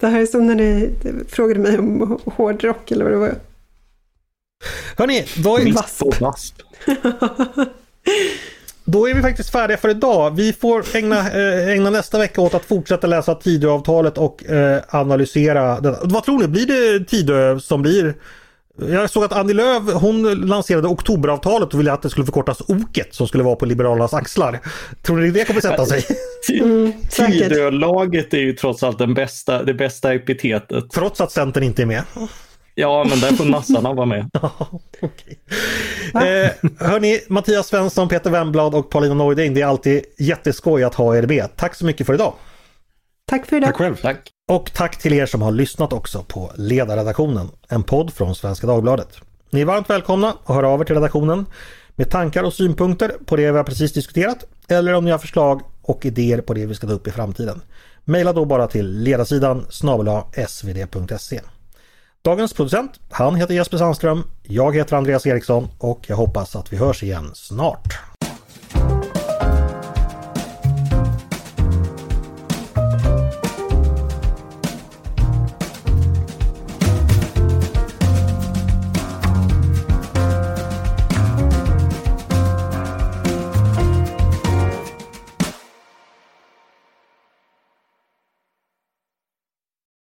det 0.00 0.06
här 0.06 0.20
är 0.20 0.26
som 0.26 0.46
när 0.46 0.54
ni 0.54 0.90
frågade 1.28 1.60
mig 1.60 1.78
om 1.78 2.18
hårdrock 2.24 2.90
eller 2.90 3.04
vad 3.04 3.12
det 3.12 3.18
var. 3.18 3.34
Hörni, 4.96 5.26
då 5.36 5.58
är, 5.58 6.20
Vasp. 6.20 6.54
Då 8.84 9.08
är 9.08 9.14
vi 9.14 9.22
faktiskt 9.22 9.50
färdiga 9.50 9.78
för 9.78 9.88
idag. 9.88 10.30
Vi 10.36 10.52
får 10.52 10.96
ägna, 10.96 11.18
eh, 11.18 11.68
ägna 11.68 11.90
nästa 11.90 12.18
vecka 12.18 12.40
åt 12.40 12.54
att 12.54 12.64
fortsätta 12.64 13.06
läsa 13.06 13.34
Tidöavtalet 13.34 14.18
och 14.18 14.44
eh, 14.44 14.82
analysera 14.88 15.80
det. 15.80 15.98
Vad 16.02 16.24
tror 16.24 16.38
ni, 16.38 16.48
blir 16.48 16.66
det 16.66 17.04
Tidö 17.04 17.60
som 17.60 17.82
blir 17.82 18.14
jag 18.78 19.10
såg 19.10 19.24
att 19.24 19.32
Annie 19.32 19.54
Lööf 19.54 19.82
hon 19.94 20.22
lanserade 20.34 20.88
oktoberavtalet 20.88 21.74
och 21.74 21.80
ville 21.80 21.92
att 21.92 22.02
det 22.02 22.10
skulle 22.10 22.26
förkortas 22.26 22.60
OKET 22.68 23.14
som 23.14 23.28
skulle 23.28 23.44
vara 23.44 23.56
på 23.56 23.66
Liberalernas 23.66 24.14
axlar. 24.14 24.60
Tror 25.02 25.16
ni 25.16 25.30
det 25.30 25.44
kommer 25.44 25.60
sätta 25.60 25.86
sig? 25.86 26.04
Mm. 26.60 26.92
Tidölaget 27.10 28.34
är 28.34 28.38
ju 28.38 28.52
trots 28.52 28.82
allt 28.82 28.98
den 28.98 29.14
bästa, 29.14 29.62
det 29.62 29.74
bästa 29.74 30.14
epitetet. 30.14 30.90
Trots 30.90 31.20
att 31.20 31.32
Centern 31.32 31.64
inte 31.64 31.82
är 31.82 31.86
med. 31.86 32.02
Ja, 32.74 33.06
men 33.08 33.20
där 33.20 33.32
får 33.32 33.44
nassarna 33.44 33.92
vara 33.92 34.06
med. 34.06 34.30
Ja, 34.42 34.52
okej. 35.00 35.38
Eh, 36.14 36.50
hörni, 36.88 37.20
Mattias 37.28 37.66
Svensson, 37.66 38.08
Peter 38.08 38.30
Wemblad 38.30 38.74
och 38.74 38.90
Paulina 38.90 39.14
Neuding, 39.14 39.54
det 39.54 39.60
är 39.60 39.66
alltid 39.66 40.04
jätteskoj 40.18 40.84
att 40.84 40.94
ha 40.94 41.16
er 41.16 41.22
med. 41.22 41.56
Tack 41.56 41.74
så 41.74 41.84
mycket 41.84 42.06
för 42.06 42.14
idag. 42.14 42.34
Tack 43.30 43.46
för 43.46 43.56
idag. 43.56 43.68
Tack 43.68 43.76
själv. 43.76 43.96
Tack. 43.96 44.30
Och 44.48 44.72
tack 44.72 44.98
till 44.98 45.12
er 45.12 45.26
som 45.26 45.42
har 45.42 45.52
lyssnat 45.52 45.92
också 45.92 46.22
på 46.22 46.52
Ledarredaktionen, 46.56 47.48
en 47.68 47.82
podd 47.82 48.12
från 48.12 48.34
Svenska 48.34 48.66
Dagbladet. 48.66 49.16
Ni 49.50 49.60
är 49.60 49.64
varmt 49.64 49.90
välkomna 49.90 50.36
att 50.44 50.54
höra 50.54 50.68
av 50.68 50.80
er 50.80 50.84
till 50.84 50.94
redaktionen 50.94 51.46
med 51.96 52.10
tankar 52.10 52.42
och 52.42 52.52
synpunkter 52.52 53.12
på 53.26 53.36
det 53.36 53.50
vi 53.50 53.56
har 53.56 53.64
precis 53.64 53.92
diskuterat 53.92 54.44
eller 54.68 54.94
om 54.94 55.04
ni 55.04 55.10
har 55.10 55.18
förslag 55.18 55.62
och 55.82 56.06
idéer 56.06 56.40
på 56.40 56.54
det 56.54 56.66
vi 56.66 56.74
ska 56.74 56.86
ta 56.86 56.92
upp 56.92 57.06
i 57.06 57.10
framtiden. 57.10 57.60
Maila 58.04 58.32
då 58.32 58.44
bara 58.44 58.66
till 58.66 59.02
ledarsidan 59.02 59.66
snabel 59.70 60.22
svd.se. 60.48 61.40
Dagens 62.22 62.52
producent, 62.52 63.00
han 63.10 63.34
heter 63.34 63.54
Jesper 63.54 63.78
Sandström, 63.78 64.22
jag 64.42 64.76
heter 64.76 64.96
Andreas 64.96 65.26
Eriksson 65.26 65.68
och 65.78 66.04
jag 66.06 66.16
hoppas 66.16 66.56
att 66.56 66.72
vi 66.72 66.76
hörs 66.76 67.02
igen 67.02 67.30
snart. 67.34 68.09